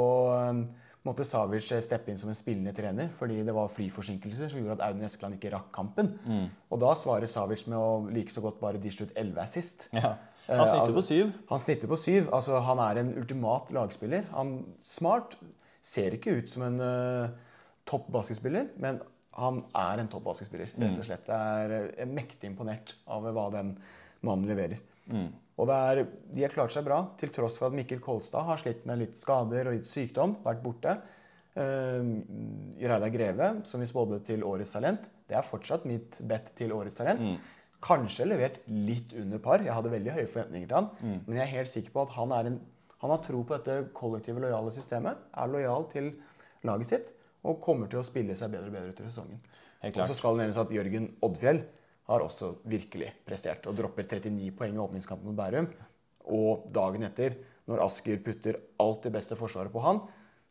måtte 1.06 1.24
Savic 1.24 1.70
steppe 1.82 2.10
inn 2.12 2.18
som 2.20 2.28
en 2.28 2.36
spillende 2.36 2.74
trener 2.76 3.08
fordi 3.16 3.38
det 3.46 3.54
var 3.56 3.70
flyforsinkelser 3.72 4.50
som 4.52 4.60
gjorde 4.60 4.76
at 4.78 4.82
Audun 4.90 5.06
Eskeland 5.08 5.38
ikke 5.38 5.52
rakk 5.54 5.70
kampen. 5.72 6.12
Og 6.70 6.80
da 6.82 6.90
svarer 6.98 7.26
Savic 7.30 7.66
med 7.70 7.78
å 7.78 8.10
like 8.12 8.32
så 8.32 8.42
godt 8.44 8.60
bare 8.60 8.80
dishe 8.82 9.06
ut 9.08 9.14
11 9.16 9.40
assist. 9.44 9.88
Ja. 9.96 10.16
Han 10.50 10.60
Eh, 10.60 10.66
snitter 10.66 10.86
altså- 10.86 10.98
på 10.98 11.02
syv. 11.06 11.32
Han 11.48 11.58
snitter 11.62 11.88
på 11.88 11.96
syv. 11.96 12.28
Altså, 12.34 12.58
han 12.60 12.78
er 12.78 12.98
en 13.00 13.14
ultimat 13.14 13.70
lagspiller. 13.70 14.24
Han 14.32 14.64
smart. 14.80 15.36
Ser 15.82 16.10
ikke 16.12 16.36
ut 16.36 16.48
som 16.50 16.62
en 16.66 16.80
uh, 16.80 17.28
topp 17.86 18.10
basketspiller, 18.12 18.66
men 18.76 18.98
han 19.32 19.62
er 19.74 20.00
en 20.02 20.08
topp 20.08 20.24
basketspiller, 20.24 20.68
rett 20.76 20.98
og 20.98 21.06
slett. 21.06 21.26
Jeg 21.30 21.94
er, 21.96 22.04
mektig 22.10 22.50
imponert 22.50 22.92
av 23.08 23.22
hva 23.32 23.46
den 23.54 23.78
mannen 24.26 24.44
leverer. 24.50 24.76
Og 25.60 25.68
det 25.68 25.76
er, 25.76 26.02
de 26.32 26.44
har 26.44 26.52
klart 26.52 26.72
seg 26.72 26.86
bra, 26.86 27.02
til 27.20 27.32
tross 27.34 27.58
for 27.60 27.68
at 27.68 27.76
Mikkel 27.76 28.00
Kolstad 28.02 28.46
har 28.48 28.60
slitt 28.60 28.86
med 28.88 29.02
litt 29.02 29.18
skader 29.20 29.68
og 29.68 29.76
litt 29.76 29.88
sykdom, 29.90 30.38
vært 30.44 30.62
borte. 30.64 30.96
Uh, 31.52 32.22
Reidar 32.80 33.12
Greve, 33.12 33.48
som 33.68 33.82
vi 33.82 33.88
spådde 33.90 34.22
til 34.30 34.44
Årets 34.46 34.72
talent, 34.76 35.10
det 35.28 35.36
er 35.36 35.46
fortsatt 35.46 35.84
mitt 35.88 36.20
bet 36.30 36.52
til 36.58 36.72
Årets 36.74 36.96
talent. 36.98 37.24
Kanskje 37.80 38.26
levert 38.28 38.58
litt 38.68 39.14
under 39.16 39.40
par. 39.40 39.62
Jeg 39.64 39.72
hadde 39.72 39.92
veldig 39.92 40.12
høye 40.16 40.28
forventninger 40.28 40.68
til 40.68 40.76
han. 40.76 40.90
Men 41.26 41.38
jeg 41.38 41.44
er 41.46 41.54
helt 41.54 41.72
sikker 41.72 41.94
på 41.94 42.02
at 42.04 42.12
han, 42.16 42.34
er 42.36 42.50
en, 42.50 42.58
han 43.00 43.14
har 43.14 43.22
tro 43.24 43.40
på 43.44 43.56
dette 43.56 43.76
kollektive, 43.96 44.42
lojale 44.42 44.72
systemet. 44.74 45.22
Er 45.32 45.52
lojal 45.52 45.86
til 45.92 46.10
laget 46.68 46.90
sitt 46.90 47.12
og 47.48 47.60
kommer 47.64 47.88
til 47.88 48.02
å 48.02 48.04
spille 48.04 48.34
seg 48.36 48.52
bedre 48.52 48.68
og 48.68 48.74
bedre 48.76 48.92
utover 48.92 49.08
sesongen. 49.08 49.40
Og 49.88 50.02
så 50.10 50.16
skal 50.16 50.36
det 50.36 50.44
nevnes 50.44 50.60
at 50.60 50.72
Jørgen 50.74 51.06
Oddfjell 51.24 51.62
har 52.10 52.24
også 52.26 52.54
virkelig 52.68 53.12
prestert 53.26 53.66
og 53.70 53.76
dropper 53.78 54.08
39 54.08 54.50
poeng 54.58 54.74
i 54.74 54.82
åpningskampen 54.82 55.30
mot 55.30 55.38
Bærum. 55.38 55.68
Og 56.30 56.66
dagen 56.74 57.06
etter, 57.06 57.36
når 57.70 57.84
Asker 57.86 58.18
putter 58.24 58.58
alt 58.82 59.06
det 59.06 59.14
beste 59.14 59.38
forsvaret 59.38 59.72
på 59.72 59.82
han, 59.84 60.02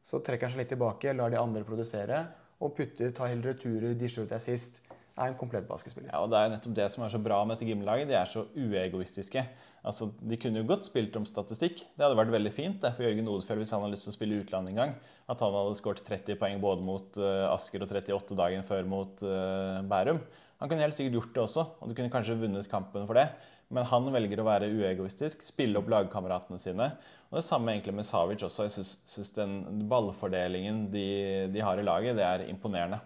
så 0.05 0.21
trekker 0.23 0.47
han 0.47 0.55
seg 0.55 0.63
litt 0.63 0.71
tilbake, 0.73 1.13
lar 1.13 1.33
de 1.33 1.39
andre 1.39 1.65
produsere 1.67 2.23
og 2.59 2.75
putter, 2.77 3.11
tar 3.15 3.31
heller 3.31 3.53
returer, 3.53 3.95
disjer 3.97 4.27
ut 4.27 4.35
assist. 4.35 4.81
Er 5.19 5.33
en 5.33 5.39
komplett 5.39 5.67
basketspiller. 5.67 6.13
Ja, 6.13 6.21
og 6.23 6.31
Det 6.31 6.39
er 6.39 6.51
nettopp 6.53 6.75
det 6.77 6.85
som 6.93 7.03
er 7.03 7.11
så 7.11 7.19
bra 7.19 7.41
med 7.43 7.57
dette 7.57 7.67
gymlaget. 7.67 8.07
De 8.07 8.15
er 8.15 8.27
så 8.27 8.45
uegoistiske. 8.55 9.43
Altså, 9.83 10.09
De 10.23 10.37
kunne 10.39 10.61
jo 10.61 10.67
godt 10.67 10.87
spilt 10.87 11.15
om 11.19 11.25
statistikk. 11.27 11.83
Det 11.95 12.05
hadde 12.05 12.15
vært 12.19 12.31
veldig 12.31 12.53
fint 12.55 12.79
det, 12.79 12.93
for 12.95 13.03
Jørgen 13.03 13.27
Odefjell 13.27 13.59
hvis 13.59 13.73
han 13.75 13.83
hadde 13.83 13.95
lyst 13.97 14.07
til 14.07 14.13
å 14.13 14.15
spille 14.15 14.39
utland 14.39 14.71
en 14.71 14.79
gang. 14.79 14.93
At 15.27 15.43
han 15.43 15.55
hadde 15.55 15.75
skåret 15.75 16.05
30 16.07 16.39
poeng 16.39 16.63
både 16.63 16.87
mot 16.87 17.19
uh, 17.19 17.51
Asker 17.51 17.83
og 17.83 17.91
38 17.91 18.39
dagen 18.39 18.63
før 18.63 18.87
mot 18.87 19.23
uh, 19.27 19.83
Bærum. 19.91 20.23
Han 20.59 20.67
kunne 20.69 20.83
helt 20.83 20.95
sikkert 20.97 21.15
gjort 21.19 21.35
det 21.35 21.43
også, 21.45 21.63
og 21.79 21.87
du 21.89 21.95
kunne 21.95 22.11
kanskje 22.11 22.35
vunnet 22.39 22.67
kampen 22.71 23.07
for 23.07 23.15
det. 23.19 23.29
Men 23.69 23.85
han 23.85 24.07
velger 24.09 24.41
å 24.41 24.47
være 24.47 24.71
uegoistisk, 24.73 25.43
spille 25.45 25.77
opp 25.77 25.91
lagkameratene 25.93 26.57
sine. 26.59 26.87
Og 27.29 27.37
Det 27.37 27.45
samme 27.45 27.75
egentlig 27.75 27.93
med 27.99 28.07
Savic 28.07 28.41
også. 28.47 28.65
Jeg 28.65 28.73
syns- 28.81 29.35
den 29.35 29.85
ballfordelingen 29.91 30.87
de, 30.91 31.47
de 31.53 31.61
har 31.61 31.77
i 31.77 31.85
laget, 31.85 32.17
det 32.17 32.25
er 32.25 32.47
imponerende. 32.49 32.99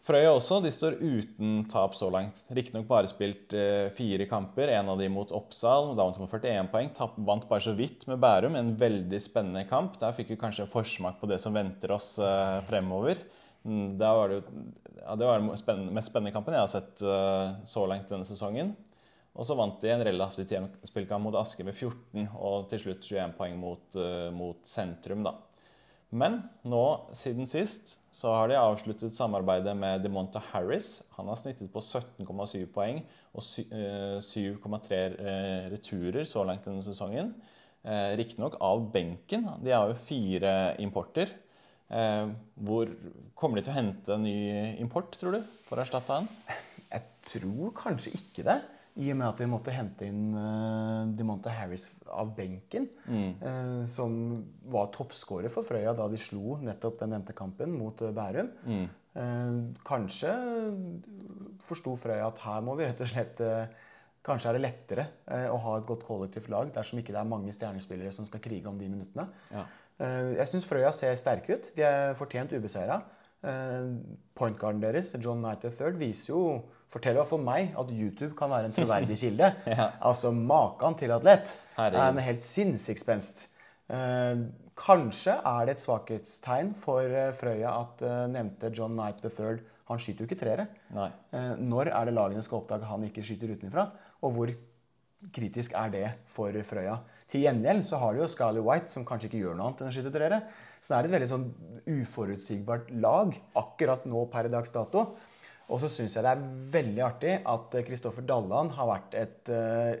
Frøya 0.00 0.30
også, 0.32 0.62
de 0.64 0.70
står 0.72 0.94
uten 1.00 1.64
tap 1.68 1.92
så 1.96 2.08
langt. 2.12 2.38
Riktignok 2.56 2.86
bare 2.88 3.08
spilt 3.10 3.52
eh, 3.52 3.90
fire 3.92 4.24
kamper, 4.30 4.70
en 4.72 4.88
av 4.88 5.00
de 5.00 5.10
mot 5.12 5.28
Oppsal. 5.36 5.90
Da 5.92 6.06
vant 6.06 6.16
de 6.16 6.22
med 6.24 6.30
41 6.32 6.70
poeng. 6.72 6.88
Tapp, 6.96 7.18
vant 7.20 7.44
bare 7.50 7.64
så 7.66 7.74
vidt 7.76 8.06
med 8.08 8.20
Bærum. 8.22 8.56
En 8.56 8.72
veldig 8.80 9.20
spennende 9.20 9.66
kamp. 9.68 9.98
Der 10.00 10.14
fikk 10.16 10.32
vi 10.32 10.38
kanskje 10.40 10.64
en 10.64 10.72
forsmak 10.72 11.20
på 11.20 11.28
det 11.28 11.40
som 11.42 11.56
venter 11.56 11.92
oss 11.96 12.14
eh, 12.16 12.60
fremover. 12.68 13.20
Mm, 13.64 13.98
Da 14.00 14.14
var 14.16 14.28
det, 14.32 14.42
ja, 15.00 15.16
det 15.16 15.26
var 15.26 15.40
den 15.40 15.50
spennende, 15.60 15.92
mest 15.92 16.10
spennende 16.12 16.32
kampen 16.32 16.56
jeg 16.56 16.64
har 16.64 16.70
sett 16.72 17.02
uh, 17.04 17.58
så 17.68 17.84
langt 17.88 18.08
denne 18.08 18.28
sesongen. 18.28 18.72
Og 19.36 19.46
så 19.46 19.54
vant 19.56 19.78
de 19.80 19.92
en 19.92 20.02
relativt 20.04 20.50
jevn 20.52 20.66
spillkamp 20.88 21.22
mot 21.24 21.36
Aske 21.38 21.64
med 21.64 21.76
14, 21.76 22.26
og 22.34 22.66
til 22.70 22.82
slutt 22.82 23.06
21 23.06 23.36
poeng 23.38 23.54
mot, 23.60 23.86
uh, 24.00 24.28
mot 24.34 24.58
sentrum, 24.66 25.22
da. 25.26 25.36
Men 26.10 26.40
nå, 26.66 26.82
siden 27.14 27.46
sist, 27.46 27.94
så 28.10 28.32
har 28.34 28.50
de 28.50 28.56
avsluttet 28.58 29.14
samarbeidet 29.14 29.76
med 29.78 30.02
DeMonta 30.02 30.42
Harris. 30.50 31.04
Han 31.14 31.30
har 31.30 31.38
snittet 31.38 31.70
på 31.70 31.78
17,7 31.78 32.64
poeng 32.74 32.98
og 33.30 33.44
eh, 33.70 34.18
7,3 34.18 34.98
eh, 34.98 35.68
returer 35.70 36.26
så 36.26 36.42
langt 36.42 36.66
denne 36.66 36.82
sesongen. 36.82 37.30
Riktignok 38.18 38.58
av 38.60 38.82
benken. 38.92 39.46
De 39.62 39.70
har 39.72 39.86
jo 39.88 39.94
fire 39.96 40.50
importer. 40.82 41.30
Eh, 41.90 42.26
hvor 42.54 42.90
Kommer 43.34 43.58
de 43.58 43.64
til 43.64 43.72
å 43.72 43.78
hente 43.78 44.12
en 44.14 44.26
ny 44.26 44.34
import, 44.82 45.14
tror 45.16 45.38
du, 45.38 45.44
for 45.64 45.80
å 45.80 45.84
erstatte 45.84 46.12
han? 46.12 46.26
Jeg 46.90 47.06
tror 47.24 47.72
kanskje 47.72 48.12
ikke 48.18 48.44
det. 48.44 48.58
I 49.00 49.12
og 49.14 49.16
med 49.20 49.28
at 49.30 49.40
de 49.40 49.46
måtte 49.48 49.72
hente 49.72 50.04
inn 50.04 50.34
uh, 50.34 51.08
DeMonte 51.16 51.52
Harris 51.54 51.86
av 52.10 52.32
benken. 52.36 52.88
eh, 53.40 53.84
som 53.88 54.12
var 54.68 54.90
toppskårer 54.92 55.52
for 55.52 55.64
Frøya 55.64 55.94
da 55.96 56.08
de 56.10 56.18
slo 56.20 56.58
nettopp 56.60 56.98
den 57.00 57.14
nevnte 57.14 57.36
kampen 57.38 57.72
mot 57.78 58.02
Bærum. 58.02 58.50
Bærum. 58.66 58.88
Uh, 59.14 59.70
kanskje 59.86 60.34
forsto 61.64 61.94
Frøya 61.98 62.28
at 62.28 62.42
her 62.44 62.66
må 62.66 62.76
vi 62.78 62.90
rett 62.90 63.00
og 63.06 63.08
slett 63.10 63.40
uh, 63.46 63.86
Kanskje 64.26 64.50
er 64.50 64.58
det 64.58 64.60
lettere 64.66 65.04
å 65.48 65.56
ha 65.64 65.78
et 65.78 65.86
godt 65.88 66.02
kollektivt 66.04 66.50
lag 66.52 66.68
dersom 66.74 66.98
ikke 67.00 67.14
det 67.14 67.22
er 67.22 67.28
mange 67.30 67.54
stjernespillere 67.56 68.10
som 68.12 68.26
skal 68.28 68.42
krige 68.44 68.68
om 68.68 68.76
de 68.76 68.90
minuttene. 68.92 69.24
Ja. 69.48 69.62
Eh, 70.00 70.34
Jeg 70.40 70.48
syns 70.48 70.66
Frøya 70.68 70.92
ser 70.96 71.14
sterke 71.20 71.54
ut. 71.58 71.70
De 71.76 71.82
er 71.86 72.14
fortjent 72.18 72.52
ubeseira. 72.56 73.02
Pointgarden 74.36 74.80
deres, 74.82 75.14
John 75.22 75.40
Knight 75.42 75.64
III, 75.64 75.94
viser 76.00 76.32
jo 76.34 76.42
Forteller 76.90 77.22
for 77.24 77.38
meg 77.38 77.68
at 77.78 77.90
YouTube 77.94 78.34
kan 78.34 78.50
være 78.50 78.66
en 78.66 78.72
troverdig 78.74 79.14
kilde. 79.22 79.52
Altså 80.02 80.32
maken 80.34 80.96
til 80.98 81.12
atlet. 81.14 81.52
Herregud. 81.76 82.00
er 82.02 82.08
en 82.16 82.18
helt 82.26 82.42
sinnssyk 82.42 82.98
spenst. 82.98 83.44
Eh, 83.90 84.40
kanskje 84.80 85.36
er 85.38 85.68
det 85.68 85.76
et 85.76 85.84
svakhetstegn 85.84 86.72
for 86.78 87.06
eh, 87.06 87.30
Frøya 87.38 87.76
at 87.84 88.02
eh, 88.02 88.24
nevnte 88.34 88.72
John 88.74 88.96
Knight 88.98 89.22
III 89.22 89.60
Han 89.90 89.98
skyter 90.02 90.24
jo 90.24 90.28
ikke 90.32 90.40
treere. 90.42 90.66
Eh, 90.98 91.54
når 91.62 91.92
er 91.94 92.10
det 92.10 92.16
lagene 92.18 92.42
skal 92.42 92.58
oppdage 92.64 92.90
han 92.90 93.06
ikke 93.06 93.22
skyter 93.26 93.54
utenfra? 93.54 93.86
Og 94.26 94.34
hvor 94.34 94.52
kritisk 95.34 95.74
er 95.78 95.94
det 95.94 96.04
for 96.26 96.50
Frøya? 96.66 96.98
Til 97.30 97.44
gjengjeld 97.46 97.84
så 97.86 98.00
har 98.02 98.14
de 98.14 98.24
jo 98.24 98.28
Scarley 98.30 98.62
White, 98.66 98.90
som 98.90 99.06
kanskje 99.06 99.28
ikke 99.30 99.42
gjør 99.44 99.58
noe 99.58 99.68
annet 99.68 99.82
enn 99.84 99.90
å 99.92 99.94
skyte 99.94 100.12
treere. 100.14 100.40
Så 100.80 100.92
det 100.92 100.96
er 100.98 101.08
et 101.08 101.14
veldig 101.14 101.28
sånn 101.30 101.48
uforutsigbart 101.94 102.90
lag 103.02 103.36
akkurat 103.60 104.06
nå 104.10 104.24
per 104.32 104.48
dags 104.50 104.74
dato. 104.74 105.04
Og 105.70 105.78
så 105.82 105.90
syns 105.92 106.16
jeg 106.16 106.26
det 106.26 106.32
er 106.32 106.46
veldig 106.74 107.02
artig 107.06 107.34
at 107.52 107.76
Kristoffer 107.86 108.26
Dalland 108.26 108.74
har 108.74 108.88
vært 108.90 109.14
et 109.20 109.52
uh, 109.54 109.92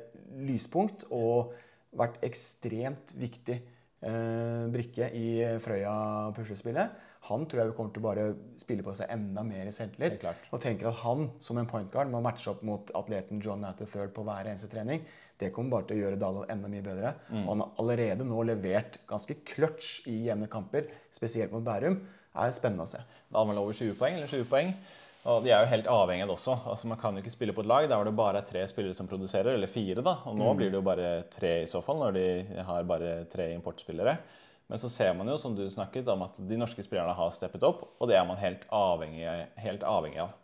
lyspunkt 0.42 1.06
og 1.14 1.52
vært 2.00 2.18
ekstremt 2.26 3.14
viktig 3.18 3.60
uh, 3.60 4.66
brikke 4.74 5.12
i 5.14 5.28
Frøya-puslespillet. 5.62 7.06
Han 7.28 7.44
tror 7.46 7.60
jeg 7.60 7.70
vi 7.70 7.76
kommer 7.76 7.94
til 7.94 8.02
å 8.02 8.08
bare 8.08 8.26
spille 8.58 8.82
på 8.82 8.94
seg 8.96 9.10
enda 9.12 9.44
mer 9.46 9.70
selvtillit. 9.76 10.22
Helt. 10.24 10.46
Og 10.50 10.62
tenker 10.64 10.88
at 10.90 11.02
han 11.04 11.28
som 11.42 11.60
en 11.60 11.68
point 11.70 11.90
guard 11.92 12.10
må 12.10 12.22
matche 12.24 12.50
opp 12.50 12.64
mot 12.66 12.90
atleten 12.96 13.42
John 13.44 13.62
Nath 13.62 13.84
III 13.84 14.10
på 14.16 14.24
hver 14.26 14.48
eneste 14.48 14.70
trening. 14.72 15.04
Det 15.40 15.50
kommer 15.56 15.78
bare 15.78 15.88
til 15.88 15.98
å 15.98 16.04
gjøre 16.04 16.20
Dalland 16.20 16.52
enda 16.52 16.70
mye 16.70 16.84
bedre. 16.84 17.12
Mm. 17.30 17.42
Og 17.42 17.50
han 17.54 17.64
har 17.64 17.82
allerede 17.82 18.26
nå 18.28 18.46
levert 18.48 19.00
ganske 19.08 19.38
clutch 19.48 20.08
i 20.10 20.18
jevne 20.28 20.48
kamper, 20.52 20.90
spesielt 21.14 21.54
mot 21.54 21.64
Bærum. 21.64 21.96
Det 22.30 22.46
er 22.46 22.54
spennende 22.54 22.84
å 22.84 22.90
se. 22.90 23.00
Da 23.30 23.40
hadde 23.40 23.50
man 23.50 23.62
over 23.62 23.76
20 23.76 23.96
poeng, 23.98 24.18
eller 24.18 24.30
20 24.30 24.50
poeng. 24.50 24.74
Og 25.30 25.42
de 25.44 25.50
er 25.52 25.64
jo 25.64 25.68
helt 25.68 25.88
avhengig 25.92 26.24
av 26.24 26.30
det 26.30 26.36
også. 26.38 26.54
Altså 26.72 26.88
Man 26.88 27.00
kan 27.00 27.16
jo 27.16 27.20
ikke 27.24 27.32
spille 27.32 27.54
på 27.56 27.64
et 27.64 27.68
lag 27.68 27.88
der 27.88 27.98
hvor 27.98 28.08
det 28.08 28.16
bare 28.16 28.40
er 28.40 28.46
tre 28.48 28.62
spillere 28.70 28.96
som 28.96 29.08
produserer, 29.08 29.52
eller 29.56 29.68
fire, 29.68 30.04
da. 30.04 30.16
Og 30.30 30.36
nå 30.38 30.52
blir 30.56 30.70
det 30.72 30.78
jo 30.78 30.86
bare 30.86 31.10
tre 31.32 31.58
i 31.64 31.68
så 31.68 31.82
fall, 31.84 32.00
når 32.04 32.16
de 32.16 32.28
har 32.68 32.86
bare 32.88 33.16
tre 33.32 33.50
importspillere. 33.56 34.16
Men 34.70 34.78
så 34.78 34.88
ser 34.92 35.16
man 35.18 35.28
jo, 35.28 35.34
som 35.40 35.56
du 35.56 35.64
snakket 35.68 36.08
om, 36.12 36.22
at 36.22 36.38
de 36.46 36.56
norske 36.60 36.84
spillerne 36.86 37.16
har 37.18 37.32
steppet 37.34 37.64
opp, 37.66 37.82
og 37.98 38.08
det 38.08 38.16
er 38.16 38.28
man 38.28 38.38
helt 38.38 38.62
avhengig, 38.70 39.26
helt 39.58 39.82
avhengig 39.82 40.22
av. 40.22 40.36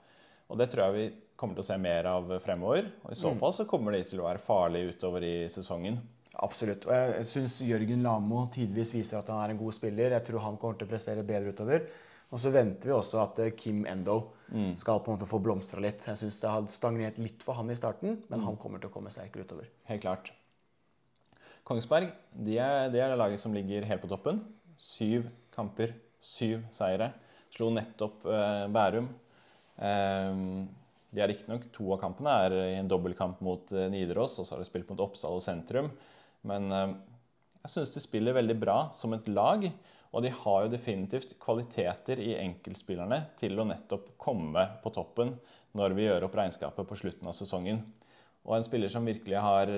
Og 0.50 0.59
det 0.61 0.68
tror 0.72 0.88
jeg 0.88 0.96
vi 0.96 1.06
kommer 1.37 1.57
til 1.57 1.64
å 1.64 1.68
se 1.68 1.77
mer 1.81 2.09
av 2.11 2.31
fremover. 2.42 2.90
Og 3.05 3.12
i 3.12 3.18
så 3.18 3.33
fall 3.38 3.55
så 3.55 3.66
kommer 3.68 3.96
de 3.96 4.03
til 4.09 4.22
å 4.22 4.29
være 4.29 4.42
farlige 4.42 4.94
utover 4.96 5.27
i 5.27 5.35
sesongen. 5.53 6.01
Absolutt. 6.44 6.85
Og 6.88 6.92
jeg 6.92 7.29
syns 7.31 7.61
Jørgen 7.64 8.03
Lamo 8.05 8.43
tidvis 8.53 8.93
viser 8.97 9.20
at 9.20 9.30
han 9.32 9.41
er 9.43 9.55
en 9.55 9.61
god 9.61 9.76
spiller. 9.76 10.16
Jeg 10.16 10.26
tror 10.28 10.45
han 10.45 10.59
kommer 10.61 10.80
til 10.80 10.89
å 10.89 10.93
prestere 10.93 11.24
bedre 11.26 11.55
utover. 11.57 11.87
Og 12.34 12.43
så 12.43 12.51
venter 12.51 12.91
vi 12.91 12.97
også 12.97 13.20
at 13.22 13.39
eh, 13.45 13.55
Kim 13.57 13.84
Endo 13.89 14.18
skal 14.78 15.01
på 15.03 15.11
en 15.11 15.16
måte 15.16 15.28
få 15.30 15.41
blomstra 15.43 15.82
litt. 15.82 16.05
Jeg 16.07 16.18
syns 16.20 16.41
det 16.43 16.51
har 16.51 16.66
stagnert 16.70 17.20
litt 17.22 17.45
for 17.47 17.59
han 17.59 17.70
i 17.70 17.78
starten, 17.78 18.20
men 18.30 18.45
han 18.47 18.59
kommer 18.61 18.82
til 18.82 18.91
å 18.91 18.95
komme 18.95 19.12
sterkere 19.14 19.47
utover. 19.47 19.70
Helt 19.91 20.05
klart. 20.05 20.32
Kongsberg 21.66 22.12
de 22.30 22.59
er, 22.62 22.91
det 22.93 23.01
er 23.03 23.11
det 23.11 23.18
laget 23.18 23.43
som 23.43 23.55
ligger 23.55 23.87
helt 23.89 24.03
på 24.03 24.11
toppen. 24.11 24.39
Syv 24.78 25.30
kamper, 25.55 25.97
syv 26.22 26.66
seire. 26.74 27.11
Slo 27.55 27.70
nettopp 27.74 28.26
eh, 28.30 28.66
Bærum. 28.74 29.09
Eh, 29.78 30.43
de 31.14 31.22
er 31.22 31.30
riktignok 31.30 31.68
to 31.74 31.88
av 31.94 32.00
kampene 32.02 32.32
er 32.44 32.57
i 32.59 32.78
en 32.80 32.88
dobbeltkamp 32.90 33.42
mot 33.44 33.72
eh, 33.74 33.88
Nidaros, 33.92 34.38
og 34.40 34.46
så 34.46 34.57
har 34.57 34.62
de 34.62 34.68
spilt 34.68 34.88
mot 34.90 35.02
Oppsal 35.04 35.38
og 35.38 35.44
Sentrum. 35.44 35.90
Men 36.46 36.70
eh, 36.72 36.96
jeg 37.64 37.74
syns 37.74 37.94
de 37.94 38.02
spiller 38.02 38.36
veldig 38.36 38.57
bra 38.62 38.78
som 38.94 39.14
et 39.16 39.28
lag. 39.30 39.68
Og 40.16 40.22
de 40.24 40.30
har 40.32 40.64
jo 40.64 40.72
definitivt 40.72 41.34
kvaliteter 41.42 42.20
i 42.22 42.36
enkeltspillerne 42.38 43.18
til 43.36 43.59
å 43.59 43.66
nettopp 43.68 44.14
komme 44.22 44.62
på 44.80 44.92
toppen 44.94 45.34
når 45.76 45.96
vi 45.96 46.07
gjør 46.07 46.28
opp 46.28 46.38
regnskapet 46.38 46.88
på 46.88 46.96
slutten 46.96 47.28
av 47.28 47.34
sesongen. 47.36 47.82
Og 48.46 48.54
en 48.57 48.64
spiller 48.64 48.88
som 48.92 49.04
virkelig 49.04 49.40
har, 49.42 49.72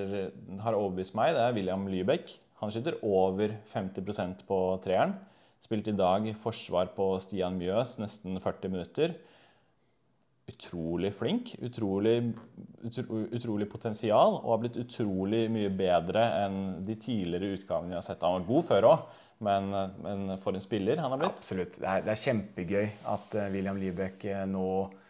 har 0.62 0.76
overbevist 0.76 1.16
meg, 1.18 1.32
det 1.34 1.42
er 1.42 1.56
William 1.56 1.88
Lybekk. 1.90 2.34
Han 2.60 2.70
skyter 2.74 3.00
over 3.06 3.56
50% 3.72 4.44
på 4.46 4.58
treeren. 4.84 5.16
Spilte 5.62 5.90
i 5.90 5.98
dag 5.98 6.28
forsvar 6.38 6.92
på 6.94 7.08
Stian 7.22 7.56
Mjøs 7.58 7.96
nesten 8.02 8.38
40 8.38 8.74
minutter. 8.76 9.16
Utrolig 10.48 11.12
flink, 11.14 11.54
utrolig, 11.60 12.16
utro, 12.80 13.22
utrolig 13.36 13.66
potensial, 13.70 14.38
og 14.40 14.52
har 14.54 14.60
blitt 14.62 14.78
utrolig 14.80 15.42
mye 15.52 15.68
bedre 15.76 16.22
enn 16.40 16.60
de 16.88 16.96
tidligere 16.96 17.58
utgavene 17.58 17.92
jeg 17.92 18.00
har 18.00 18.06
sett. 18.06 18.24
Han 18.24 18.38
var 18.38 18.46
god 18.48 18.68
før 18.70 18.86
òg, 18.88 19.02
men, 19.44 19.68
men, 20.02 20.32
for 20.40 20.56
en 20.56 20.64
spiller 20.64 20.98
han 21.02 21.12
har 21.12 21.20
blitt. 21.20 21.36
Absolutt. 21.36 21.78
Det 21.78 21.86
er, 21.86 22.04
det 22.06 22.14
er 22.14 22.22
kjempegøy 22.22 22.86
at 23.12 23.36
uh, 23.38 23.46
William 23.52 23.78
Liebekk 23.78 24.24
uh, 24.32 24.42
nå 24.50 24.66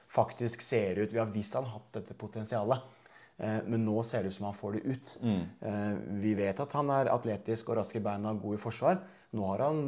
faktisk 0.09 0.65
ser 0.65 1.03
ut 1.03 1.13
Vi 1.13 1.21
har 1.21 1.29
visst 1.33 1.57
han 1.57 1.67
har 1.69 1.79
hatt 1.79 2.01
dette 2.01 2.17
potensialet. 2.19 2.97
Uh, 3.39 3.61
men 3.71 3.87
nå 3.87 4.03
ser 4.05 4.25
det 4.25 4.33
ut 4.33 4.39
som 4.41 4.49
han 4.51 4.59
får 4.59 4.77
det 4.77 4.97
ut. 4.97 5.15
Mm. 5.23 5.43
vi 6.25 6.35
vet 6.37 6.61
at 6.61 6.75
han 6.77 6.91
er 6.93 7.13
atletisk 7.13 7.71
og 7.71 7.79
rask 7.81 7.97
i 7.97 8.03
beina 8.05 8.35
god 8.35 8.59
i 8.59 8.63
forsvar. 8.63 8.99
Nå 9.39 9.45
har 9.53 9.63
han 9.69 9.81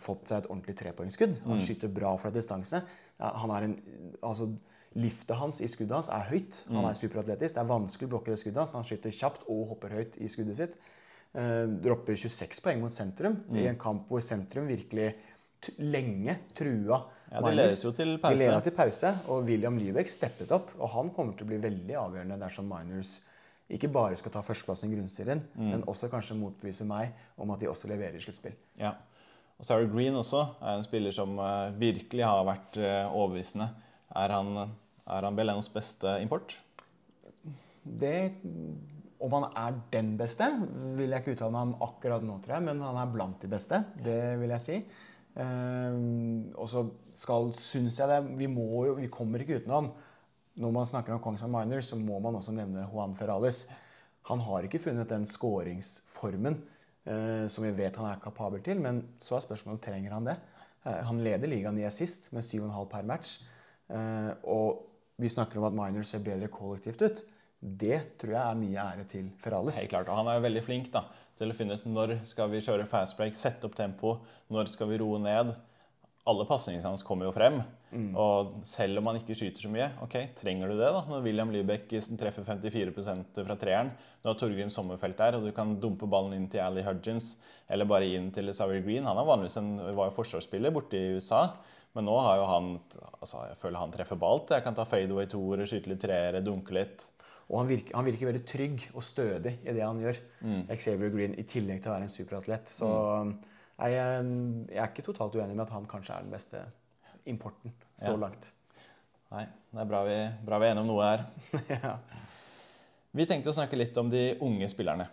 fått 0.00 0.30
seg 0.30 0.42
et 0.42 0.50
ordentlig 0.50 0.74
trepoengsskudd. 0.80 1.38
Han 1.46 1.60
mm. 1.60 1.64
skyter 1.64 1.92
bra 1.92 2.16
fra 2.20 2.32
distanse. 2.34 2.82
Han 3.18 3.52
er 3.52 3.66
en, 3.68 3.78
altså, 4.24 4.50
Liftet 4.96 5.36
hans 5.36 5.60
i 5.60 5.68
skuddet 5.68 5.98
hans 5.98 6.08
er 6.12 6.24
høyt. 6.30 6.62
Han 6.70 6.80
er 6.80 6.94
mm. 6.94 7.00
superatletisk. 7.02 7.54
Det 7.54 7.60
er 7.60 7.68
vanskelig 7.68 8.08
å 8.08 8.12
blokke 8.14 8.32
det 8.32 8.38
skuddet 8.40 8.62
hans. 8.62 8.74
Han 8.78 8.86
skyter 8.88 9.12
kjapt 9.14 9.44
og 9.52 9.74
hopper 9.74 9.92
høyt 9.98 10.16
i 10.16 10.30
skuddet 10.32 10.56
sitt. 10.58 10.78
Uh, 11.36 11.68
dropper 11.84 12.16
26 12.16 12.62
poeng 12.64 12.80
mot 12.80 12.94
sentrum 12.94 13.36
mm. 13.44 13.58
i 13.60 13.66
en 13.68 13.76
kamp 13.80 14.08
hvor 14.08 14.22
sentrum 14.24 14.64
virkelig 14.70 15.10
lenge 15.76 16.38
trua 16.56 17.02
ja, 17.28 17.42
Det 17.42 17.50
Minus. 17.50 17.82
jo 17.84 17.92
til 17.92 18.14
pause. 18.22 18.32
De 18.32 18.44
leder 18.46 18.62
til 18.64 18.74
pause, 18.78 19.10
og 19.28 19.48
William 19.50 19.76
Lybeck 19.76 20.08
steppet 20.08 20.54
opp. 20.56 20.70
Og 20.78 20.88
han 20.94 21.10
kommer 21.12 21.36
til 21.36 21.44
å 21.44 21.50
bli 21.50 21.58
veldig 21.60 21.98
avgjørende 22.00 22.38
dersom 22.40 22.70
Miners 22.70 23.18
ikke 23.68 23.90
bare 23.92 24.16
skal 24.16 24.32
ta 24.32 24.40
førsteplassen 24.40 24.88
i 24.88 24.96
grunnserien, 24.96 25.42
mm. 25.52 25.66
men 25.74 25.82
også 25.92 26.08
kanskje 26.08 26.38
motbevise 26.40 26.86
meg 26.88 27.12
om 27.36 27.50
at 27.52 27.60
de 27.60 27.68
også 27.68 27.90
leverer 27.90 28.16
i 28.16 28.22
sluttspill. 28.24 28.54
Ja. 28.80 28.94
Og 29.60 29.66
Sarah 29.68 29.90
Green 29.92 30.16
også 30.16 30.40
er 30.62 30.78
en 30.78 30.86
spiller 30.86 31.12
som 31.12 31.36
uh, 31.36 31.68
virkelig 31.76 32.24
har 32.24 32.46
vært 32.48 32.80
overbevisende. 32.80 33.68
Er 34.16 34.32
han, 34.32 34.72
er 35.04 35.26
han 35.28 35.36
Belenos 35.36 35.68
beste 35.72 36.16
import? 36.22 36.56
Det 37.82 38.32
Om 39.18 39.34
han 39.34 39.46
er 39.58 39.78
den 39.92 40.12
beste, 40.18 40.46
vil 40.94 41.10
jeg 41.10 41.22
ikke 41.22 41.34
uttale 41.34 41.54
meg 41.54 41.68
om 41.68 41.88
akkurat 41.88 42.22
nå, 42.22 42.38
tror 42.42 42.58
jeg. 42.58 42.66
Men 42.68 42.82
han 42.86 42.98
er 43.00 43.12
blant 43.12 43.42
de 43.42 43.50
beste. 43.50 43.82
Det 43.98 44.38
vil 44.40 44.54
jeg 44.54 44.64
si. 44.64 44.78
Uh, 45.38 46.48
og 46.58 46.66
så 46.70 46.84
skal, 47.14 47.52
syns 47.54 48.00
jeg 48.00 48.10
det 48.10 48.38
Vi 48.40 48.48
må 48.50 48.64
jo 48.88 48.94
Vi 48.98 49.10
kommer 49.12 49.38
ikke 49.38 49.60
utenom 49.60 49.92
Når 50.58 50.72
man 50.74 50.88
snakker 50.88 51.14
om 51.14 51.20
Kongsberg 51.22 51.52
Miners, 51.52 51.92
så 51.92 51.98
må 52.00 52.16
man 52.18 52.34
også 52.34 52.50
nevne 52.56 52.88
Juan 52.88 53.14
Ferrales. 53.14 53.68
Han 54.26 54.42
har 54.42 54.66
ikke 54.66 54.80
funnet 54.82 55.10
den 55.10 55.26
skåringsformen 55.28 56.58
uh, 57.06 57.46
som 57.46 57.66
vi 57.66 57.70
vet 57.76 57.96
han 58.00 58.10
er 58.10 58.22
kapabel 58.22 58.64
til. 58.64 58.80
Men 58.82 59.04
så 59.22 59.36
er 59.36 59.46
spørsmålet 59.46 59.84
trenger 59.84 60.16
han 60.16 60.26
det. 60.26 60.38
Uh, 60.86 60.98
han 61.10 61.22
leder 61.22 61.50
ligaen 61.50 61.78
i 61.78 61.86
assist 61.86 62.32
med 62.34 62.42
7,5 62.42 62.90
per 62.90 63.06
match. 63.06 63.38
Eh, 63.88 64.32
og 64.50 64.84
vi 65.18 65.30
snakker 65.32 65.60
om 65.60 65.68
at 65.68 65.76
Miners 65.76 66.12
ser 66.14 66.24
bedre 66.24 66.50
kollektivt 66.52 67.04
ut. 67.04 67.24
Det 67.58 67.96
tror 68.20 68.34
jeg 68.36 68.42
er 68.42 68.58
mye 68.58 68.82
ære 68.84 69.06
til 69.10 69.30
Ferralis. 69.42 69.80
Helt 69.82 69.90
klart, 69.90 70.10
og 70.10 70.20
Han 70.20 70.28
er 70.30 70.38
jo 70.38 70.44
veldig 70.46 70.62
flink 70.62 70.92
da, 70.94 71.08
til 71.38 71.50
å 71.50 71.56
finne 71.56 71.78
ut 71.78 71.88
når 71.90 72.20
skal 72.28 72.52
vi 72.52 72.62
kjøre 72.62 72.86
fast 72.86 73.18
break, 73.18 73.34
sette 73.34 73.66
opp 73.66 73.74
tempo, 73.78 74.20
når 74.54 74.70
skal 74.70 74.92
vi 74.92 75.00
roe 75.02 75.18
ned. 75.22 75.50
Alle 76.28 76.44
pasningene 76.46 76.86
hans 76.86 77.02
kommer 77.06 77.26
jo 77.26 77.34
frem. 77.34 77.58
Mm. 77.88 78.12
Og 78.20 78.58
selv 78.68 79.00
om 79.00 79.08
han 79.08 79.18
ikke 79.18 79.34
skyter 79.38 79.64
så 79.64 79.70
mye, 79.72 79.88
ok, 80.04 80.14
trenger 80.38 80.68
du 80.68 80.76
det 80.76 80.90
da? 80.92 81.00
Når 81.08 81.24
William 81.24 81.50
Lybekk 81.50 81.94
treffer 82.20 82.44
54% 82.44 83.40
fra 83.40 83.56
treeren, 83.58 83.90
du 84.20 84.28
har 84.28 84.36
Torgrim 84.38 84.70
Sommerfelt 84.70 85.18
der, 85.18 85.38
og 85.38 85.46
du 85.48 85.54
kan 85.56 85.72
dumpe 85.80 86.06
ballen 86.10 86.36
inn 86.36 86.50
til 86.52 86.62
Ali 86.62 86.84
Hudgens 86.86 87.32
eller 87.72 87.88
bare 87.88 88.06
inn 88.12 88.28
til 88.32 88.52
Sour 88.54 88.78
Green. 88.84 89.08
Han 89.08 89.18
er 89.18 89.28
vanligvis 89.28 89.58
en, 89.60 89.72
var 89.96 90.10
jo 90.10 90.16
forsvarsspiller 90.20 90.72
borte 90.74 91.00
i 91.00 91.16
USA. 91.16 91.48
Men 91.98 92.06
nå 92.06 92.14
har 92.22 92.36
jo 92.38 92.44
han 92.46 92.66
altså 93.18 93.40
Jeg 93.48 93.58
føler 93.58 93.82
han 93.82 93.90
treffer 93.90 94.18
balt. 94.22 94.52
Jeg 94.54 94.62
kan 94.62 94.76
ta 94.76 94.84
fadeaway 94.86 95.26
toere, 95.26 95.64
skyte 95.66 95.90
litt 95.90 96.04
treere, 96.04 96.42
dunke 96.46 96.76
litt. 96.76 97.08
Og 97.48 97.56
han 97.58 97.70
virker, 97.70 97.94
han 97.96 98.06
virker, 98.06 98.28
veldig 98.28 98.42
trygg 98.46 98.84
og 98.92 99.02
stødig 99.02 99.54
i 99.64 99.72
det 99.74 99.82
han 99.82 99.98
gjør. 100.04 100.20
Mm. 100.44 100.60
Xavier 100.68 101.10
Green, 101.10 101.34
i 101.34 101.46
tillegg 101.48 101.80
til 101.82 101.90
å 101.90 101.96
være 101.96 102.06
en 102.06 102.12
superatlet. 102.12 102.70
Så 102.70 102.86
mm. 102.86 103.32
jeg, 103.80 103.96
jeg, 103.96 104.78
er 104.78 104.92
ikke 104.92 105.06
totalt 105.08 105.34
uenig 105.40 105.56
med 105.56 105.64
at 105.64 105.74
han 105.74 105.88
kanskje 105.90 106.14
er 106.14 106.28
den 106.28 106.36
beste 106.36 106.62
importen 107.28 107.74
så 107.98 108.12
ja. 108.12 108.20
langt. 108.28 108.52
Nei, 109.34 109.48
det 109.74 109.82
er 109.82 109.90
bra 109.90 110.04
vi, 110.06 110.18
bra 110.46 110.62
vi 110.62 110.68
er 110.68 110.76
enige 110.76 110.86
om 110.86 110.92
noe 110.92 111.08
her. 111.08 111.26
ja. 111.80 111.96
Vi 113.18 113.26
tenkte 113.26 113.50
å 113.50 113.56
snakke 113.58 113.80
litt 113.80 113.98
om 113.98 114.12
de 114.12 114.28
unge 114.44 114.70
spillerne. 114.70 115.08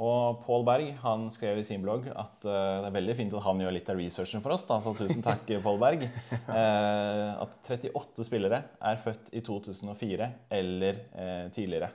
Og 0.00 0.38
Paul 0.46 0.62
Berg 0.64 0.86
han 1.02 1.26
skrev 1.32 1.58
i 1.60 1.64
sin 1.66 1.82
blogg 1.84 2.06
at 2.08 2.46
uh, 2.46 2.80
det 2.80 2.88
er 2.88 2.94
veldig 2.94 3.16
fint 3.18 3.34
at 3.36 3.44
han 3.44 3.60
gjør 3.60 3.74
litt 3.76 3.90
av 3.92 3.98
researchen 4.00 4.40
for 4.44 4.54
oss. 4.54 4.64
Da, 4.68 4.78
så 4.80 4.94
tusen 4.96 5.24
takk, 5.24 5.44
Paul 5.66 5.80
Berg. 5.82 6.06
Uh, 6.48 7.42
at 7.44 7.58
38 7.68 8.24
spillere 8.24 8.62
er 8.80 9.02
født 9.02 9.28
i 9.36 9.42
2004 9.44 10.30
eller 10.60 11.02
uh, 11.12 11.50
tidligere. 11.52 11.90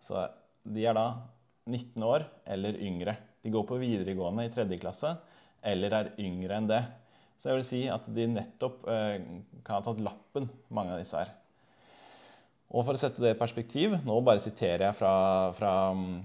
Så 0.00 0.24
de 0.64 0.86
er 0.88 0.96
da 0.96 1.06
19 1.68 2.08
år 2.08 2.24
eller 2.56 2.80
yngre. 2.80 3.18
De 3.44 3.52
går 3.52 3.68
på 3.68 3.78
videregående 3.82 4.46
i 4.48 4.52
tredje 4.52 4.80
klasse 4.80 5.12
eller 5.68 5.94
er 5.98 6.12
yngre 6.24 6.56
enn 6.56 6.70
det. 6.70 6.80
Så 7.36 7.50
jeg 7.50 7.58
vil 7.58 7.68
si 7.68 7.82
at 7.90 8.06
de 8.14 8.26
nettopp 8.30 8.84
kan 8.86 9.74
ha 9.74 9.80
tatt 9.82 10.02
lappen, 10.02 10.46
mange 10.70 10.94
av 10.94 11.00
disse 11.02 11.18
her. 11.18 11.30
Og 12.72 12.86
for 12.86 12.96
å 12.96 13.00
sette 13.00 13.20
det 13.20 13.34
i 13.34 13.38
perspektiv, 13.38 13.98
nå 14.06 14.14
bare 14.24 14.40
siterer 14.40 14.86
jeg 14.86 14.96
fra, 14.96 15.14
fra 15.52 15.72
um, 15.92 16.22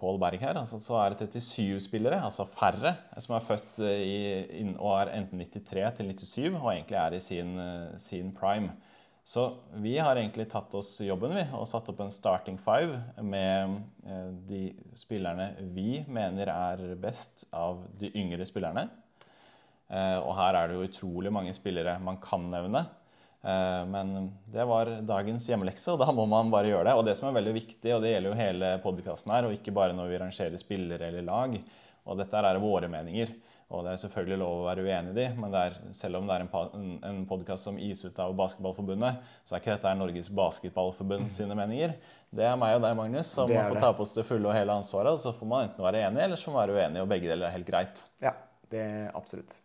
Pål 0.00 0.18
Berg 0.20 0.40
her, 0.40 0.56
altså, 0.56 0.78
så 0.80 0.96
er 1.02 1.16
det 1.16 1.28
37 1.36 1.82
spillere, 1.84 2.20
altså 2.24 2.46
færre, 2.48 2.94
som 3.20 3.36
er 3.36 3.44
født 3.44 3.80
eh, 3.84 4.04
i, 4.04 4.64
og 4.72 4.94
er 4.96 5.12
enten 5.18 5.40
93 5.40 5.84
til 5.98 6.14
97 6.16 6.56
og 6.56 6.70
egentlig 6.72 6.98
er 7.00 7.16
i 7.16 7.20
sin, 7.24 7.52
eh, 7.60 7.92
sin, 8.00 8.32
prime. 8.36 8.72
Så 9.24 9.44
vi 9.84 9.94
har 10.02 10.18
egentlig 10.18 10.48
tatt 10.50 10.72
oss 10.74 10.96
jobben 11.04 11.36
vi, 11.36 11.44
og 11.54 11.68
satt 11.70 11.92
opp 11.92 12.00
en 12.02 12.10
starting 12.12 12.56
five 12.60 12.98
med 13.22 13.76
eh, 14.08 14.32
de 14.48 14.62
spillerne 14.98 15.52
vi 15.76 16.02
mener 16.08 16.50
er 16.52 16.96
best 17.00 17.46
av 17.54 17.84
de 18.00 18.10
yngre 18.16 18.48
spillerne. 18.48 18.88
Og 19.92 20.30
her 20.38 20.56
er 20.56 20.70
det 20.70 20.76
jo 20.78 20.84
utrolig 20.86 21.28
mange 21.36 21.50
spillere 21.52 21.98
man 22.00 22.16
kan 22.22 22.46
nevne. 22.48 22.80
Eh, 23.42 23.86
men 23.90 24.32
det 24.46 24.64
var 24.64 24.90
dagens 25.02 25.48
hjemmelekse, 25.50 25.94
og 25.94 26.02
da 26.02 26.10
må 26.14 26.26
man 26.30 26.50
bare 26.52 26.70
gjøre 26.70 26.90
det. 26.90 26.96
Og 26.98 27.06
det 27.06 27.16
som 27.18 27.30
er 27.30 27.38
veldig 27.40 27.54
viktig, 27.58 27.94
og 27.94 28.04
det 28.04 28.14
gjelder 28.14 28.30
jo 28.30 28.40
hele 28.42 28.74
podkasten 28.84 29.34
her, 29.34 29.48
og 29.48 29.56
ikke 29.56 29.74
bare 29.74 29.96
når 29.98 30.12
vi 30.12 30.20
rangerer 30.22 30.60
spillere 30.60 31.10
eller 31.10 31.26
lag, 31.26 31.56
og 32.02 32.20
dette 32.20 32.44
er 32.52 32.62
våre 32.62 32.90
meninger. 32.92 33.34
Og 33.72 33.86
det 33.86 33.94
er 33.94 34.00
selvfølgelig 34.02 34.36
lov 34.42 34.58
å 34.58 34.64
være 34.66 34.82
uenig 34.84 35.14
i 35.14 35.16
de, 35.16 35.24
men 35.40 35.54
er, 35.56 35.78
selv 35.96 36.18
om 36.18 36.26
det 36.28 36.34
er 36.36 36.42
en, 36.44 36.90
en 37.08 37.22
podkast 37.28 37.70
som 37.70 37.78
gis 37.80 38.04
ut 38.04 38.18
av 38.20 38.34
Basketballforbundet, 38.36 39.22
så 39.48 39.56
er 39.56 39.62
ikke 39.62 39.78
dette 39.78 39.94
Norges 39.96 40.28
Basketballforbund 40.36 41.24
mm. 41.24 41.32
sine 41.32 41.56
meninger. 41.56 41.96
Det 42.28 42.44
er 42.44 42.60
meg 42.60 42.76
og 42.76 42.84
deg, 42.84 42.98
Magnus, 43.00 43.32
som 43.32 43.48
må 43.48 43.64
få 43.70 43.80
ta 43.80 43.94
på 43.96 44.04
oss 44.04 44.12
det 44.18 44.26
fulle 44.28 44.50
og 44.50 44.56
hele 44.58 44.76
ansvaret. 44.76 45.16
Og 45.16 45.24
så 45.24 45.32
får 45.36 45.48
man 45.48 45.70
enten 45.70 45.88
være 45.88 46.04
enig, 46.04 46.20
eller 46.26 46.40
så 46.40 46.52
være 46.52 46.76
uenig, 46.76 47.00
og 47.00 47.08
begge 47.16 47.32
deler 47.32 47.48
er 47.48 47.56
helt 47.56 47.72
greit. 47.72 48.06
Ja, 48.20 48.36
det 48.68 48.84
er 48.84 49.12
absolutt. 49.16 49.62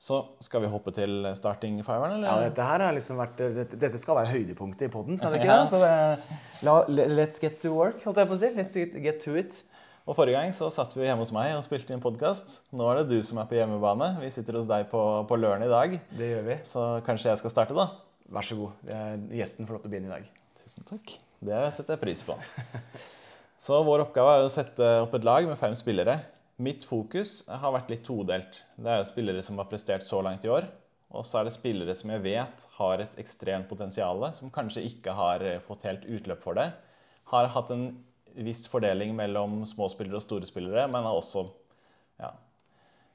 Så 0.00 0.22
skal 0.40 0.62
vi 0.64 0.70
hoppe 0.72 0.94
til 0.96 1.26
starting 1.36 1.76
fiveren, 1.84 2.14
eller? 2.16 2.28
Ja, 2.30 2.48
dette 2.48 2.64
her 2.64 2.80
har 2.86 2.94
liksom 2.96 3.18
vært, 3.20 3.40
dette, 3.58 3.76
dette 3.82 3.98
skal 4.00 4.16
være 4.16 4.32
høydepunktet 4.32 4.86
i 4.86 4.92
poden, 4.92 5.18
skal 5.20 5.34
det 5.34 5.42
ikke 5.42 5.50
ja. 5.58 5.66
Så 5.68 5.80
det, 5.82 6.38
la, 6.64 6.78
let's 7.12 7.36
get 7.42 7.58
to 7.60 7.74
work, 7.74 8.00
holdt 8.06 8.22
jeg 8.22 8.30
på 8.30 8.38
å 8.38 8.40
si. 8.40 8.50
Let's 8.56 9.02
get 9.04 9.20
to 9.26 9.36
it. 9.36 9.60
Og 10.08 10.16
Forrige 10.16 10.40
gang 10.40 10.54
så 10.56 10.70
satt 10.72 10.96
vi 10.96 11.04
hjemme 11.04 11.20
hos 11.20 11.34
meg 11.36 11.52
og 11.52 11.60
spilte 11.66 11.92
inn 11.92 12.00
podkast. 12.02 12.62
Nå 12.72 12.88
er 12.88 13.02
det 13.02 13.12
du 13.12 13.20
som 13.26 13.42
er 13.42 13.50
på 13.50 13.58
hjemmebane. 13.60 14.14
Vi 14.24 14.32
sitter 14.32 14.56
hos 14.56 14.66
deg 14.70 14.88
på, 14.90 15.04
på 15.28 15.38
Løren 15.38 15.66
i 15.66 15.70
dag. 15.70 16.00
Det 16.16 16.32
gjør 16.32 16.48
vi. 16.48 16.56
Så 16.66 16.86
kanskje 17.06 17.30
jeg 17.34 17.42
skal 17.42 17.52
starte, 17.52 17.76
da? 17.76 17.90
Vær 18.32 18.48
så 18.48 18.56
god. 18.56 18.90
Gjesten 19.36 19.68
får 19.68 19.76
lov 19.76 19.84
til 19.84 19.92
å 19.92 19.92
begynne 19.92 20.10
i 20.10 20.16
dag. 20.16 20.32
Tusen 20.58 20.88
takk. 20.88 21.14
Det 21.44 21.60
setter 21.76 21.98
jeg 21.98 22.02
pris 22.08 22.24
på. 22.26 22.40
Så 23.60 23.76
vår 23.84 24.06
oppgave 24.06 24.38
er 24.38 24.46
å 24.46 24.52
sette 24.52 24.86
opp 25.04 25.12
et 25.18 25.24
lag 25.28 25.44
med 25.44 25.58
fem 25.60 25.74
spillere. 25.76 26.16
Mitt 26.60 26.84
fokus 26.84 27.38
har 27.48 27.72
vært 27.72 27.88
litt 27.88 28.02
todelt. 28.04 28.58
Det 28.76 28.90
er 28.92 29.00
jo 29.00 29.08
spillere 29.08 29.40
som 29.44 29.56
har 29.62 29.68
prestert 29.70 30.04
så 30.04 30.18
langt 30.24 30.44
i 30.44 30.50
år. 30.52 30.66
Og 31.16 31.24
så 31.26 31.40
er 31.40 31.48
det 31.48 31.54
spillere 31.54 31.94
som 31.96 32.12
jeg 32.12 32.22
vet 32.22 32.66
har 32.76 33.00
et 33.02 33.16
ekstremt 33.18 33.66
potensial, 33.70 34.20
som 34.36 34.52
kanskje 34.52 34.84
ikke 34.86 35.14
har 35.16 35.42
eh, 35.42 35.62
fått 35.64 35.86
helt 35.88 36.04
utløp 36.04 36.44
for 36.44 36.58
det. 36.58 36.68
Har 37.32 37.48
hatt 37.54 37.72
en 37.74 37.88
viss 38.36 38.66
fordeling 38.70 39.16
mellom 39.16 39.62
småspillere 39.66 40.20
og 40.20 40.24
store 40.26 40.46
spillere, 40.46 40.84
men 40.92 41.08
har 41.08 41.16
også 41.16 41.46
ja, 42.20 42.30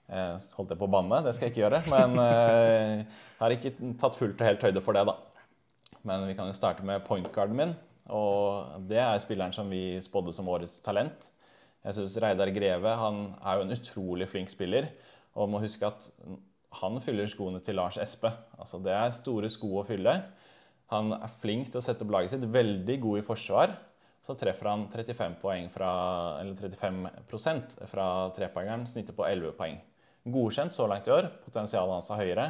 eh, 0.09 0.33
Holdt 0.57 0.73
jeg 0.73 0.81
på 0.81 0.89
å 0.89 0.93
banne? 0.97 1.21
Det 1.23 1.35
skal 1.37 1.47
jeg 1.47 1.55
ikke 1.55 1.63
gjøre. 1.67 1.83
Men 1.93 2.17
uh, 2.17 3.21
har 3.43 3.55
ikke 3.55 3.75
tatt 4.01 4.17
fullt 4.17 4.41
og 4.41 4.49
helt 4.49 4.67
høyde 4.67 4.83
for 4.83 4.97
det, 4.97 5.05
da. 5.05 6.01
Men 6.05 6.25
vi 6.27 6.35
kan 6.37 6.49
jo 6.49 6.57
starte 6.57 6.83
med 6.85 7.05
pointguarden 7.05 7.61
min. 7.61 7.77
Og 8.09 8.89
det 8.89 8.99
er 9.05 9.21
spilleren 9.21 9.53
som 9.53 9.69
vi 9.69 10.01
spådde 10.03 10.33
som 10.35 10.49
årets 10.49 10.79
talent. 10.85 11.29
Jeg 11.85 11.99
syns 11.99 12.17
Reidar 12.23 12.49
Greve 12.53 12.95
han 12.97 13.19
er 13.45 13.59
jo 13.59 13.65
en 13.65 13.75
utrolig 13.75 14.27
flink 14.31 14.49
spiller. 14.49 14.89
Og 15.37 15.51
må 15.51 15.61
huske 15.61 15.85
at 15.85 16.07
han 16.81 16.99
fyller 17.03 17.29
skoene 17.29 17.61
til 17.63 17.77
Lars 17.77 17.99
Espe. 18.01 18.31
Altså, 18.57 18.79
det 18.83 18.93
er 18.95 19.13
store 19.15 19.51
sko 19.53 19.75
å 19.79 19.85
fylle. 19.87 20.15
Han 20.93 21.13
er 21.17 21.31
flink 21.31 21.69
til 21.69 21.79
å 21.79 21.83
sette 21.85 22.05
opp 22.05 22.13
laget 22.13 22.33
sitt, 22.33 22.45
veldig 22.51 22.97
god 23.03 23.21
i 23.21 23.25
forsvar. 23.25 23.75
Så 24.25 24.33
treffer 24.37 24.71
han 24.71 24.87
35 24.89 25.37
poeng 25.41 25.67
fra, 25.69 25.91
eller 26.41 26.57
35% 26.57 27.77
fra 27.89 28.07
trepoengeren, 28.33 28.87
snittet 28.89 29.17
på 29.17 29.25
11 29.27 29.53
poeng. 29.57 29.77
Godkjent 30.25 30.73
så 30.73 30.87
langt 30.89 31.05
i 31.05 31.13
år. 31.13 31.29
Potensialet 31.45 31.99
hans 31.99 32.09
er 32.09 32.21
høyere, 32.23 32.47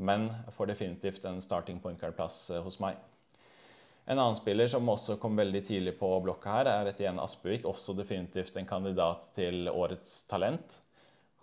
men 0.00 0.30
får 0.54 0.72
definitivt 0.72 1.28
en 1.28 1.42
starting 1.44 1.82
point 1.84 2.00
guard-plass 2.00 2.46
eh, 2.54 2.64
hos 2.64 2.80
meg. 2.80 2.96
En 4.08 4.16
annen 4.16 4.36
spiller 4.38 4.70
som 4.72 4.88
også 4.88 5.18
kom 5.20 5.36
veldig 5.36 5.60
tidlig 5.66 5.92
på 5.98 6.08
blokka 6.24 6.52
her, 6.54 6.68
er 6.72 6.88
Etienne 6.88 7.20
Aspevik. 7.20 7.66
Også 7.68 7.92
definitivt 7.96 8.56
en 8.56 8.68
kandidat 8.68 9.26
til 9.36 9.68
årets 9.68 10.22
talent. 10.30 10.78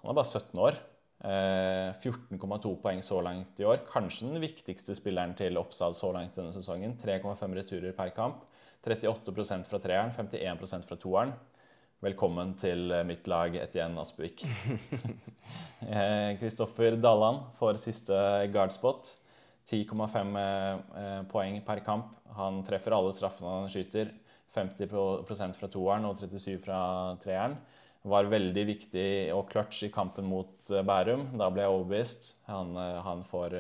Han 0.02 0.10
er 0.10 0.18
bare 0.18 0.32
17 0.32 0.62
år. 0.66 0.80
14,2 1.26 2.42
eh, 2.42 2.78
poeng 2.82 3.04
så 3.06 3.20
langt 3.22 3.62
i 3.62 3.68
år. 3.70 3.84
Kanskje 3.90 4.32
den 4.32 4.42
viktigste 4.42 4.96
spilleren 4.98 5.36
til 5.38 5.60
Oppsal 5.62 5.94
så 5.98 6.10
langt 6.16 6.38
denne 6.40 6.54
sesongen. 6.56 6.96
3,5 7.02 7.54
returer 7.60 7.94
per 7.98 8.10
kamp. 8.18 8.42
38% 8.86 9.70
fra 9.70 9.82
treeren, 9.82 10.14
51 10.14 10.90
fra 10.90 10.98
toeren. 11.02 11.36
Velkommen 12.06 12.56
til 12.58 12.90
mitt 13.06 13.30
lag 13.30 13.54
Etienne 13.62 14.02
Aspevik. 14.02 14.42
Kristoffer 16.42 16.98
eh, 16.98 17.02
Dalland 17.02 17.46
får 17.62 17.78
siste 17.86 18.18
guardspot. 18.54 19.14
10,5 19.66 20.38
eh, 20.42 21.24
poeng 21.32 21.60
per 21.66 21.82
kamp. 21.86 22.14
Han 22.38 22.62
treffer 22.68 22.96
alle 22.96 23.16
straffene 23.16 23.62
han 23.62 23.72
skyter. 23.72 24.14
50% 24.56 25.58
fra 25.58 25.70
toeren 25.72 26.06
og 26.08 26.22
37 26.22 26.60
fra 26.62 26.80
treeren. 27.24 27.58
Var 28.06 28.30
veldig 28.30 28.64
viktig 28.70 29.10
og 29.34 29.48
clutch 29.50 29.88
i 29.88 29.92
kampen 29.94 30.30
mot 30.30 30.72
eh, 30.72 30.86
Bærum. 30.86 31.28
Da 31.40 31.50
ble 31.52 31.66
jeg 31.66 31.76
overbevist. 31.76 32.32
Han, 32.52 32.78
han 32.78 33.26
får 33.26 33.58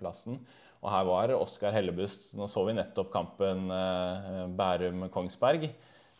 plassen. 0.00 0.40
Og 0.82 0.90
her 0.90 1.06
var 1.06 1.32
Oskar 1.36 1.74
Hellebust. 1.76 2.32
Nå 2.38 2.48
så 2.50 2.64
vi 2.66 2.74
nettopp 2.74 3.12
kampen 3.14 3.70
eh, 3.70 4.46
Bærum-Kongsberg. 4.58 5.68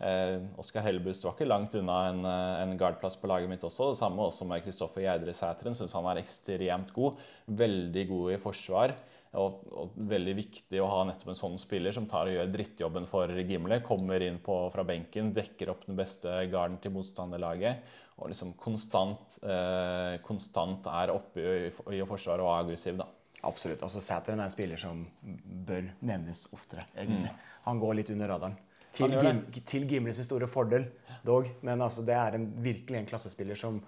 Eh, 0.02 0.36
Oskar 0.58 0.86
Hellebust 0.86 1.26
var 1.26 1.34
ikke 1.34 1.48
langt 1.50 1.74
unna 1.78 1.96
en, 2.10 2.24
eh, 2.26 2.62
en 2.62 2.76
guardplass 2.78 3.18
på 3.18 3.30
laget 3.30 3.50
mitt 3.50 3.66
også. 3.66 3.90
Det 3.90 3.98
samme 3.98 4.22
også 4.22 4.46
med 4.46 4.62
Kristoffer 4.62 5.02
Gjerdre 5.02 5.34
Sæteren. 5.34 5.74
Syns 5.74 5.96
han 5.98 6.06
er 6.10 6.22
ekstremt 6.22 6.94
god. 6.94 7.18
Veldig 7.46 8.06
god 8.08 8.36
i 8.36 8.38
forsvar. 8.42 8.94
Og, 9.32 9.62
og, 9.72 9.94
veldig 9.96 10.34
viktig 10.36 10.80
å 10.82 10.90
ha 10.92 11.04
nettopp 11.08 11.30
en 11.32 11.38
sånn 11.38 11.54
spiller 11.60 11.94
som 11.96 12.04
tar 12.08 12.28
og 12.28 12.34
gjør 12.34 12.50
drittjobben 12.52 13.06
for 13.08 13.32
Gimle. 13.48 13.78
Kommer 13.84 14.20
inn 14.26 14.36
på, 14.44 14.58
fra 14.74 14.84
benken, 14.84 15.30
dekker 15.32 15.72
opp 15.72 15.86
den 15.86 15.96
beste 15.96 16.34
garden 16.52 16.76
til 16.82 16.92
motstanderlaget. 16.92 17.86
Og 18.20 18.28
liksom 18.28 18.52
konstant, 18.60 19.38
eh, 19.40 20.18
konstant 20.26 20.90
er 20.92 21.14
oppe 21.14 21.40
i, 21.40 21.54
i, 21.70 21.72
i 21.96 22.04
forsvaret 22.08 22.44
og 22.44 22.52
aggressiv. 22.58 23.00
da. 23.00 23.08
Absolutt. 23.42 23.82
altså 23.82 24.02
Sæteren 24.04 24.40
er 24.40 24.46
en 24.46 24.54
spiller 24.54 24.78
som 24.78 25.00
bør 25.22 25.88
nevnes 26.04 26.44
oftere. 26.52 26.84
egentlig. 26.94 27.32
Mm. 27.32 27.48
Han 27.64 27.80
går 27.82 27.98
litt 27.98 28.12
under 28.14 28.30
radaren. 28.36 28.60
Til, 28.92 29.14
Gim, 29.16 29.40
til 29.64 29.86
Gimles 29.88 30.20
store 30.26 30.46
fordel, 30.50 30.84
dog. 31.24 31.48
Men 31.64 31.80
altså, 31.80 32.04
det 32.04 32.14
er 32.14 32.36
en, 32.36 32.46
virkelig 32.62 33.00
en 33.00 33.08
klassespiller 33.08 33.56
som 33.58 33.80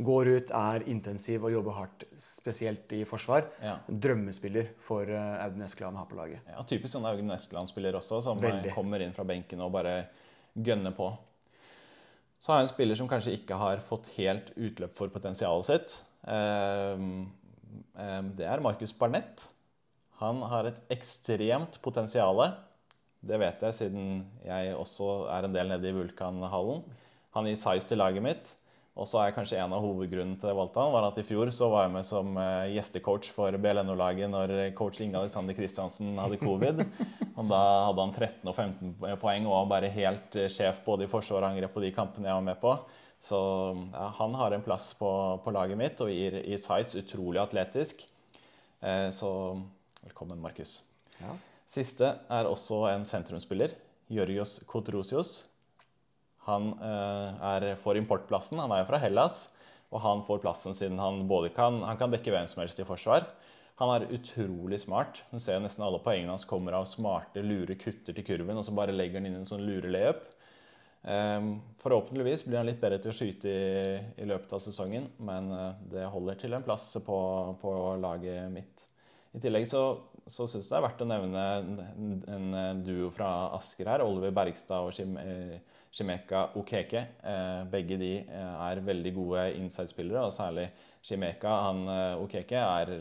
går 0.00 0.28
ut, 0.28 0.52
er 0.56 0.84
intensiv 0.90 1.44
og 1.46 1.52
jobber 1.52 1.76
hardt, 1.76 2.06
spesielt 2.20 2.92
i 2.96 3.02
forsvar. 3.08 3.44
Ja. 3.62 3.76
Drømmespiller 3.86 4.72
for 4.82 5.08
uh, 5.08 5.42
Audun 5.44 5.66
Eskeland 5.66 5.98
å 5.98 6.04
ha 6.04 6.08
på 6.08 6.18
laget. 6.18 6.46
Ja, 6.48 6.64
Typisk 6.68 6.94
sånn 6.94 7.08
Audun 7.08 7.34
Eskeland-spiller 7.34 7.98
også, 7.98 8.22
som 8.24 8.40
eh, 8.40 8.48
Veldig. 8.48 8.72
kommer 8.76 9.04
inn 9.04 9.14
fra 9.16 9.26
benken 9.28 9.62
og 9.64 9.74
bare 9.76 9.96
gønner 10.54 10.94
på. 10.96 11.10
Så 12.42 12.52
har 12.52 12.62
jeg 12.62 12.70
en 12.70 12.72
spiller 12.72 12.98
som 12.98 13.10
kanskje 13.10 13.36
ikke 13.36 13.58
har 13.60 13.82
fått 13.84 14.10
helt 14.16 14.50
utløp 14.56 14.96
for 14.98 15.12
potensialet 15.14 15.68
sitt. 15.68 15.98
Uh, 16.26 17.28
det 18.38 18.48
er 18.48 18.64
Markus 18.64 18.94
Barnett. 18.96 19.46
Han 20.22 20.42
har 20.46 20.68
et 20.68 20.80
ekstremt 20.92 21.78
potensial. 21.82 22.40
Det 23.22 23.38
vet 23.38 23.62
jeg 23.66 23.76
siden 23.76 24.24
jeg 24.42 24.74
også 24.74 25.28
er 25.30 25.46
en 25.46 25.54
del 25.54 25.70
nede 25.70 25.90
i 25.90 25.94
Vulkanhallen. 25.94 26.82
Han 27.36 27.48
gir 27.48 27.58
size 27.58 27.88
til 27.90 28.00
laget 28.02 28.24
mitt. 28.24 28.52
Og 28.92 29.08
så 29.08 29.22
er 29.22 29.32
kanskje 29.32 29.56
en 29.56 29.72
av 29.72 29.80
hovedgrunnene 29.80 30.36
til 30.36 30.50
det 30.50 30.56
valgte 30.56 30.82
han, 30.82 30.92
var 30.92 31.06
at 31.06 31.16
i 31.16 31.24
fjor 31.24 31.48
så 31.54 31.70
var 31.72 31.86
jeg 31.86 31.94
med 31.94 32.04
som 32.04 32.34
eh, 32.36 32.74
gjestecoach 32.74 33.30
for 33.32 33.56
BLNO-laget 33.56 34.28
når 34.28 34.52
coach 34.76 35.00
Inge 35.00 35.16
Alexander 35.22 35.56
Kristiansen 35.56 36.18
hadde 36.20 36.40
covid. 36.42 36.82
Og 37.38 37.46
da 37.48 37.60
hadde 37.86 38.04
han 38.04 38.12
13 38.12 38.50
og 38.52 38.52
15 38.52 39.22
poeng 39.22 39.48
og 39.48 39.54
var 39.54 39.70
bare 39.70 39.92
helt 39.94 40.36
eh, 40.36 40.50
sjef 40.52 40.82
både 40.84 41.06
i 41.06 41.10
forsvar 41.10 41.40
og 41.40 41.54
angrep 41.54 41.72
på 41.72 41.84
de 41.86 41.92
kampene 41.96 42.28
jeg 42.28 42.36
var 42.36 42.46
med 42.50 42.60
på. 42.60 42.74
Så 43.22 43.38
ja, 43.94 44.08
han 44.18 44.34
har 44.34 44.52
en 44.52 44.64
plass 44.66 44.90
på, 44.98 45.08
på 45.44 45.54
laget 45.54 45.78
mitt 45.78 46.00
og 46.02 46.10
gir 46.10 46.40
i 46.42 46.58
size 46.60 47.00
utrolig 47.00 47.40
atletisk. 47.40 48.04
Eh, 48.82 49.08
så 49.14 49.30
velkommen, 50.02 50.42
Markus. 50.42 50.82
Ja. 51.22 51.32
Siste 51.64 52.12
er 52.28 52.50
også 52.50 52.84
en 52.90 53.06
sentrumsspiller. 53.08 53.72
Jørgios 54.12 54.58
Kotrosios. 54.68 55.51
Han 56.48 56.72
eh, 56.82 57.42
er 57.52 57.68
for 57.80 57.98
importplassen. 57.98 58.60
Han 58.62 58.74
er 58.74 58.82
jo 58.82 58.90
fra 58.90 59.00
Hellas. 59.02 59.44
Og 59.92 60.00
han 60.00 60.22
får 60.24 60.40
plassen 60.40 60.76
siden 60.76 61.00
han 61.00 61.26
både 61.28 61.50
kan, 61.52 61.82
han 61.84 61.98
kan 62.00 62.12
dekke 62.12 62.32
hvem 62.32 62.46
som 62.48 62.62
helst 62.62 62.80
i 62.80 62.86
forsvar. 62.88 63.26
Han 63.80 63.90
er 63.92 64.08
utrolig 64.14 64.78
smart. 64.80 65.20
Du 65.32 65.40
ser 65.42 65.60
nesten 65.60 65.84
alle 65.84 66.00
poengene 66.00 66.32
hans 66.32 66.46
kommer 66.48 66.76
av 66.78 66.86
smarte, 66.88 67.42
lure 67.44 67.76
kutter 67.80 68.16
til 68.16 68.24
kurven, 68.24 68.56
og 68.56 68.64
så 68.64 68.74
bare 68.76 68.94
legger 68.94 69.20
han 69.20 69.28
inn 69.28 69.40
en 69.40 69.48
sånn 69.48 69.64
lure 69.66 69.90
layup. 69.92 70.22
Ehm, 71.02 71.56
forhåpentligvis 71.80 72.44
blir 72.46 72.60
han 72.60 72.68
litt 72.68 72.80
bedre 72.80 73.00
til 73.02 73.10
å 73.10 73.16
skyte 73.16 73.50
i, 73.50 73.96
i 74.22 74.28
løpet 74.28 74.54
av 74.54 74.62
sesongen, 74.62 75.08
men 75.26 75.50
eh, 75.56 75.80
det 75.96 76.08
holder 76.14 76.38
til 76.38 76.54
en 76.54 76.64
plass 76.64 76.92
på, 77.04 77.18
på 77.60 77.72
laget 78.00 78.52
mitt. 78.54 78.86
I 79.34 79.42
tillegg 79.42 79.66
så, 79.66 79.82
så 80.26 80.46
syns 80.46 80.68
jeg 80.68 80.72
det 80.72 80.78
er 80.78 80.84
verdt 80.84 81.02
å 81.04 81.08
nevne 81.08 81.44
en, 82.30 82.82
duo 82.84 83.10
fra 83.12 83.50
Asker 83.56 83.90
her. 83.90 84.04
Oliver 84.04 84.34
Bergstad 84.36 84.86
og 84.86 85.18
eh, 85.22 85.58
Shimeka 85.92 86.44
Okeke. 86.60 87.02
Eh, 87.26 87.60
begge 87.72 87.98
de 88.00 88.12
er 88.28 88.82
veldig 88.86 89.12
gode 89.16 89.46
inside-spillere, 89.58 90.24
og 90.26 90.34
særlig 90.34 90.68
Shimeka 91.02 91.52
han, 91.66 91.84
Okeke 92.22 92.60
er, 92.62 92.94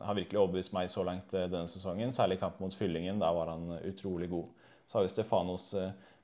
har 0.00 0.16
virkelig 0.16 0.40
overbevist 0.40 0.72
meg 0.76 0.88
så 0.92 1.04
langt 1.04 1.34
denne 1.36 1.68
sesongen. 1.68 2.14
Særlig 2.14 2.38
i 2.38 2.42
kampen 2.44 2.64
mot 2.64 2.76
Fyllingen. 2.76 3.20
Da 3.20 3.32
var 3.36 3.52
han 3.52 3.68
utrolig 3.82 4.30
god. 4.32 4.48
Så 4.88 4.98
har 4.98 5.04
vi 5.04 5.12
Stefanos 5.12 5.70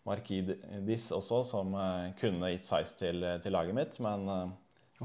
Markidis 0.05 1.11
også, 1.17 1.43
som 1.49 1.77
kunne 2.21 2.53
gitt 2.53 2.69
size 2.69 2.97
til, 3.01 3.25
eh, 3.25 3.41
til, 3.41 3.53
laget 3.53 3.77
mitt, 3.77 4.01
men 4.05 4.29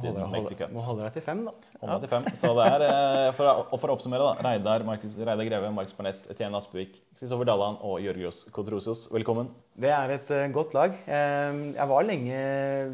uh, 0.05 0.27
make. 0.31 0.67
Må 0.73 0.83
holde 0.85 1.05
deg 1.05 1.17
til 1.17 1.25
fem, 1.25 1.41
da. 1.47 1.53
Holde 1.81 1.95
deg 1.95 2.05
til 2.05 2.11
fem. 2.11 2.27
Så 2.41 2.51
det 2.57 2.67
er, 2.75 2.85
uh, 2.85 3.25
for, 3.37 3.49
å, 3.49 3.79
for, 3.81 3.91
å 3.91 3.97
oppsummere, 3.97 4.29
da. 4.29 4.47
Reidar, 4.49 4.85
Markus, 4.87 5.17
Reidar 5.17 5.47
Greve, 5.47 5.71
Markus 5.75 5.97
Barnett, 5.97 6.29
Etienne 6.31 6.59
Aspevik, 6.59 6.97
Kristoffer 7.19 7.49
Dalland 7.49 7.81
og 7.85 7.99
Jørgios 8.03 8.45
Kotrosios. 8.55 9.05
Velkommen. 9.13 9.51
Det 9.79 9.91
er 9.95 10.15
et 10.15 10.33
uh, 10.35 10.45
godt 10.55 10.75
lag. 10.77 10.97
jeg 11.09 11.87
var 11.91 12.07
lenge 12.07 12.41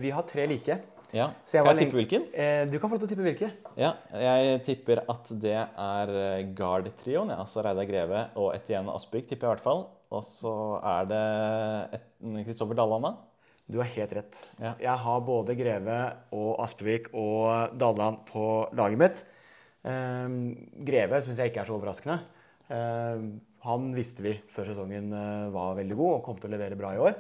Vi 0.02 0.12
har 0.14 0.28
tre 0.30 0.48
like. 0.50 0.80
Ja. 1.16 1.30
kan 1.48 1.70
jeg 1.70 1.86
tippe 1.86 2.00
hvilken? 2.02 2.26
du 2.68 2.76
kan 2.76 2.90
få 2.90 2.98
lov 2.98 3.06
til 3.06 3.08
å 3.08 3.12
tippe 3.14 3.24
hvilke. 3.24 3.52
Ja, 3.80 3.94
Jeg 4.20 4.58
tipper 4.66 5.04
at 5.08 5.30
det 5.40 5.56
er 5.62 6.12
Guard-trioen. 6.58 7.32
Ja, 7.32 7.38
altså 7.46 7.64
Reidar 7.64 7.88
Greve 7.88 8.26
og 8.36 8.50
Etienne 8.58 8.92
Aspevik 8.92 9.30
tipper 9.30 9.48
jeg 9.48 9.54
i 9.54 9.56
hvert 9.56 9.64
fall. 9.64 9.86
Og 10.16 10.26
så 10.26 10.56
er 10.86 11.08
det 11.10 11.24
Kristoffer 12.46 12.78
Dalland, 12.78 13.08
da? 13.08 13.16
Du 13.66 13.80
har 13.82 13.90
helt 13.96 14.14
rett. 14.14 14.40
Ja. 14.62 14.76
Jeg 14.78 15.04
har 15.06 15.24
både 15.26 15.56
Greve 15.58 16.00
og 16.38 16.60
Aspevik 16.62 17.10
og 17.18 17.74
Dalland 17.82 18.22
på 18.30 18.46
laget 18.78 19.02
mitt. 19.02 19.24
Eh, 19.86 20.36
Greve 20.86 21.22
syns 21.26 21.42
jeg 21.42 21.52
ikke 21.52 21.64
er 21.64 21.70
så 21.72 21.78
overraskende. 21.80 22.20
Eh, 22.70 23.24
han 23.66 23.88
visste 23.98 24.26
vi 24.26 24.36
før 24.54 24.70
sesongen 24.70 25.10
eh, 25.14 25.48
var 25.54 25.80
veldig 25.80 25.98
god 25.98 26.14
og 26.20 26.28
kom 26.28 26.38
til 26.42 26.52
å 26.52 26.56
levere 26.56 26.78
bra 26.78 26.94
i 26.94 27.02
år. 27.02 27.18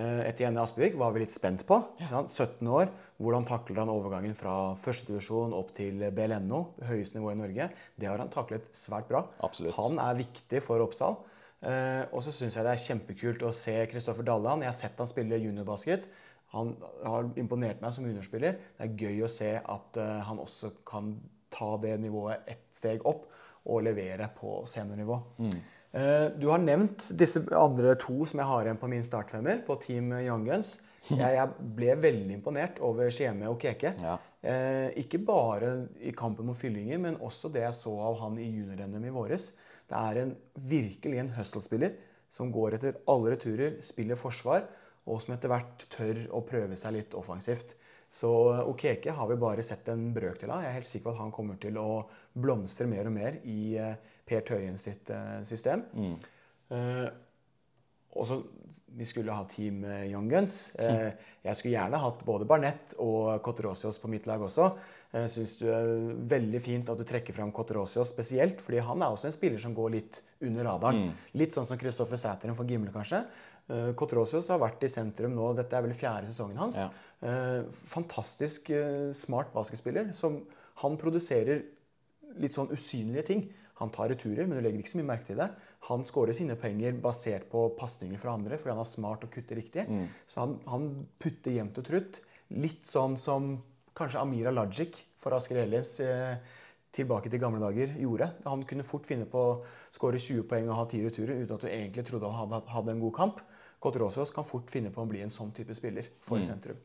Eh, 0.00 0.22
Etienne 0.30 0.62
Aspevik 0.64 0.96
var 0.96 1.12
vi 1.12 1.26
litt 1.26 1.34
spent 1.34 1.66
på. 1.68 1.76
Ja. 2.00 2.22
17 2.24 2.64
år. 2.72 2.88
Hvordan 3.20 3.44
takler 3.48 3.82
han 3.82 3.92
overgangen 3.92 4.36
fra 4.36 4.72
førstedivisjon 4.80 5.52
opp 5.56 5.74
til 5.76 6.00
BLNO, 6.16 6.62
høyeste 6.88 7.20
nivå 7.20 7.34
i 7.34 7.40
Norge? 7.42 7.68
Det 8.00 8.08
har 8.08 8.22
han 8.22 8.32
taklet 8.32 8.72
svært 8.76 9.12
bra. 9.12 9.26
Absolutt. 9.44 9.76
Han 9.76 10.00
er 10.00 10.16
viktig 10.24 10.64
for 10.64 10.80
Oppsal. 10.84 11.20
Uh, 11.62 12.08
og 12.10 12.24
så 12.26 12.32
syns 12.34 12.56
jeg 12.58 12.66
det 12.66 12.72
er 12.74 12.82
kjempekult 12.82 13.42
å 13.46 13.52
se 13.54 13.76
Kristoffer 13.90 14.26
Dalland. 14.26 14.64
Jeg 14.64 14.72
har 14.72 14.78
sett 14.80 14.98
han 14.98 15.10
spille 15.10 15.38
juniorbasket. 15.38 16.08
Han 16.56 16.74
har 17.06 17.28
imponert 17.38 17.80
meg 17.84 17.94
som 17.94 18.08
juniorspiller. 18.08 18.58
Det 18.76 18.88
er 18.88 18.96
gøy 18.98 19.22
å 19.22 19.30
se 19.30 19.52
at 19.60 20.00
uh, 20.00 20.18
han 20.26 20.42
også 20.42 20.72
kan 20.88 21.14
ta 21.52 21.76
det 21.82 21.94
nivået 22.02 22.48
ett 22.50 22.66
steg 22.74 23.06
opp 23.06 23.28
og 23.70 23.84
levere 23.86 24.26
på 24.34 24.62
seniornivå. 24.66 25.20
Mm. 25.38 25.54
Uh, 25.92 26.26
du 26.34 26.48
har 26.50 26.64
nevnt 26.64 27.12
disse 27.20 27.44
andre 27.54 27.94
to 28.00 28.24
som 28.26 28.42
jeg 28.42 28.50
har 28.50 28.66
igjen 28.66 28.80
på 28.80 28.90
min 28.90 29.06
startfemmer, 29.06 29.62
på 29.62 29.78
Team 29.86 30.10
Young 30.18 30.48
Guns. 30.48 30.80
Jeg, 31.10 31.34
jeg 31.34 31.70
ble 31.74 31.96
veldig 31.98 32.36
imponert 32.36 32.76
over 32.86 33.08
Skjeme 33.10 33.48
og 33.50 33.56
Keke. 33.58 33.90
Ja. 33.98 34.12
ikke 34.94 35.18
bare 35.18 35.72
i 35.98 36.12
kampen 36.14 36.46
mot 36.46 36.54
fyllinger, 36.54 37.00
men 37.02 37.16
også 37.18 37.50
det 37.50 37.64
jeg 37.64 37.74
så 37.74 37.90
av 38.06 38.20
han 38.20 38.36
i 38.38 38.46
junior-NM 38.46 39.08
i 39.08 39.10
våres. 39.10 39.48
Det 39.92 40.00
er 40.00 40.22
en, 40.22 40.34
virkelig 40.72 41.20
en 41.20 41.32
hustle-spiller 41.36 41.96
som 42.32 42.52
går 42.52 42.78
etter 42.78 43.00
alle 43.12 43.34
returer, 43.34 43.78
spiller 43.84 44.16
forsvar, 44.16 44.66
og 45.04 45.18
som 45.20 45.34
etter 45.34 45.52
hvert 45.52 45.86
tør 45.92 46.22
å 46.32 46.40
prøve 46.46 46.78
seg 46.80 46.96
litt 46.96 47.16
offensivt. 47.18 47.74
Så 48.12 48.30
Okeke 48.68 49.12
har 49.16 49.28
vi 49.28 49.40
bare 49.40 49.64
sett 49.64 49.88
en 49.92 50.10
brøkdel 50.16 50.50
av. 50.52 50.64
Jeg 50.64 50.70
er 50.70 50.78
helt 50.78 50.88
sikker 50.88 51.06
på 51.08 51.14
at 51.14 51.22
han 51.22 51.32
kommer 51.34 51.60
til 51.60 51.76
å 51.80 52.04
blomstre 52.32 52.86
mer 52.88 53.08
og 53.08 53.14
mer 53.14 53.38
i 53.48 53.74
eh, 53.80 53.94
Per 54.28 54.44
Tøyen 54.48 54.78
sitt 54.80 55.12
system. 55.44 55.84
system. 55.88 56.16
Eh, 56.72 57.08
og 58.12 58.28
så, 58.28 58.42
Vi 58.92 59.06
skulle 59.08 59.32
ha 59.32 59.44
Team 59.48 59.84
eh, 59.88 60.10
Young 60.12 60.28
Guns. 60.28 60.74
Eh, 60.76 61.12
jeg 61.46 61.56
skulle 61.56 61.76
gjerne 61.78 62.00
hatt 62.00 62.24
både 62.28 62.48
Barnett 62.48 62.96
og 63.00 63.40
Cotrosios 63.44 63.98
på 64.00 64.10
mitt 64.12 64.28
lag 64.28 64.42
også. 64.44 64.68
Jeg 65.12 65.28
syns 65.28 65.58
det 65.60 65.68
er 65.68 65.90
veldig 66.32 66.60
fint 66.64 66.88
at 66.88 66.96
du 66.96 67.04
trekker 67.04 67.36
fram 67.36 67.50
Cotrosios 67.52 68.14
spesielt, 68.14 68.62
fordi 68.64 68.80
han 68.80 69.02
er 69.04 69.12
også 69.12 69.28
en 69.28 69.34
spiller 69.34 69.60
som 69.60 69.74
går 69.76 69.90
litt 69.92 70.20
under 70.40 70.64
radaren. 70.64 71.10
Litt 71.36 71.52
sånn 71.52 71.66
som 71.68 71.80
Kristoffer 71.80 72.16
Sæteren 72.20 72.56
for 72.56 72.68
Gimle, 72.68 72.94
kanskje. 72.94 73.20
Eh, 73.68 73.92
har 73.92 74.62
vært 74.62 74.86
i 74.86 74.90
sentrum 74.90 75.34
nå, 75.36 75.50
dette 75.58 75.76
er 75.76 75.84
vel 75.84 75.92
fjerde 75.94 76.30
sesongen 76.30 76.56
hans. 76.58 76.80
Ja. 76.80 76.88
Eh, 77.28 77.66
fantastisk 77.92 78.70
eh, 78.72 79.10
smart 79.14 79.52
basketspiller 79.52 80.14
som 80.16 80.40
han 80.80 80.96
produserer 80.98 81.60
litt 82.40 82.56
sånn 82.56 82.72
usynlige 82.72 83.26
ting. 83.28 83.44
Han 83.82 83.92
tar 83.92 84.08
returer, 84.14 84.46
men 84.46 84.56
du 84.56 84.64
legger 84.64 84.80
ikke 84.80 84.94
så 84.94 85.00
mye 85.02 85.10
merke 85.10 85.28
til 85.28 85.42
det. 85.42 85.50
Han 85.90 86.06
skårer 86.08 86.36
sine 86.36 86.56
penger 86.56 86.96
basert 87.04 87.50
på 87.52 87.66
pasninger 87.76 88.20
fra 88.22 88.32
andre 88.38 88.56
fordi 88.56 88.74
han 88.76 88.84
er 88.84 88.88
smart 88.88 89.26
og 89.26 89.32
kutter 89.34 89.58
riktig. 89.58 89.84
Så 90.30 90.40
han, 90.40 90.56
han 90.70 90.88
putter 91.20 91.56
jevnt 91.56 91.80
og 91.82 91.88
trutt. 91.88 92.20
Litt 92.62 92.86
sånn 92.88 93.16
som 93.20 93.56
kanskje 93.96 94.20
Amira 94.20 94.52
Lajic 94.54 95.02
for 95.22 95.36
Asker 95.36 95.62
Ellis 95.62 95.98
eh, 96.00 96.36
tilbake 96.92 97.30
til 97.32 97.40
gamle 97.40 97.60
dager 97.62 97.94
gjorde. 98.00 98.28
Han 98.44 98.64
kunne 98.68 98.84
fort 98.86 99.08
finne 99.08 99.26
på 99.28 99.40
å 99.40 99.54
skåre 99.94 100.20
20 100.20 100.46
poeng 100.48 100.68
og 100.68 100.78
ha 100.80 100.86
10 100.86 101.06
returer 101.08 101.42
uten 101.42 101.56
at 101.56 101.64
du 101.64 101.68
egentlig 101.70 102.04
trodde 102.08 102.28
han 102.30 102.40
hadde, 102.44 102.62
hadde 102.72 102.94
en 102.94 103.04
god 103.04 103.14
kamp. 103.16 103.42
Kotrosios 103.82 104.30
kan 104.34 104.46
fort 104.46 104.70
finne 104.70 104.92
på 104.94 105.02
å 105.02 105.08
bli 105.10 105.22
en 105.24 105.32
sånn 105.32 105.50
type 105.56 105.74
spiller 105.74 106.10
for 106.22 106.42
sentrum. 106.46 106.76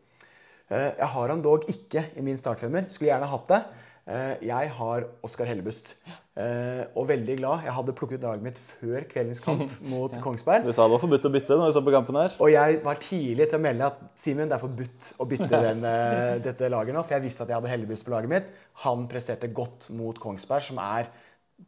Eh, 0.70 0.94
Jeg 0.98 1.12
har 1.14 1.30
han 1.30 1.42
dog 1.42 1.68
ikke 1.70 2.06
i 2.18 2.24
min 2.26 2.38
startfemmer. 2.38 2.90
Skulle 2.90 3.12
gjerne 3.12 3.30
hatt 3.30 3.48
det. 3.52 3.62
Eh, 4.08 4.38
Jeg 4.48 4.70
har 4.72 5.04
Oskar 5.26 5.46
Hellebust. 5.50 5.96
Eh, 6.38 6.86
Og 6.96 7.08
veldig 7.10 7.36
glad. 7.42 7.64
Jeg 7.66 7.74
hadde 7.76 7.94
plukket 7.98 8.22
ut 8.22 8.28
laget 8.28 8.44
mitt 8.46 8.58
før 8.62 9.04
kveldens 9.12 9.42
kamp 9.44 9.68
mot 9.94 10.14
Kongsberg. 10.24 10.64
Du 10.64 10.72
sa 10.72 10.86
det 10.88 10.94
var 10.96 11.02
forbudt 11.04 11.28
å 11.28 11.32
bytte 11.34 11.58
når 11.60 11.68
vi 11.72 11.76
så 11.76 11.84
på 11.84 11.94
kampen 11.96 12.20
her. 12.22 12.36
Og 12.40 12.52
jeg 12.54 12.80
var 12.86 13.02
tidlig 13.04 13.50
til 13.52 13.60
å 13.60 13.64
melde 13.66 13.90
at 13.92 14.00
Simen, 14.16 14.48
det 14.48 14.56
er 14.56 14.64
forbudt 14.64 15.10
å 15.20 15.28
bytte 15.28 15.62
den, 15.68 15.84
eh, 15.84 16.38
dette 16.46 16.70
laget 16.72 16.96
nå. 16.96 17.04
For 17.04 17.18
jeg 17.18 17.26
visste 17.28 17.44
at 17.44 17.52
jeg 17.52 17.60
hadde 17.60 17.74
Hellebust 17.74 18.08
på 18.08 18.14
laget 18.16 18.32
mitt. 18.32 18.52
Han 18.86 19.08
presterte 19.12 19.50
godt 19.52 19.90
mot 19.98 20.20
Kongsberg, 20.24 20.64
som 20.70 20.80
er 20.84 21.12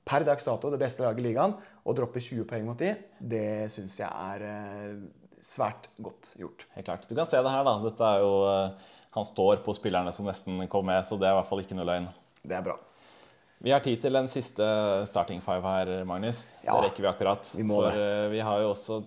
per 0.05 0.23
dags 0.23 0.45
dato 0.45 0.69
det 0.71 0.79
beste 0.79 1.03
laget 1.03 1.19
i 1.23 1.27
ligaen. 1.31 1.57
Å 1.83 1.95
droppe 1.97 2.21
20 2.21 2.45
poeng 2.47 2.67
mot 2.69 2.77
de, 2.79 2.93
det 3.19 3.67
syns 3.73 3.97
jeg 3.99 4.07
er 4.07 4.43
svært 5.41 5.87
godt 6.03 6.33
gjort. 6.39 6.65
Helt 6.75 6.85
klart. 6.87 7.07
Du 7.09 7.15
kan 7.17 7.25
se 7.27 7.39
det 7.41 7.51
her, 7.51 7.63
da. 7.65 7.73
Dette 7.87 8.05
er 8.15 8.23
jo 8.23 8.31
Han 9.15 9.25
står 9.25 9.63
på 9.65 9.73
spillerne 9.73 10.11
som 10.13 10.27
nesten 10.29 10.59
kom 10.69 10.85
med, 10.85 11.01
så 11.07 11.17
det 11.17 11.25
er 11.25 11.33
i 11.33 11.37
hvert 11.39 11.47
fall 11.49 11.63
ikke 11.63 11.73
noe 11.79 11.87
løgn. 11.89 12.05
Det 12.43 12.55
er 12.57 12.65
bra. 12.65 12.77
Vi 13.59 13.73
har 13.75 13.83
tid 13.83 13.99
til 13.99 14.15
en 14.15 14.29
siste 14.31 14.63
starting 15.09 15.41
five 15.43 15.65
her, 15.67 15.89
Magnus. 16.07 16.45
Ja, 16.63 16.77
det 16.77 16.89
rekker 16.89 17.03
vi 17.03 17.09
akkurat. 17.11 17.49
vi 17.57 17.65
må 17.67 17.81
For 17.81 17.91
det. 17.91 18.05
eh, 18.23 18.29
vi 18.31 18.39
har 18.39 18.61
jo 18.63 18.69
også 18.71 19.01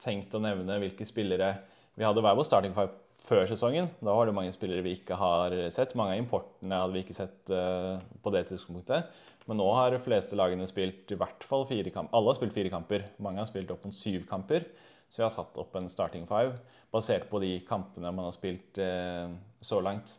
tenkt 0.00 0.32
å 0.34 0.40
nevne 0.40 0.78
hvilke 0.80 1.04
spillere 1.04 1.50
Vi 1.98 2.06
hadde 2.06 2.22
hver 2.24 2.36
vår 2.38 2.46
starting 2.48 2.72
five 2.72 2.94
før 3.20 3.44
sesongen. 3.50 3.90
Da 4.00 4.14
var 4.16 4.24
det 4.30 4.32
mange 4.32 4.52
spillere 4.54 4.80
vi 4.80 4.94
ikke 4.96 5.18
har 5.20 5.52
sett. 5.74 5.92
Mange 5.98 6.14
av 6.14 6.22
importene 6.22 6.78
hadde 6.80 6.94
vi 6.96 7.02
ikke 7.04 7.18
sett 7.18 7.50
eh, 7.52 7.98
på 8.24 8.32
det 8.32 8.46
tidspunktet. 8.48 9.10
Men 9.50 9.58
nå 9.60 9.66
har 9.76 9.90
de 9.92 9.98
fleste 10.00 10.38
lagene 10.38 10.64
spilt 10.68 11.10
i 11.12 11.18
hvert 11.20 11.44
fall 11.44 11.66
fire 11.68 11.92
kamper. 11.92 12.14
Alle 12.16 12.32
har 12.32 12.38
spilt 12.38 12.56
fire 12.56 12.72
kamper. 12.72 13.04
Mange 13.20 13.42
har 13.42 13.48
spilt 13.50 13.70
opp 13.74 13.84
mot 13.84 13.96
syv 13.96 14.24
kamper. 14.30 14.64
Så 15.10 15.20
vi 15.20 15.26
har 15.26 15.34
satt 15.34 15.58
opp 15.60 15.76
en 15.76 15.90
starting 15.92 16.24
five 16.24 16.54
basert 16.94 17.28
på 17.28 17.40
de 17.42 17.52
kampene 17.68 18.12
man 18.14 18.30
har 18.30 18.32
spilt 18.36 18.78
eh, 18.80 19.28
så 19.60 19.82
langt. 19.84 20.16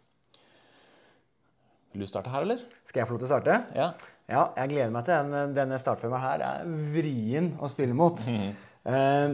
Vil 1.91 2.05
du 2.05 2.09
starte 2.09 2.31
her, 2.31 2.45
eller? 2.47 2.63
Skal 2.87 3.01
jeg 3.01 3.09
få 3.09 3.15
lov 3.15 3.23
til 3.23 3.29
å 3.29 3.33
starte? 3.33 3.61
Ja. 3.75 3.91
Ja, 4.31 4.45
jeg 4.61 4.71
gleder 4.71 4.91
meg 4.95 5.07
til 5.07 5.31
den, 5.31 5.55
denne 5.57 5.79
startfemmeren 5.81 6.23
her. 6.23 6.41
Det 6.41 6.51
er 6.51 6.91
vrien 6.93 7.49
å 7.59 7.67
spille 7.71 7.95
mot. 7.97 8.21
Eh, 8.31 9.33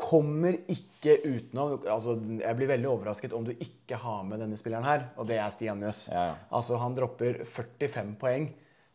kommer 0.00 0.56
ikke 0.72 1.18
utenom 1.26 1.74
altså, 1.84 2.16
Jeg 2.40 2.56
blir 2.56 2.70
veldig 2.70 2.88
overrasket 2.88 3.34
om 3.36 3.44
du 3.44 3.52
ikke 3.52 3.98
har 4.00 4.24
med 4.26 4.40
denne 4.40 4.58
spilleren 4.58 4.86
her, 4.86 5.08
og 5.20 5.28
det 5.28 5.36
er 5.40 5.52
Stian 5.52 5.80
Mjøs. 5.80 6.06
Ja, 6.12 6.26
ja. 6.30 6.36
Altså, 6.56 6.78
han 6.80 6.96
dropper 6.96 7.42
45 7.44 8.14
poeng, 8.20 8.48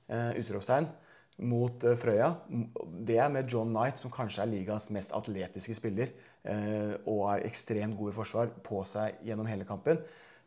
eh, 0.09 0.31
utropstegn, 0.41 0.89
mot 1.45 1.85
eh, 1.85 1.97
Frøya. 1.99 2.31
Det 3.05 3.19
er 3.21 3.29
med 3.33 3.51
John 3.51 3.69
Knight, 3.73 4.01
som 4.01 4.13
kanskje 4.13 4.45
er 4.45 4.53
ligas 4.53 4.89
mest 4.95 5.13
atletiske 5.15 5.77
spiller, 5.77 6.13
eh, 6.41 6.95
og 7.05 7.25
er 7.35 7.45
ekstremt 7.51 7.97
god 7.99 8.13
i 8.13 8.17
forsvar, 8.17 8.53
på 8.65 8.81
seg 8.89 9.21
gjennom 9.27 9.49
hele 9.51 9.67
kampen. 9.67 10.01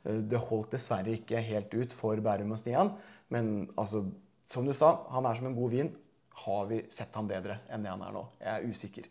Eh, 0.09 0.23
Det 0.25 0.41
holdt 0.49 0.73
dessverre 0.75 1.15
ikke 1.19 1.43
helt 1.45 1.75
ut 1.75 1.93
for 1.97 2.17
Bærum 2.25 2.53
og 2.57 2.59
Stian, 2.63 2.95
men 3.31 3.69
altså, 3.77 4.07
som 4.49 4.67
du 4.67 4.73
sa, 4.73 4.95
han 5.13 5.27
er 5.29 5.37
som 5.37 5.47
en 5.51 5.57
god 5.59 5.71
vin. 5.75 5.91
Har 6.39 6.67
vi 6.71 6.83
sett 6.95 7.15
han 7.19 7.27
bedre 7.29 7.59
enn 7.69 7.83
det 7.83 7.91
han 7.91 8.03
er 8.07 8.13
nå? 8.15 8.23
Jeg 8.41 8.53
er 8.63 8.69
usikker. 8.71 9.09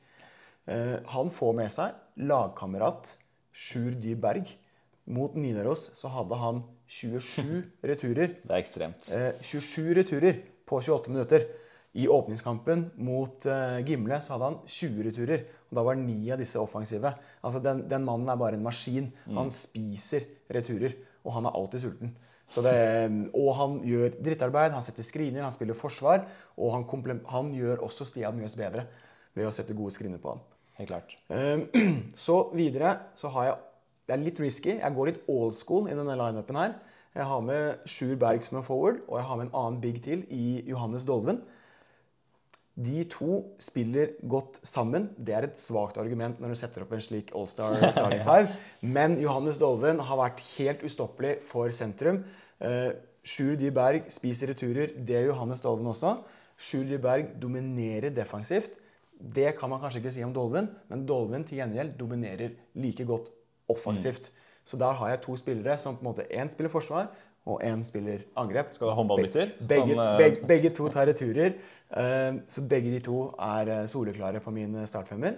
Eh, 0.68 0.96
han 1.14 1.30
får 1.32 1.54
med 1.56 1.72
seg 1.72 2.24
lagkamerat 2.24 3.16
Sjur 3.54 3.92
Dy 4.00 4.16
Berg. 4.16 4.48
Mot 5.08 5.36
Nidaros 5.40 5.90
så 5.96 6.10
hadde 6.12 6.36
han 6.40 6.64
27 6.88 7.64
returer. 7.84 8.34
Det 8.44 8.52
er 8.52 8.60
ekstremt. 8.62 9.08
Eh, 9.14 9.34
27 9.44 9.94
returer 10.02 10.42
på 10.68 10.80
28 10.82 11.12
minutter. 11.14 11.46
I 11.96 12.08
åpningskampen 12.12 12.90
mot 13.02 13.46
eh, 13.50 13.80
Gimle 13.88 14.20
så 14.22 14.36
hadde 14.36 14.50
han 14.52 14.58
20 14.68 15.06
returer. 15.08 15.46
og 15.70 15.80
Da 15.80 15.84
var 15.88 15.96
ni 15.96 16.32
av 16.32 16.42
disse 16.42 16.60
offensive. 16.60 17.14
Altså 17.42 17.62
den, 17.64 17.86
den 17.90 18.06
mannen 18.06 18.30
er 18.30 18.40
bare 18.40 18.60
en 18.60 18.66
maskin. 18.66 19.12
Han 19.34 19.50
spiser 19.54 20.28
returer, 20.54 20.98
og 21.24 21.34
han 21.38 21.48
er 21.48 21.58
alltid 21.58 21.86
sulten. 21.88 22.14
Så 22.48 22.62
det, 22.64 22.76
og 23.36 23.50
han 23.58 23.80
gjør 23.84 24.14
drittarbeid, 24.24 24.72
han 24.72 24.84
setter 24.86 25.04
screener, 25.04 25.44
han 25.44 25.56
spiller 25.56 25.76
forsvar. 25.76 26.28
Og 26.56 26.76
han, 26.76 26.86
han 27.32 27.50
gjør 27.56 27.84
også 27.88 28.08
Stian 28.08 28.38
Mjøs 28.38 28.56
bedre 28.60 28.86
ved 29.36 29.48
å 29.48 29.56
sette 29.56 29.76
gode 29.78 29.96
screener 29.96 30.22
på 30.22 30.36
han. 30.36 30.46
Helt 30.78 30.92
klart. 30.94 31.18
Eh, 31.34 31.66
Så 32.28 32.38
videre 32.56 32.98
så 33.18 33.32
har 33.34 33.50
jeg 33.50 33.58
Det 34.08 34.14
er 34.16 34.24
litt 34.24 34.40
risky. 34.40 34.78
Jeg 34.78 34.96
går 34.96 35.10
litt 35.10 35.26
old 35.28 35.56
school 35.58 35.90
i 35.92 35.96
denne 35.98 36.14
lineupen 36.16 36.56
her. 36.56 36.78
Jeg 37.18 37.26
har 37.28 37.42
med 37.44 37.90
Sjur 37.90 38.14
Berg 38.16 38.44
som 38.46 38.60
en 38.60 38.64
forward, 38.64 39.02
og 39.10 39.18
jeg 39.18 39.28
har 39.28 39.40
med 39.40 39.50
en 39.50 39.58
annen 39.58 39.82
big 39.82 39.98
til 40.06 40.22
i 40.32 40.62
Johannes 40.70 41.04
Dolven. 41.04 41.42
De 42.78 43.02
to 43.10 43.40
spiller 43.60 44.12
godt 44.30 44.60
sammen. 44.62 45.10
Det 45.18 45.34
er 45.34 45.48
et 45.48 45.58
svakt 45.58 45.98
argument 45.98 46.38
når 46.40 46.54
du 46.54 46.60
setter 46.60 46.84
opp 46.86 46.92
en 46.94 47.02
slik 47.02 47.32
All-Star 47.34 47.78
starting 47.96 48.22
five. 48.26 48.54
Men 48.86 49.18
Johannes 49.22 49.58
Dolven 49.62 50.04
har 50.06 50.20
vært 50.20 50.44
helt 50.54 50.84
ustoppelig 50.86 51.40
for 51.50 51.74
sentrum. 51.74 52.22
Eh, 52.62 52.92
Sjur 53.28 53.58
Dy 53.60 53.72
Berg 53.74 54.12
spiser 54.14 54.54
returer. 54.54 54.94
Det 54.94 55.18
gjør 55.18 55.34
Johannes 55.34 55.64
Dolven 55.66 55.90
også. 55.90 56.20
Sjur 56.58 56.86
Dy 56.86 57.02
Berg 57.02 57.34
dominerer 57.42 58.14
defensivt. 58.14 58.78
Det 59.18 59.56
kan 59.58 59.72
man 59.74 59.82
kanskje 59.82 60.04
ikke 60.04 60.14
si 60.14 60.24
om 60.26 60.34
Dolven, 60.34 60.70
men 60.92 61.06
Dolven 61.10 61.46
til 61.48 61.58
gjengjeld 61.58 61.98
dominerer 61.98 62.54
like 62.78 63.06
godt 63.10 63.32
offensivt. 63.74 64.30
Så 64.68 64.78
der 64.78 64.94
har 65.00 65.10
jeg 65.10 65.22
to 65.24 65.36
spillere 65.40 65.78
som 65.82 65.96
på 65.98 66.04
en 66.04 66.12
måte 66.12 66.28
én 66.30 66.50
spiller 66.52 66.70
forsvar, 66.70 67.08
og 67.48 67.62
én 67.64 67.84
spiller 67.88 68.26
angrep. 68.38 68.74
Skal 68.76 68.88
du 68.88 68.92
ha 68.92 68.98
håndballbytter? 69.00 69.54
Begge, 69.70 69.96
Sånn, 69.96 70.02
eh, 70.04 70.18
begge, 70.20 70.48
begge 70.50 70.72
to 70.76 70.90
tar 70.94 71.08
returer. 71.08 71.54
eh, 71.96 72.34
Så 72.48 72.64
begge 72.68 72.92
de 72.92 73.00
to 73.06 73.34
er 73.40 73.72
eh, 73.74 73.86
soleklare 73.88 74.42
på 74.44 74.52
min 74.52 74.76
startfemmer. 74.86 75.38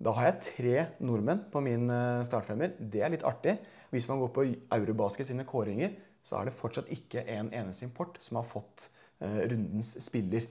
Da 0.00 0.12
har 0.16 0.30
jeg 0.30 0.40
tre 0.46 0.86
nordmenn 1.00 1.42
på 1.52 1.60
min 1.64 1.88
startfemmer. 2.24 2.72
Det 2.78 3.02
er 3.04 3.10
litt 3.12 3.24
artig. 3.24 3.58
Hvis 3.92 4.08
man 4.08 4.18
går 4.22 4.30
på 4.32 4.44
Eurobasket 4.72 5.26
sine 5.28 5.44
kåringer, 5.44 5.90
så 6.24 6.38
er 6.40 6.44
det 6.48 6.54
fortsatt 6.56 6.88
ikke 6.92 7.24
en 7.28 7.50
eneste 7.52 7.84
import 7.84 8.16
som 8.20 8.36
har 8.40 8.44
fått 8.48 8.88
rundens 9.20 9.96
spiller. 10.00 10.46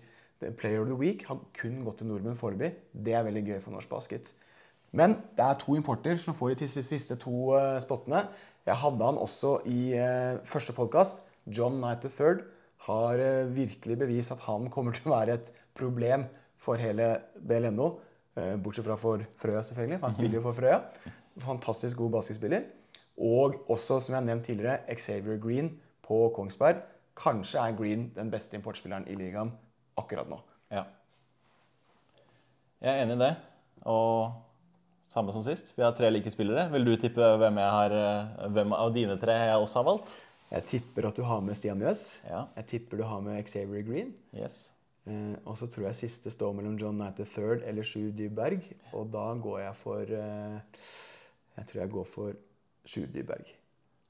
Player 0.57 0.81
of 0.81 0.87
the 0.87 0.95
Week 0.95 1.23
har 1.25 1.39
kun 1.57 1.83
gått 1.83 1.97
til 1.97 2.07
nordmenn 2.11 2.37
foreløpig. 2.37 2.75
Det 2.93 3.13
er 3.17 3.25
veldig 3.25 3.43
gøy 3.47 3.59
for 3.63 3.71
norsk 3.73 3.89
basket. 3.89 4.29
Men 4.93 5.17
det 5.37 5.45
er 5.45 5.57
to 5.61 5.75
importer 5.75 6.17
som 6.21 6.33
får 6.33 6.55
de 6.59 6.67
siste, 6.67 7.17
to 7.21 7.57
spottene. 7.81 8.27
Jeg 8.67 8.75
hadde 8.81 9.05
han 9.05 9.17
også 9.17 9.59
i 9.69 9.93
eh, 9.97 10.39
første 10.45 10.73
podkast. 10.75 11.23
John 11.47 11.79
Knight 11.79 12.03
III 12.05 12.43
har 12.89 13.23
eh, 13.23 13.55
virkelig 13.55 13.97
bevist 14.03 14.33
at 14.35 14.43
han 14.45 14.67
kommer 14.73 14.95
til 14.95 15.09
å 15.09 15.15
være 15.15 15.39
et 15.39 15.51
problem 15.77 16.27
for 16.59 16.79
hele 16.79 17.07
BLNO. 17.39 17.87
eh, 18.35 18.55
bortsett 18.61 18.85
fra 18.85 18.97
for 18.99 19.23
Frøya, 19.39 19.63
selvfølgelig. 19.63 20.01
Han 20.03 20.13
spiller 20.15 20.39
jo 20.39 20.43
for 20.45 20.57
Frøya. 20.59 20.81
Fantastisk 21.39 21.97
god 21.97 22.11
basketspiller. 22.19 22.67
Og 23.19 23.55
også, 23.69 23.99
som 23.99 24.13
jeg 24.13 24.21
har 24.21 24.27
nevnt 24.27 24.45
tidligere, 24.47 24.95
Xavier 24.95 25.39
Green 25.39 25.73
på 26.05 26.29
Kongsberg. 26.35 26.83
Kanskje 27.19 27.59
er 27.59 27.75
Green 27.75 28.11
den 28.15 28.31
beste 28.31 28.55
importspilleren 28.55 29.07
i 29.07 29.15
ligaen 29.19 29.51
akkurat 29.99 30.29
nå. 30.31 30.39
Ja. 30.71 30.85
Jeg 32.79 32.93
er 32.93 33.03
enig 33.03 33.17
i 33.17 33.23
det. 33.23 33.33
Og 33.91 34.31
samme 35.09 35.33
som 35.33 35.43
sist. 35.43 35.73
Vi 35.75 35.83
har 35.83 35.93
tre 35.97 36.09
like 36.13 36.31
spillere. 36.31 36.67
Vil 36.73 36.85
du 36.85 36.95
tippe 37.01 37.25
hvem, 37.41 37.57
jeg 37.57 37.75
har, 37.75 37.95
eh, 37.97 38.49
hvem 38.53 38.73
av 38.77 38.91
dine 38.93 39.17
tre 39.21 39.37
jeg 39.49 39.61
også 39.61 39.81
har 39.81 39.87
valgt? 39.87 40.17
Jeg 40.49 40.65
tipper 40.65 41.07
at 41.09 41.17
du 41.17 41.23
har 41.25 41.41
med 41.45 41.57
Stian 41.57 41.81
Jøs. 41.81 42.21
Ja. 42.29 42.47
Jeg 42.57 42.67
tipper 42.73 43.01
du 43.01 43.05
har 43.05 43.21
med 43.21 43.41
Xavier 43.45 43.85
Green. 43.85 44.13
Yes. 44.33 44.71
Eh, 45.09 45.35
og 45.45 45.57
så 45.57 45.69
tror 45.69 45.89
jeg 45.89 45.97
siste 45.97 46.33
står 46.33 46.53
mellom 46.57 46.77
John 46.77 46.97
Knight 46.97 47.21
III 47.21 47.63
eller 47.69 47.85
Sju 47.85 48.11
Dyberg. 48.17 48.65
Og 48.93 49.09
da 49.13 49.31
går 49.33 49.63
jeg 49.65 49.79
for 49.81 50.01
eh, 50.01 50.83
Jeg 51.57 51.71
tror 51.71 51.81
jeg 51.81 51.91
går 51.95 52.05
for 52.09 52.37
Sju 52.85 53.07
Dyberg. 53.13 53.55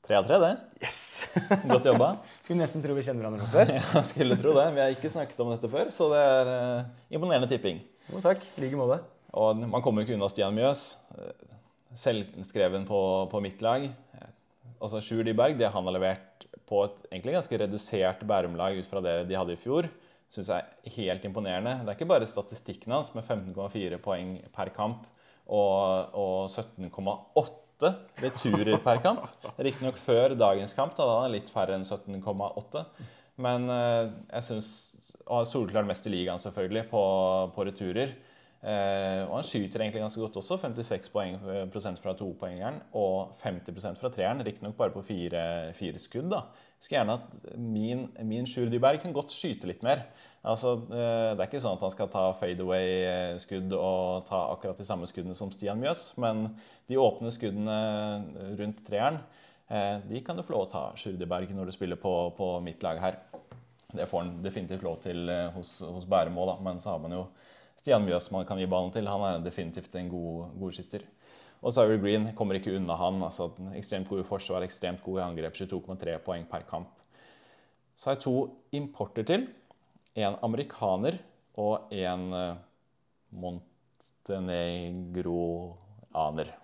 Tre 0.07 0.15
av 0.15 0.25
tre, 0.25 0.39
det. 0.41 0.51
Yes! 0.83 1.29
Godt 1.71 1.87
jobba. 1.91 2.13
Skulle 2.39 2.63
nesten 2.63 2.83
tro 2.83 2.95
vi 2.97 3.03
kjenner 3.05 3.27
hverandre 3.27 3.47
fra 3.47 3.63
før. 3.63 3.73
ja, 3.79 4.03
skulle 4.07 4.39
tro 4.39 4.55
det. 4.57 4.67
Vi 4.75 4.83
har 4.83 4.95
ikke 4.95 5.11
snakket 5.11 5.43
om 5.43 5.51
dette 5.53 5.71
før, 5.71 5.91
så 5.95 6.11
det 6.13 6.25
er 6.25 6.51
eh, 6.55 6.91
imponerende 7.15 7.51
tipping. 7.51 7.83
Jo, 8.09 8.23
takk. 8.23 8.47
I 8.57 8.65
like 8.65 8.79
måte. 8.79 9.01
Og 9.37 9.61
man 9.61 9.83
kommer 9.85 10.01
jo 10.01 10.07
ikke 10.07 10.17
unna 10.17 10.29
Stian 10.31 10.55
Mjøs. 10.57 10.83
eh, 11.17 11.55
Selvskreven 11.99 12.85
på, 12.87 12.99
på 13.31 13.41
mitt 13.43 13.61
lag. 13.65 13.87
Altså 14.79 15.01
Sjur 15.03 15.25
Dyberg, 15.27 15.57
det 15.59 15.71
han 15.73 15.87
har 15.89 15.95
levert 15.95 16.45
på 16.69 16.83
et 16.85 17.01
egentlig 17.09 17.35
ganske 17.35 17.59
redusert 17.63 18.21
Bærum-lag 18.29 18.77
ut 18.77 18.87
fra 18.87 19.01
det 19.03 19.15
de 19.29 19.37
hadde 19.37 19.55
i 19.55 19.59
fjor, 19.59 19.89
syns 20.29 20.51
jeg 20.53 20.61
er 20.61 20.93
helt 20.99 21.25
imponerende. 21.25 21.79
Det 21.81 21.91
er 21.91 21.97
ikke 21.97 22.11
bare 22.11 22.29
statistikken 22.29 22.93
hans 22.93 23.09
med 23.15 23.25
15,4 23.25 23.97
poeng 24.03 24.35
per 24.53 24.71
kamp 24.75 25.07
og, 25.49 26.13
og 26.13 26.45
17,8 26.53 27.93
returer 28.21 28.77
per 28.85 29.01
kamp. 29.03 29.25
Riktignok 29.57 29.97
før 29.99 30.37
dagens 30.37 30.75
kamp, 30.77 30.93
da 30.97 31.07
han 31.23 31.33
litt 31.33 31.49
færre 31.51 31.75
enn 31.79 31.87
17,8. 31.87 32.85
Men 33.39 33.69
eh, 33.71 34.05
jeg 34.35 34.45
syns 34.49 34.69
Og 35.25 35.45
solklart 35.47 35.87
mest 35.87 36.07
i 36.09 36.11
ligaen, 36.13 36.41
selvfølgelig, 36.41 36.85
på, 36.91 37.03
på 37.55 37.65
returer. 37.67 38.13
Eh, 38.59 39.21
og 39.23 39.37
han 39.37 39.45
skyter 39.47 39.79
egentlig 39.79 40.01
ganske 40.03 40.19
godt 40.19 40.37
også. 40.41 40.57
56 40.59 41.11
poeng, 41.13 41.37
eh, 41.47 41.65
prosent 41.71 41.99
fra 41.99 42.13
topoengeren 42.13 42.81
og 42.93 43.31
50 43.39 43.95
fra 43.95 44.09
treeren. 44.11 44.43
Riktignok 44.43 44.75
bare 44.75 44.91
på 44.91 45.03
fire, 45.03 45.73
fire 45.73 45.99
skudd. 45.99 46.29
da. 46.29 46.43
Jeg 46.79 46.83
skulle 46.83 46.99
gjerne 46.99 47.13
at 47.13 47.57
min, 47.57 48.09
min 48.23 48.45
Sjur 48.45 48.69
Dyberg 48.69 49.01
kan 49.01 49.13
godt 49.13 49.31
skyte 49.31 49.67
litt 49.67 49.81
mer. 49.83 50.05
Altså, 50.43 50.75
eh, 50.91 51.35
Det 51.35 51.39
er 51.39 51.47
ikke 51.47 51.63
sånn 51.63 51.77
at 51.77 51.81
han 51.81 51.91
skal 51.91 52.07
ta 52.07 52.33
fadeaway-skudd 52.33 53.73
og 53.73 54.25
ta 54.25 54.51
akkurat 54.51 54.77
de 54.77 54.83
samme 54.83 55.07
skuddene 55.07 55.35
som 55.35 55.51
Stian 55.51 55.79
Mjøs, 55.79 56.17
men 56.17 56.55
de 56.87 56.95
åpne 56.95 57.31
skuddene 57.31 58.57
rundt 58.57 58.85
treeren 58.85 59.19
de 59.69 60.19
kan 60.21 60.35
du 60.35 60.41
få 60.41 60.53
lov 60.53 60.65
å 60.65 60.71
ta 60.71 60.93
Sjur 60.95 61.13
Dyberg 61.13 61.51
når 61.53 61.65
du 61.65 61.71
spiller 61.71 61.95
på, 61.95 62.33
på 62.35 62.59
mitt 62.59 62.81
lag 62.81 62.97
her. 62.97 63.17
Det 63.93 64.07
får 64.09 64.23
han 64.23 64.41
definitivt 64.41 64.81
lov 64.81 64.99
til 64.99 65.29
hos, 65.53 65.81
hos 65.81 66.05
Bærum 66.05 66.39
òg. 66.41 66.59
Men 66.63 66.79
så 66.79 66.89
har 66.89 66.99
man 66.99 67.11
jo 67.11 67.27
Stian 67.79 68.03
Mjøs 68.03 68.27
man 68.35 68.45
kan 68.47 68.59
gi 68.59 68.67
ballen 68.69 68.91
til. 68.91 69.07
Han 69.07 69.23
er 69.23 69.43
definitivt 69.43 69.95
en 69.95 70.11
god, 70.11 70.53
god 70.59 70.75
skytter. 70.75 71.05
Og 71.59 71.73
Cyril 71.75 71.99
Green 71.99 72.29
kommer 72.35 72.59
ikke 72.59 72.75
unna 72.75 72.95
han. 72.99 73.21
altså 73.23 73.49
Ekstremt 73.75 74.09
god 74.11 74.23
i 74.23 74.27
forsvar, 74.27 74.63
ekstremt 74.63 75.03
god 75.03 75.19
i 75.19 75.23
angrep. 75.23 75.55
22,3 75.55 76.17
poeng 76.23 76.47
per 76.49 76.67
kamp. 76.67 76.91
Så 77.95 78.09
har 78.09 78.15
jeg 78.15 78.23
to 78.23 78.35
importer 78.75 79.27
til. 79.27 79.47
En 80.19 80.35
amerikaner 80.43 81.19
og 81.59 81.91
en 81.91 82.33
eh, 82.33 82.59
montenegroaner. 86.13 86.55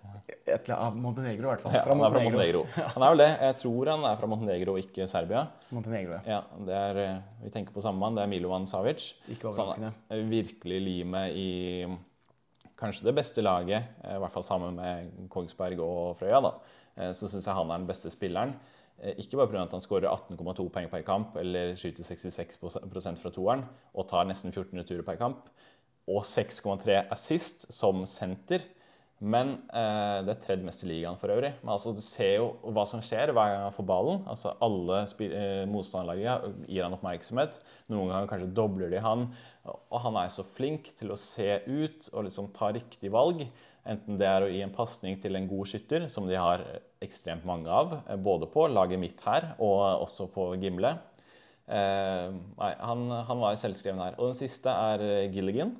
Et 0.46 0.68
annet 0.70 0.96
Montenegro, 1.02 1.44
i 1.46 1.50
hvert 1.52 1.60
fall. 1.62 1.72
Ja, 1.76 1.82
han 1.86 2.00
er 2.02 2.10
fra 2.10 2.20
Montenegro. 2.22 2.62
Han 2.94 3.02
er 3.02 3.10
vel 3.12 3.18
det. 3.22 3.28
Jeg 3.46 3.56
tror 3.60 3.90
han 3.92 4.04
er 4.08 4.16
fra 4.18 4.26
Montenegro 4.30 4.74
ikke 4.80 5.06
Serbia. 5.10 5.44
Montenegro, 5.74 6.16
ja. 6.16 6.20
Ja, 6.26 6.40
det 6.66 6.74
er, 6.74 6.98
eh, 7.02 7.20
Vi 7.44 7.50
tenker 7.54 7.72
på 7.74 7.82
samme 7.84 7.98
mann. 8.02 8.14
Det 8.18 8.24
er 8.24 8.30
Milovan 8.32 8.66
Savic. 8.66 9.12
Ikke 9.30 9.52
Så 9.52 9.62
han 9.62 9.66
overraskende. 9.66 9.92
er 10.10 10.24
virkelig 10.30 10.80
limet 10.82 11.36
i 11.36 11.86
kanskje 12.76 13.04
det 13.08 13.14
beste 13.16 13.42
laget, 13.42 13.84
eh, 14.04 14.16
i 14.16 14.18
hvert 14.18 14.32
fall 14.34 14.42
sammen 14.46 14.74
med 14.76 15.28
Kongsberg 15.30 15.78
og 15.80 16.16
Frøya. 16.18 16.40
da. 16.42 16.52
Eh, 16.96 17.12
Så 17.12 17.28
syns 17.28 17.46
jeg 17.46 17.54
han 17.54 17.70
er 17.70 17.78
den 17.78 17.86
beste 17.86 18.10
spilleren. 18.10 18.54
Ikke 19.18 19.36
bare 19.36 19.46
pga. 19.48 19.62
at 19.62 19.70
han 19.72 19.80
skårer 19.80 20.08
18,2 20.08 20.70
poeng 20.72 20.88
per 20.90 21.02
kamp 21.02 21.36
eller 21.36 21.74
skyter 21.74 22.02
66% 22.02 23.18
fra 23.20 23.30
toeren 23.30 23.64
og 23.94 24.08
tar 24.08 24.24
nesten 24.24 24.50
14 24.50 24.72
returer 24.80 25.04
per 25.04 25.16
kamp, 25.16 25.50
og 26.08 26.22
6,3 26.24 27.06
assist 27.12 27.70
som 27.70 28.06
senter. 28.06 28.60
Men 29.24 29.54
eh, 29.72 30.18
det 30.26 30.32
er 30.34 30.40
tredje 30.42 30.66
mest 30.66 30.82
i 30.84 30.90
ligaen 30.90 31.16
for 31.16 31.32
øvrig. 31.32 31.54
Men 31.62 31.72
altså, 31.72 31.94
du 31.96 32.02
ser 32.04 32.34
jo 32.36 32.48
hva 32.74 32.82
som 32.88 33.00
skjer 33.00 33.32
hver 33.32 33.54
gang 33.54 33.62
han 33.64 33.72
får 33.72 33.86
ballen. 33.88 34.18
Altså, 34.28 34.52
alle 34.60 34.98
eh, 35.24 35.62
motstanderlaget 35.72 36.66
gir 36.68 36.84
han 36.84 36.96
oppmerksomhet. 36.96 37.56
Noen 37.88 38.12
ganger 38.12 38.28
kanskje 38.28 38.50
dobler 38.58 38.92
de 38.92 39.00
han. 39.00 39.24
Og 39.72 39.96
han 40.04 40.20
er 40.20 40.34
så 40.34 40.44
flink 40.44 40.92
til 40.98 41.14
å 41.14 41.20
se 41.20 41.48
ut 41.64 42.10
og 42.12 42.26
liksom 42.28 42.52
ta 42.56 42.68
riktig 42.76 43.12
valg. 43.14 43.46
Enten 43.88 44.20
det 44.20 44.28
er 44.28 44.44
å 44.44 44.52
gi 44.52 44.60
en 44.66 44.74
pasning 44.74 45.16
til 45.22 45.38
en 45.38 45.48
god 45.48 45.72
skytter, 45.72 46.06
som 46.12 46.28
de 46.28 46.36
har 46.36 46.66
ekstremt 47.04 47.46
mange 47.48 47.72
av, 47.72 47.96
eh, 48.04 48.20
både 48.20 48.50
på 48.52 48.68
laget 48.68 49.00
mitt 49.00 49.24
her 49.24 49.54
og 49.56 50.04
også 50.04 50.28
på 50.36 50.50
Gimle. 50.60 50.92
Eh, 51.66 52.28
nei, 52.60 52.72
han, 52.84 53.08
han 53.30 53.40
var 53.40 53.56
selvskreven 53.64 54.04
her. 54.10 54.20
Og 54.20 54.34
den 54.34 54.40
siste 54.44 54.76
er 54.92 55.32
Gilligan. 55.32 55.72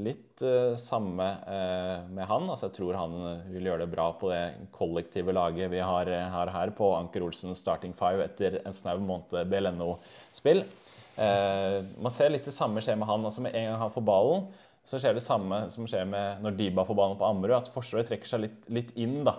Litt 0.00 0.40
uh, 0.40 0.72
samme 0.80 1.24
uh, 1.44 2.08
med 2.08 2.24
han. 2.24 2.46
altså 2.48 2.70
Jeg 2.70 2.76
tror 2.78 2.96
han 2.96 3.16
vil 3.52 3.68
gjøre 3.68 3.84
det 3.84 3.92
bra 3.92 4.06
på 4.16 4.30
det 4.30 4.70
kollektive 4.72 5.34
laget 5.36 5.68
vi 5.72 5.82
har, 5.84 6.08
eh, 6.08 6.28
har 6.32 6.52
her 6.54 6.72
på 6.72 6.94
Anker 6.96 7.26
Olsens 7.26 7.60
starting 7.60 7.92
five 7.96 8.24
etter 8.24 8.62
en 8.62 8.72
snau 8.72 8.96
måned 9.04 9.50
BLNO-spill. 9.52 10.64
Uh, 11.12 11.84
man 12.00 12.14
ser 12.14 12.32
litt 12.32 12.48
det 12.48 12.56
samme 12.56 12.80
skje 12.80 12.96
med 12.96 13.10
han. 13.10 13.28
altså 13.28 13.44
Med 13.44 13.58
en 13.58 13.68
gang 13.68 13.82
han 13.84 13.92
får 13.92 14.06
ballen, 14.08 14.48
så 14.82 14.96
skjer 14.96 15.18
det 15.18 15.26
samme 15.26 15.60
som 15.70 15.84
skjer 15.86 16.08
med 16.08 16.40
når 16.42 16.56
Diba 16.56 16.86
får 16.88 16.98
ballen 16.98 17.20
på 17.20 17.28
Ammerud, 17.28 17.58
at 17.60 17.70
forsvaret 17.70 18.08
trekker 18.08 18.32
seg 18.32 18.46
litt, 18.46 18.64
litt 18.72 18.96
inn. 18.96 19.20
da. 19.28 19.36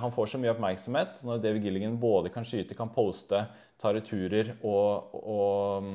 Han 0.00 0.12
får 0.12 0.30
så 0.30 0.38
mye 0.40 0.52
oppmerksomhet 0.52 1.20
når 1.24 1.42
David 1.42 1.66
Gilligan 1.66 1.98
både 2.00 2.32
kan 2.32 2.44
skyte, 2.44 2.76
kan 2.76 2.90
poste, 2.92 3.44
ta 3.80 3.92
returer 3.94 4.54
og, 4.62 5.12
og, 5.16 5.86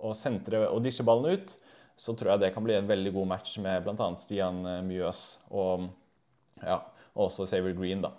og 0.00 0.14
sentre 0.16 0.62
og 0.68 0.80
disje 0.84 1.04
ballen 1.06 1.38
ut 1.38 1.56
så 1.98 2.14
tror 2.14 2.32
jeg 2.32 2.44
det 2.44 2.52
kan 2.54 2.64
bli 2.64 2.76
en 2.78 2.88
veldig 2.88 3.12
god 3.16 3.28
match 3.34 3.56
med 3.62 3.82
bl.a. 3.84 4.08
Stian 4.20 4.62
eh, 4.66 4.80
Mjøs 4.86 5.22
og, 5.50 5.88
ja, 6.62 6.80
også 7.18 7.46
Saver 7.50 7.74
Green. 7.76 8.04
da. 8.04 8.12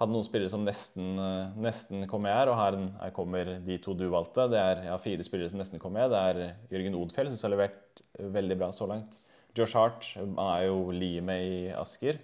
Hadde 0.00 0.12
noen 0.12 0.26
spillere 0.26 0.52
som 0.52 0.64
nesten, 0.64 1.14
eh, 1.20 1.58
nesten 1.60 2.06
kom 2.08 2.24
med 2.24 2.36
her, 2.36 2.52
og 2.52 2.58
her, 2.60 2.78
kommer 3.16 3.56
de 3.64 3.78
to 3.82 3.94
du 3.96 4.06
valgte. 4.12 4.48
Det 4.52 4.60
er 4.60 4.82
ja, 4.90 4.96
fire 5.00 5.24
spillere 5.24 5.52
som 5.52 5.60
nesten 5.60 5.80
kom 5.82 5.94
med. 5.96 6.12
Det 6.12 6.22
er 6.30 6.42
Jørgen 6.72 6.98
Odfjell, 6.98 7.32
som 7.32 7.48
har 7.50 7.56
levert 7.56 8.02
veldig 8.36 8.58
bra 8.60 8.72
så 8.72 8.88
langt. 8.88 9.20
Josh 9.56 9.76
Hart 9.76 10.10
han 10.16 10.36
er 10.36 10.66
jo 10.66 10.90
limet 10.92 11.44
i 11.48 11.58
Asker. 11.76 12.20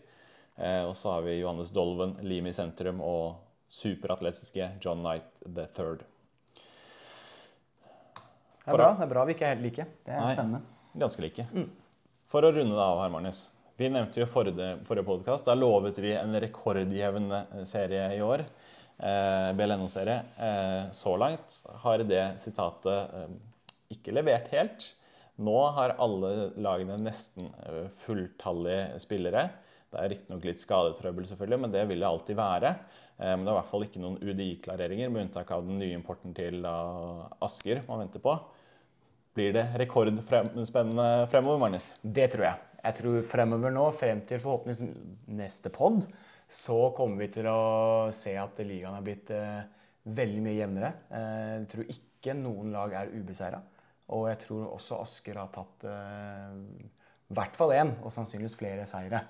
Eh, 0.57 0.83
og 0.85 0.97
så 0.97 1.17
har 1.17 1.25
vi 1.25 1.39
Johannes 1.41 1.73
Dolven, 1.73 2.17
limet 2.25 2.53
i 2.53 2.59
sentrum, 2.61 3.01
og 3.05 3.41
superatletiske 3.73 4.75
John 4.85 5.01
Knight 5.05 5.45
the 5.47 5.65
third. 5.77 6.05
Det 8.63 8.71
er 8.71 8.79
bra, 8.79 8.93
det 8.99 9.07
er 9.07 9.11
bra 9.11 9.25
vi 9.27 9.35
ikke 9.35 9.47
er 9.49 9.57
helt 9.57 9.65
like. 9.67 9.87
Det 10.07 10.15
er 10.15 10.23
Nei. 10.23 10.35
spennende. 10.37 10.61
Ganske 11.03 11.25
like. 11.25 11.47
For 12.31 12.47
å 12.47 12.53
runde 12.55 12.77
det 12.77 12.85
av 12.85 13.01
her, 13.03 13.11
Magnus. 13.13 13.47
Vi 13.81 13.89
nevnte 13.91 14.21
jo 14.21 14.29
forrige, 14.31 14.77
forrige 14.87 15.09
podkast. 15.09 15.49
Da 15.49 15.57
lovet 15.59 15.99
vi 16.03 16.13
en 16.15 16.37
rekordjevn 16.45 17.31
eh, 17.39 17.63
serie 17.67 18.05
i 18.15 18.21
år. 18.23 18.45
Eh, 19.03 19.49
BLNO-serie. 19.59 20.19
Eh, 20.37 20.83
så 20.95 21.17
langt 21.19 21.57
har 21.83 22.05
det 22.07 22.25
sitatet 22.39 23.17
eh, 23.19 23.33
ikke 23.97 24.15
levert 24.15 24.53
helt. 24.55 24.93
Nå 25.43 25.57
har 25.75 25.97
alle 26.03 26.53
lagene 26.63 27.01
nesten 27.03 27.49
eh, 27.65 27.89
fulltallige 27.97 29.01
spillere. 29.03 29.49
Det 29.93 30.01
er 30.01 30.13
riktignok 30.15 30.47
litt 30.49 30.61
skadetrøbbel, 30.61 31.27
selvfølgelig, 31.29 31.61
men 31.61 31.73
det 31.75 31.85
vil 31.91 32.01
det 32.01 32.09
alltid 32.09 32.39
være. 32.39 32.69
Eh, 33.19 33.35
Men 33.37 33.45
det 33.45 33.51
er 33.51 33.55
i 33.55 33.59
hvert 33.61 33.71
fall 33.71 33.85
ikke 33.87 34.01
noen 34.01 34.19
UDI-klareringer, 34.23 35.11
med 35.13 35.27
unntak 35.27 35.51
av 35.53 35.67
den 35.67 35.79
nye 35.83 35.97
importen 35.99 36.33
til 36.37 36.65
Asker 36.65 37.83
man 37.89 38.07
venter 38.07 38.25
på. 38.25 38.37
Blir 39.37 39.53
det 39.57 39.67
rekordspennende 39.81 41.27
fremover, 41.33 41.61
Magnus? 41.61 41.95
Det 42.03 42.31
tror 42.33 42.47
jeg. 42.49 42.69
Jeg 42.83 42.99
tror 42.99 43.21
fremover 43.25 43.73
nå, 43.73 43.85
frem 43.95 44.25
til 44.27 44.41
forhåpentligvis 44.43 45.29
neste 45.39 45.71
pod, 45.73 46.03
så 46.53 46.79
kommer 46.97 47.23
vi 47.23 47.29
til 47.37 47.47
å 47.49 48.09
se 48.13 48.33
at 48.37 48.59
ligaen 48.67 48.97
er 48.97 49.05
blitt 49.07 49.31
eh, 49.33 49.61
veldig 50.09 50.43
mye 50.49 50.57
jevnere. 50.57 50.91
Eh, 51.13 51.53
jeg 51.61 51.69
tror 51.75 51.95
ikke 51.95 52.39
noen 52.41 52.73
lag 52.75 52.97
er 52.97 53.13
ubeseira. 53.13 53.61
Og 54.13 54.27
jeg 54.29 54.43
tror 54.43 54.73
også 54.75 54.99
Asker 55.01 55.39
har 55.41 55.53
tatt 55.55 55.87
i 55.87 56.85
hvert 57.33 57.55
fall 57.57 57.71
én, 57.73 57.95
og 58.03 58.13
sannsynligvis 58.13 58.59
flere 58.59 58.85
seire. 58.91 59.23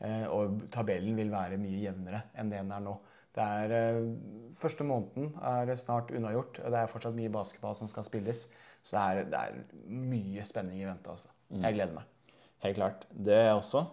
Eh, 0.00 0.26
og 0.32 0.62
tabellen 0.72 1.16
vil 1.18 1.32
være 1.32 1.60
mye 1.60 1.82
jevnere 1.82 2.24
enn 2.38 2.52
det 2.52 2.62
den 2.62 2.72
er 2.72 2.84
nå. 2.84 2.96
Det 3.36 3.44
er, 3.44 3.74
eh, 3.76 4.50
første 4.56 4.84
måneden 4.86 5.34
er 5.42 5.76
snart 5.76 6.10
unnagjort. 6.10 6.60
og 6.64 6.72
Det 6.72 6.80
er 6.80 6.90
fortsatt 6.90 7.14
mye 7.14 7.30
basketball 7.30 7.76
som 7.76 7.88
skal 7.88 8.04
spilles. 8.04 8.48
Så 8.82 8.96
det 8.96 9.02
er, 9.02 9.24
det 9.24 9.38
er 9.38 9.86
mye 9.86 10.44
spenning 10.44 10.80
i 10.80 10.88
vente. 10.88 11.10
Altså. 11.10 11.28
Jeg 11.52 11.74
gleder 11.74 11.94
meg. 11.94 12.04
Helt 12.62 12.76
klart. 12.76 13.04
Det 13.12 13.34
er 13.34 13.44
jeg 13.50 13.60
også. 13.60 13.86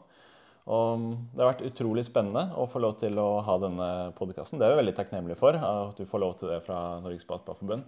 Og 0.67 1.03
det 1.31 1.43
har 1.43 1.53
vært 1.53 1.67
utrolig 1.69 2.03
spennende 2.03 2.49
å 2.59 2.65
få 2.67 2.81
lov 2.83 2.97
til 2.99 3.15
å 3.19 3.41
ha 3.43 3.55
denne 3.61 3.87
podkasten. 4.17 4.59
Det 4.59 4.67
er 4.67 4.75
vi 4.75 4.81
veldig 4.81 4.95
takknemlige 4.97 5.39
for, 5.39 5.55
at 5.55 5.95
du 5.95 6.03
får 6.07 6.23
lov 6.23 6.35
til 6.39 6.51
det 6.51 6.59
fra 6.65 6.99
Norges 7.03 7.27
Basketballforbund. 7.27 7.85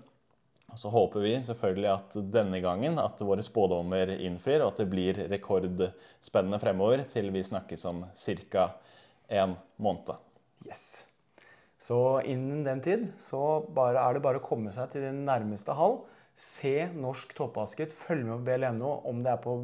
Så 0.78 0.92
håper 0.94 1.24
vi 1.24 1.34
selvfølgelig 1.46 1.90
at 1.92 2.18
denne 2.34 2.60
gangen 2.64 3.00
at 3.02 3.22
våre 3.26 3.44
spådommer 3.46 4.12
innfrir, 4.18 4.62
og 4.62 4.74
at 4.74 4.82
det 4.84 4.90
blir 4.92 5.22
rekordspennende 5.32 6.60
fremover 6.62 7.06
til 7.10 7.32
vi 7.34 7.44
snakkes 7.46 7.86
om 7.90 8.04
ca. 8.14 8.70
en 9.28 9.56
måned. 9.78 10.14
Yes. 10.68 11.06
Så 11.80 12.22
innen 12.28 12.66
den 12.66 12.82
tid 12.84 13.06
så 13.18 13.62
bare, 13.76 14.02
er 14.02 14.18
det 14.18 14.24
bare 14.26 14.42
å 14.42 14.44
komme 14.44 14.74
seg 14.76 14.92
til 14.92 15.06
den 15.06 15.24
nærmeste 15.28 15.76
hall. 15.78 16.02
Se 16.40 16.90
Norsk 16.96 17.34
Toppbasket, 17.38 17.96
følg 17.96 18.26
med 18.28 18.42
på 18.42 18.48
BLNO 18.50 18.92
om 19.08 19.24
det 19.24 19.32
er 19.32 19.42
på, 19.44 19.56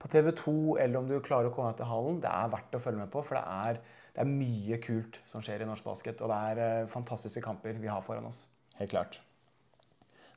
på 0.00 0.12
TV 0.12 0.30
2 0.36 0.54
eller 0.80 1.00
om 1.00 1.08
du 1.08 1.18
klarer 1.24 1.50
å 1.50 1.54
komme 1.54 1.72
deg 1.72 1.82
til 1.82 1.90
hallen. 1.92 2.20
Det 2.24 2.32
er 2.32 2.52
verdt 2.56 2.76
å 2.76 2.82
følge 2.82 3.02
med 3.02 3.12
på, 3.12 3.24
for 3.24 3.36
det 3.36 3.44
er, 3.44 3.80
det 4.16 4.24
er 4.24 4.32
mye 4.32 4.80
kult 4.84 5.20
som 5.28 5.44
skjer 5.44 5.64
i 5.64 5.68
norsk 5.68 5.84
basket. 5.84 6.24
Og 6.24 6.32
det 6.32 6.40
er 6.50 6.62
eh, 6.64 6.90
fantastiske 6.92 7.44
kamper 7.44 7.76
vi 7.80 7.92
har 7.92 8.04
foran 8.04 8.28
oss. 8.32 8.46
Helt 8.80 8.92
klart. 8.96 9.20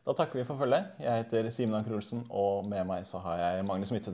Da 0.03 0.11
takker 0.11 0.35
vi 0.39 0.43
for 0.43 0.59
følget. 0.59 0.85
Jeg 0.99 1.17
heter 1.21 1.49
Simen 1.49 1.75
Anker 1.77 1.93
Olsen, 1.95 2.25
og 2.29 2.65
med 2.67 2.83
meg 2.83 3.05
så 3.07 3.21
har 3.23 3.37
jeg 3.39 3.65
Magnus 3.65 3.91
Midtø 3.91 4.11